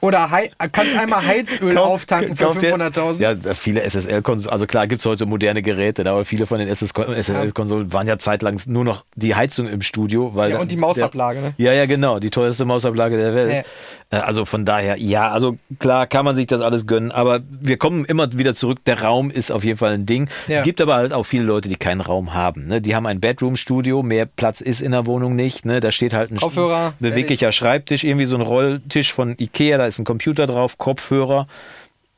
Oder 0.00 0.30
Hei 0.30 0.50
kannst 0.72 0.96
einmal 0.96 1.24
Heizöl 1.26 1.74
Kauf- 1.74 1.88
auftanken 1.88 2.36
für 2.36 2.44
kauf 2.44 2.58
dir- 2.58 2.74
500.000. 2.76 3.20
Ja, 3.20 3.34
viele 3.54 3.82
SSL-Konsolen, 3.82 4.52
also 4.52 4.66
klar 4.66 4.86
gibt 4.86 5.00
es 5.00 5.06
heute 5.06 5.26
moderne 5.26 5.62
Geräte, 5.62 6.08
aber 6.08 6.24
viele 6.24 6.46
von 6.46 6.58
den 6.58 6.68
SSL-Konsolen 6.68 7.92
waren 7.92 8.06
ja 8.06 8.18
zeitlang 8.18 8.60
nur 8.66 8.84
noch 8.84 9.04
die 9.14 9.34
Heizung 9.34 9.68
im 9.68 9.82
Studio. 9.82 10.34
Weil 10.34 10.52
Ja, 10.52 10.58
und 10.58 10.70
die 10.70 10.76
Mausablage, 10.76 11.40
ne? 11.40 11.54
Ja, 11.56 11.72
ja, 11.72 11.86
genau, 11.86 12.18
die 12.18 12.30
teuerste 12.30 12.64
Mausablage 12.64 13.16
der 13.16 13.34
Welt. 13.34 13.66
Äh, 14.10 14.16
Also 14.16 14.44
von 14.44 14.64
daher, 14.64 14.96
ja, 14.98 15.30
also 15.32 15.56
klar 15.78 16.06
kann 16.06 16.24
man 16.24 16.36
sich 16.36 16.46
das 16.46 16.60
alles 16.60 16.86
gönnen, 16.86 17.10
aber 17.10 17.40
wir 17.60 17.76
kommen 17.76 18.04
immer 18.04 18.32
wieder 18.38 18.54
zurück, 18.54 18.78
der 18.86 19.02
Raum 19.02 19.30
ist 19.30 19.50
auf 19.50 19.64
jeden 19.64 19.78
Fall 19.78 19.92
ein 19.92 20.06
Ding. 20.06 20.28
Ja. 20.46 20.56
Es 20.56 20.62
gibt 20.62 20.80
aber 20.80 20.94
halt 20.94 21.12
auch 21.12 21.24
viele 21.24 21.42
Leute, 21.44 21.68
die 21.68 21.76
keinen 21.76 22.00
Raum 22.00 22.32
haben. 22.34 22.66
Ne? 22.68 22.80
Die 22.80 22.94
haben 22.94 23.06
ein 23.06 23.20
Bedroom-Studio, 23.20 24.02
mehr 24.02 24.26
Platz 24.26 24.60
ist 24.60 24.80
in 24.80 24.92
der 24.92 25.06
Wohnung 25.06 25.34
nicht. 25.34 25.64
Ne? 25.64 25.80
Da 25.80 25.90
steht 25.90 26.12
halt 26.12 26.30
ein 26.30 26.36
Kopfhörer, 26.36 26.94
beweglicher 27.00 27.50
Schreibtisch, 27.52 28.04
irgendwie 28.04 28.26
so 28.26 28.36
ein 28.36 28.42
Rolltisch 28.42 29.12
von 29.12 29.34
Ikea, 29.38 29.76
da 29.86 29.88
ist 29.88 29.98
ein 30.00 30.04
Computer 30.04 30.46
drauf, 30.48 30.78
Kopfhörer. 30.78 31.46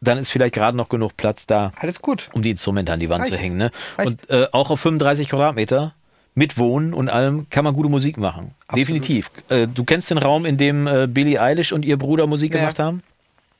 Dann 0.01 0.17
ist 0.17 0.31
vielleicht 0.31 0.55
gerade 0.55 0.77
noch 0.77 0.89
genug 0.89 1.17
Platz 1.17 1.47
da, 1.47 1.73
Alles 1.77 2.01
gut. 2.01 2.29
um 2.33 2.41
die 2.41 2.51
Instrumente 2.51 2.93
an 2.93 3.01
die 3.01 3.09
Wand 3.11 3.23
Reicht. 3.23 3.33
zu 3.35 3.39
hängen. 3.39 3.57
Ne? 3.59 3.71
Und 4.03 4.31
äh, 4.31 4.47
auch 4.53 4.71
auf 4.71 4.81
35 4.81 5.29
Quadratmeter 5.29 5.93
mit 6.35 6.57
Wohnen 6.57 6.95
und 6.95 7.09
allem 7.09 7.51
kann 7.51 7.65
man 7.65 7.75
gute 7.75 7.89
Musik 7.89 8.17
machen. 8.17 8.55
Definitiv. 8.75 9.31
Äh, 9.49 9.67
du 9.67 9.85
kennst 9.85 10.09
den 10.11 10.19
Raum, 10.19 10.47
in 10.47 10.57
dem 10.57 10.87
äh, 10.87 11.07
Billie 11.09 11.41
Eilish 11.43 11.73
und 11.73 11.85
ihr 11.85 11.99
Bruder 11.99 12.27
Musik 12.27 12.55
Ja. 12.55 12.61
gemacht 12.61 12.79
haben? 12.79 13.03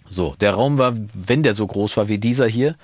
So, 0.09 0.37
der 0.41 0.53
Raum 0.53 0.79
war, 0.79 0.95
wenn 1.13 1.43
der 1.43 1.55
so 1.55 1.67
groß 1.67 1.97
war 1.99 2.09
wie 2.09 2.19
dieser 2.19 2.47
hier, 2.47 2.77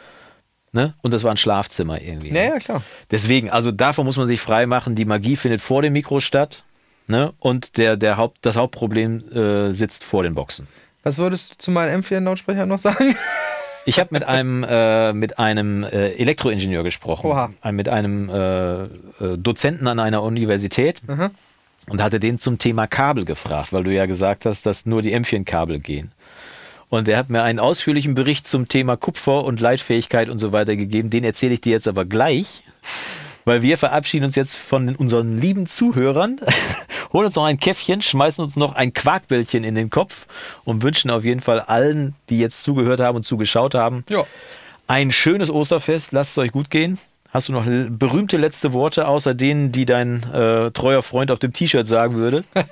ne? 0.73 0.93
Und 1.01 1.15
das 1.15 1.23
war 1.23 1.31
ein 1.31 1.37
Schlafzimmer 1.39 2.01
irgendwie. 2.03 2.33
Ne? 2.33 2.45
ja, 2.49 2.59
klar. 2.59 2.83
Deswegen, 3.13 3.49
also 3.51 3.71
davon 3.71 4.05
muss 4.05 4.17
man 4.19 4.27
sich 4.27 4.41
frei 4.41 4.67
machen. 4.67 4.95
Die 4.97 5.05
Magie 5.07 5.37
findet 5.37 5.61
vor 5.63 5.81
dem 5.81 5.93
Mikro 5.95 6.19
statt. 6.21 6.65
Ne? 7.07 7.33
Und 7.39 7.77
der, 7.77 7.97
der 7.97 8.17
Haupt, 8.17 8.39
das 8.43 8.57
Hauptproblem 8.57 9.29
äh, 9.33 9.73
sitzt 9.73 10.03
vor 10.05 10.23
den 10.25 10.35
Boxen. 10.35 10.67
Was 11.05 11.19
würdest 11.19 11.53
du 11.53 11.59
zu 11.59 11.71
meinem 11.71 12.01
M4-Lautsprecher 12.01 12.67
noch 12.67 12.79
sagen? 12.79 13.17
Ich 13.87 14.01
habe 14.01 14.09
mit 14.13 14.25
einem, 14.25 14.65
äh, 14.67 15.13
mit 15.13 15.39
einem 15.39 15.85
äh, 15.85 16.13
Elektroingenieur 16.13 16.83
gesprochen, 16.83 17.27
Oha. 17.27 17.53
Mit 17.71 17.89
einem 17.91 18.31
äh, 18.31 18.85
äh, 18.85 18.89
Dozenten 19.37 19.87
an 19.87 19.99
einer 19.99 20.23
Universität 20.23 21.03
und 21.89 22.03
hatte 22.03 22.19
den 22.19 22.39
zum 22.39 22.59
Thema 22.59 22.87
Kabel 22.87 23.27
gefragt, 23.27 23.75
weil 23.75 23.85
du 23.85 23.93
ja 23.93 24.07
gesagt 24.07 24.47
hast, 24.47 24.65
dass 24.65 24.87
nur 24.87 25.03
die 25.03 25.15
M4-Kabel 25.15 25.81
gehen. 25.81 26.13
Und 26.89 27.09
er 27.09 27.19
hat 27.19 27.29
mir 27.29 27.43
einen 27.43 27.59
ausführlichen 27.59 28.15
Bericht 28.15 28.49
zum 28.49 28.69
Thema 28.69 28.97
Kupfer 28.97 29.45
und 29.45 29.61
Leitfähigkeit 29.61 30.31
und 30.31 30.39
so 30.39 30.53
weiter 30.53 30.77
gegeben. 30.77 31.11
Den 31.11 31.25
erzähle 31.25 31.55
ich 31.55 31.61
dir 31.61 31.73
jetzt 31.73 31.89
aber 31.89 32.07
gleich, 32.07 32.63
weil 33.45 33.61
wir 33.61 33.77
verabschieden 33.77 34.25
uns 34.25 34.37
jetzt 34.37 34.57
von 34.57 34.97
unseren 34.97 35.39
lieben 35.39 35.67
Zuhörern, 35.67 36.41
holen 37.15 37.27
uns 37.27 37.37
noch 37.37 37.45
ein 37.45 37.59
Käffchen, 37.59 38.03
schmeißen 38.03 38.45
uns 38.45 38.57
noch 38.57 38.75
ein 38.75 38.93
Quarkbällchen 38.93 39.65
in 39.65 39.75
den 39.75 39.89
Kopf 39.89 40.27
und 40.65 40.83
wünschen 40.83 41.11
auf 41.11 41.25
jeden 41.25 41.41
Fall 41.41 41.61
allen, 41.61 42.15
die 42.29 42.39
jetzt 42.39 42.65
zugehört 42.65 43.01
haben 43.01 43.17
und 43.17 43.23
zugeschaut 43.23 43.75
haben, 43.75 44.05
Ja. 44.11 44.25
ein 44.89 45.13
schönes 45.13 45.49
Osterfest. 45.49 46.13
Lasst 46.13 46.33
es 46.33 46.39
euch 46.39 46.53
gut 46.53 46.69
gehen. 46.69 46.99
Hast 47.33 47.49
du 47.49 47.53
noch 47.53 47.65
berühmte 47.65 48.37
letzte 48.37 48.73
Worte, 48.73 49.09
außer 49.09 49.35
denen, 49.35 49.73
die 49.73 49.87
dein 49.87 50.23
äh, 50.33 50.71
treuer 50.71 51.03
Freund 51.03 51.33
auf 51.33 51.41
dem 51.41 51.53
T-Shirt 51.53 51.89
sagen 51.89 52.15
würde? 52.15 52.45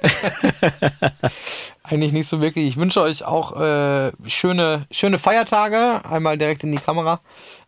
Eigentlich 1.82 2.12
nicht 2.12 2.28
so 2.28 2.40
wirklich. 2.40 2.68
Ich 2.68 2.76
wünsche 2.76 3.02
euch 3.02 3.24
auch 3.24 3.60
äh, 3.60 4.12
schöne, 4.28 4.86
schöne 4.92 5.18
Feiertage. 5.18 6.04
Einmal 6.08 6.38
direkt 6.38 6.62
in 6.62 6.70
die 6.70 6.78
Kamera. 6.78 7.18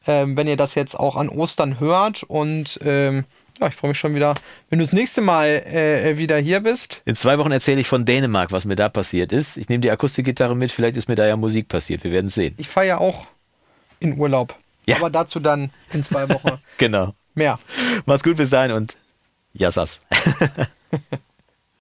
Ähm, 0.06 0.36
wenn 0.36 0.46
ihr 0.46 0.56
das 0.56 0.76
jetzt 0.76 0.96
auch 0.98 1.16
an 1.16 1.28
Ostern 1.28 1.80
hört. 1.80 2.22
Und 2.22 2.78
ähm, 2.84 3.24
ja, 3.64 3.68
ich 3.70 3.74
freue 3.76 3.90
mich 3.90 3.98
schon 3.98 4.14
wieder, 4.14 4.34
wenn 4.70 4.78
du 4.78 4.84
das 4.84 4.92
nächste 4.92 5.20
Mal 5.20 5.48
äh, 5.48 6.16
wieder 6.18 6.38
hier 6.38 6.60
bist. 6.60 7.02
In 7.04 7.14
zwei 7.14 7.38
Wochen 7.38 7.52
erzähle 7.52 7.80
ich 7.80 7.88
von 7.88 8.04
Dänemark, 8.04 8.52
was 8.52 8.64
mir 8.64 8.76
da 8.76 8.88
passiert 8.88 9.32
ist. 9.32 9.56
Ich 9.56 9.68
nehme 9.68 9.80
die 9.80 9.90
Akustikgitarre 9.90 10.54
mit, 10.54 10.70
vielleicht 10.72 10.96
ist 10.96 11.08
mir 11.08 11.14
da 11.14 11.26
ja 11.26 11.36
Musik 11.36 11.68
passiert. 11.68 12.04
Wir 12.04 12.12
werden 12.12 12.28
sehen. 12.28 12.54
Ich 12.58 12.68
fahre 12.68 12.86
ja 12.86 12.98
auch 12.98 13.26
in 14.00 14.18
Urlaub. 14.18 14.56
Ja. 14.86 14.96
Aber 14.96 15.08
dazu 15.10 15.40
dann 15.40 15.70
in 15.92 16.04
zwei 16.04 16.28
Wochen 16.28 16.58
Genau. 16.78 17.14
mehr. 17.34 17.58
Mach's 18.04 18.22
gut 18.22 18.36
bis 18.36 18.50
dahin 18.50 18.72
und 18.72 18.96
Yassas. 19.54 20.00